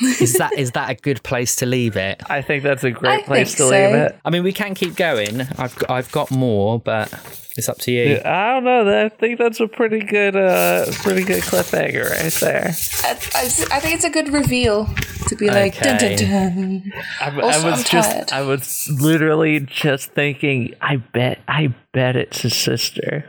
Is 0.00 0.34
that 0.34 0.52
is 0.58 0.70
that 0.72 0.90
a 0.90 0.94
good 0.94 1.22
place 1.22 1.56
to 1.56 1.66
leave 1.66 1.96
it? 1.96 2.22
I 2.28 2.40
think 2.42 2.62
that's 2.62 2.84
a 2.84 2.90
great 2.90 3.26
place 3.26 3.52
to 3.56 3.68
think 3.68 3.92
leave 3.92 4.02
it. 4.02 4.18
I 4.24 4.30
mean, 4.30 4.42
we 4.42 4.52
can 4.52 4.74
keep 4.74 4.96
going. 4.96 5.42
I've 5.58 5.76
got, 5.76 5.90
I've 5.90 6.10
got 6.12 6.30
more, 6.30 6.78
but 6.80 7.12
it's 7.56 7.68
up 7.68 7.78
to 7.80 7.92
you. 7.92 8.18
I 8.24 8.52
don't 8.54 8.64
know. 8.64 9.04
I 9.04 9.08
think 9.10 9.38
that's 9.38 9.60
a 9.60 9.68
pretty 9.68 10.00
good, 10.00 10.36
uh, 10.36 10.86
pretty 11.02 11.24
good 11.24 11.42
cliffhanger 11.42 12.08
right 12.10 12.32
there. 12.40 12.74
I, 13.04 13.10
I, 13.10 13.76
I 13.76 13.80
think 13.80 13.94
it's 13.96 14.04
a 14.04 14.10
good 14.10 14.32
reveal 14.32 14.86
to 15.28 15.36
be 15.36 15.48
like 15.48 15.78
dun 15.80 15.98
dun 15.98 16.12
Okay. 16.12 16.16
dun. 16.26 16.92
I, 17.20 17.28
I 17.28 17.64
was 17.64 17.80
I'm 17.80 17.84
just, 17.84 18.10
tired. 18.10 18.32
I 18.32 18.40
was 18.42 18.88
literally 19.00 19.60
just 19.60 20.12
thinking. 20.12 20.74
I 20.80 20.96
bet, 20.96 21.40
I 21.46 21.74
bet 21.92 22.16
it's 22.16 22.42
a 22.44 22.50
sister. 22.50 23.26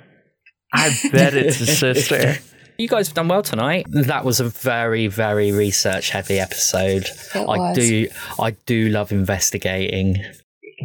I 0.73 0.98
bet 1.11 1.34
it's 1.34 1.60
a 1.60 1.65
sister. 1.76 2.38
You 2.81 2.87
guys 2.87 3.07
have 3.09 3.13
done 3.13 3.27
well 3.27 3.43
tonight. 3.43 3.85
That 3.89 4.25
was 4.25 4.39
a 4.39 4.45
very, 4.45 5.05
very 5.05 5.51
research 5.51 6.09
heavy 6.09 6.39
episode. 6.39 7.03
It 7.35 7.35
I 7.35 7.43
was. 7.45 7.77
do, 7.77 8.07
I 8.39 8.51
do 8.65 8.89
love 8.89 9.11
investigating. 9.11 10.25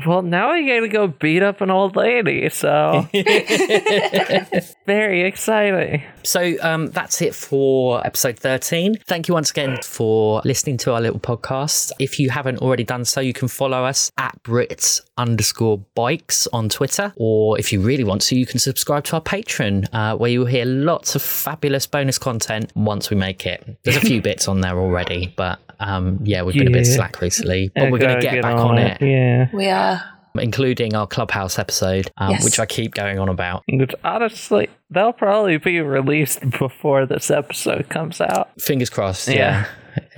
Well, 0.05 0.23
now 0.23 0.51
I 0.51 0.67
gotta 0.67 0.89
go 0.89 1.07
beat 1.07 1.43
up 1.43 1.61
an 1.61 1.71
old 1.71 1.97
lady, 1.97 2.49
so 2.51 3.07
very 4.87 5.23
exciting. 5.23 6.03
So 6.23 6.55
um, 6.61 6.89
that's 6.89 7.23
it 7.23 7.35
for 7.35 8.05
episode 8.05 8.39
13. 8.39 8.97
Thank 9.07 9.29
you 9.29 9.35
once 9.35 9.51
again 9.51 9.79
for 9.83 10.43
listening 10.45 10.77
to 10.79 10.93
our 10.93 11.01
little 11.01 11.21
podcast. 11.21 11.93
If 11.99 12.19
you 12.19 12.31
haven't 12.31 12.59
already 12.59 12.85
done 12.85 13.05
so, 13.05 13.21
you 13.21 13.33
can 13.33 13.49
follow 13.49 13.85
us 13.85 14.11
at 14.19 14.43
Brits 14.43 15.01
underscore 15.17 15.79
bikes 15.95 16.47
on 16.53 16.69
Twitter. 16.69 17.13
Or 17.17 17.59
if 17.59 17.73
you 17.73 17.81
really 17.81 18.05
want 18.05 18.23
to, 18.23 18.37
you 18.37 18.47
can 18.47 18.59
subscribe 18.59 19.05
to 19.05 19.15
our 19.17 19.23
Patreon, 19.23 19.87
uh, 19.93 20.17
where 20.17 20.31
you 20.31 20.41
will 20.41 20.47
hear 20.47 20.65
lots 20.65 21.15
of 21.15 21.23
fabulous 21.23 21.87
bonus 21.87 22.19
content 22.19 22.73
once 22.75 23.09
we 23.09 23.17
make 23.17 23.47
it. 23.47 23.79
There's 23.85 23.97
a 23.97 24.01
few 24.01 24.21
bits 24.27 24.49
on 24.49 24.61
there 24.61 24.79
already, 24.79 25.33
but 25.37 25.61
um, 25.81 26.19
yeah, 26.23 26.43
we've 26.43 26.55
been 26.55 26.69
a 26.69 26.71
bit 26.71 26.87
slack 26.87 27.21
recently. 27.21 27.71
But 27.75 27.85
I 27.85 27.91
we're 27.91 27.99
going 27.99 28.17
to 28.19 28.23
gotta 28.23 28.37
get, 28.37 28.43
back 28.43 28.57
on 28.57 28.79
it, 28.79 29.01
Yeah. 29.01 29.49
We 29.53 29.69
are. 29.69 30.03
including 30.39 30.95
our 30.95 31.07
Clubhouse 31.07 31.59
episode, 31.59 32.11
um, 32.19 32.31
Yes. 32.33 32.45
which 32.45 32.59
I 32.61 32.67
keep 32.67 32.95
going 32.95 33.19
on 33.19 33.29
about. 33.29 33.63
Which 33.69 33.95
honestly, 34.05 34.69
they'll 34.91 35.13
probably 35.13 35.57
be 35.59 35.81
released 35.81 36.41
before 36.59 37.07
this 37.07 37.31
episode 37.31 37.89
comes 37.89 38.21
out. 38.21 38.51
Fingers 38.61 38.91
crossed, 38.91 39.29
Yeah. 39.29 39.35
yeah. 39.35 39.67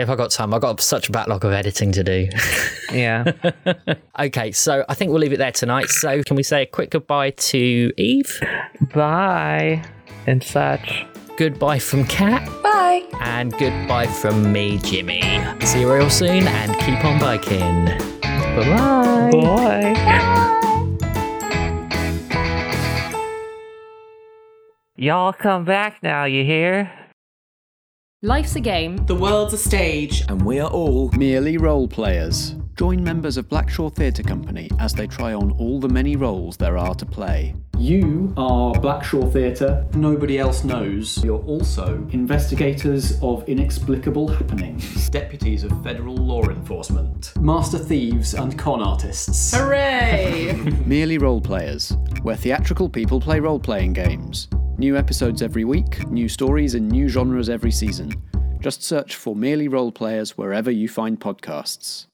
If 0.00 0.10
I 0.10 0.16
got 0.16 0.32
time, 0.32 0.52
I 0.52 0.58
got 0.58 0.80
such 0.80 1.08
a 1.08 1.12
backlog 1.12 1.44
of 1.44 1.52
editing 1.52 1.92
to 1.92 2.02
do. 2.02 2.28
Yeah. 2.90 3.32
Okay, 4.18 4.50
so 4.50 4.82
I 4.88 4.94
think 4.94 5.10
we'll 5.10 5.20
leave 5.20 5.34
it 5.34 5.36
there 5.36 5.52
tonight. 5.52 5.90
So, 5.90 6.22
can 6.22 6.36
we 6.36 6.42
say 6.42 6.62
a 6.62 6.66
quick 6.66 6.88
goodbye 6.90 7.30
to 7.30 7.92
Eve? 7.98 8.40
Bye 8.94 9.84
and 10.26 10.42
such. 10.42 11.04
Goodbye 11.38 11.78
from 11.78 12.04
Kat, 12.04 12.44
Bye. 12.64 13.04
and 13.20 13.52
goodbye 13.58 14.08
from 14.08 14.52
me, 14.52 14.76
Jimmy. 14.78 15.22
See 15.64 15.82
you 15.82 15.94
real 15.94 16.10
soon, 16.10 16.48
and 16.48 16.76
keep 16.80 17.04
on 17.04 17.20
biking. 17.20 17.84
Bye 18.20 18.64
bye. 18.76 19.30
Boy. 19.30 19.94
Y'all 24.96 25.32
come 25.32 25.64
back 25.64 26.02
now, 26.02 26.24
you 26.24 26.44
hear? 26.44 26.90
Life's 28.20 28.56
a 28.56 28.60
game. 28.60 28.96
The 29.06 29.14
world's 29.14 29.54
a 29.54 29.58
stage. 29.58 30.24
And 30.28 30.44
we 30.44 30.58
are 30.58 30.68
all 30.68 31.08
Merely 31.12 31.56
Roleplayers. 31.56 32.57
Join 32.78 33.02
members 33.02 33.36
of 33.36 33.48
Blackshaw 33.48 33.92
Theatre 33.92 34.22
Company 34.22 34.70
as 34.78 34.94
they 34.94 35.08
try 35.08 35.34
on 35.34 35.50
all 35.58 35.80
the 35.80 35.88
many 35.88 36.14
roles 36.14 36.56
there 36.56 36.78
are 36.78 36.94
to 36.94 37.04
play. 37.04 37.52
You 37.76 38.32
are 38.36 38.72
Blackshaw 38.72 39.32
Theatre. 39.32 39.84
Nobody 39.94 40.38
else 40.38 40.62
knows. 40.62 41.18
You're 41.24 41.42
also 41.42 42.06
investigators 42.12 43.20
of 43.20 43.42
inexplicable 43.48 44.28
happenings, 44.28 45.10
deputies 45.10 45.64
of 45.64 45.82
federal 45.82 46.14
law 46.14 46.44
enforcement. 46.48 47.32
master 47.40 47.78
thieves, 47.78 48.34
and 48.34 48.56
con 48.56 48.80
artists. 48.80 49.56
Hooray! 49.56 50.52
Merely 50.86 51.18
Roleplayers, 51.18 52.22
where 52.22 52.36
theatrical 52.36 52.88
people 52.88 53.20
play 53.20 53.40
role 53.40 53.58
playing 53.58 53.94
games. 53.94 54.46
New 54.76 54.96
episodes 54.96 55.42
every 55.42 55.64
week, 55.64 56.08
new 56.12 56.28
stories 56.28 56.76
in 56.76 56.86
new 56.86 57.08
genres 57.08 57.50
every 57.50 57.72
season. 57.72 58.12
Just 58.60 58.84
search 58.84 59.16
for 59.16 59.34
Merely 59.34 59.68
Roleplayers 59.68 60.30
wherever 60.30 60.70
you 60.70 60.88
find 60.88 61.18
podcasts. 61.18 62.06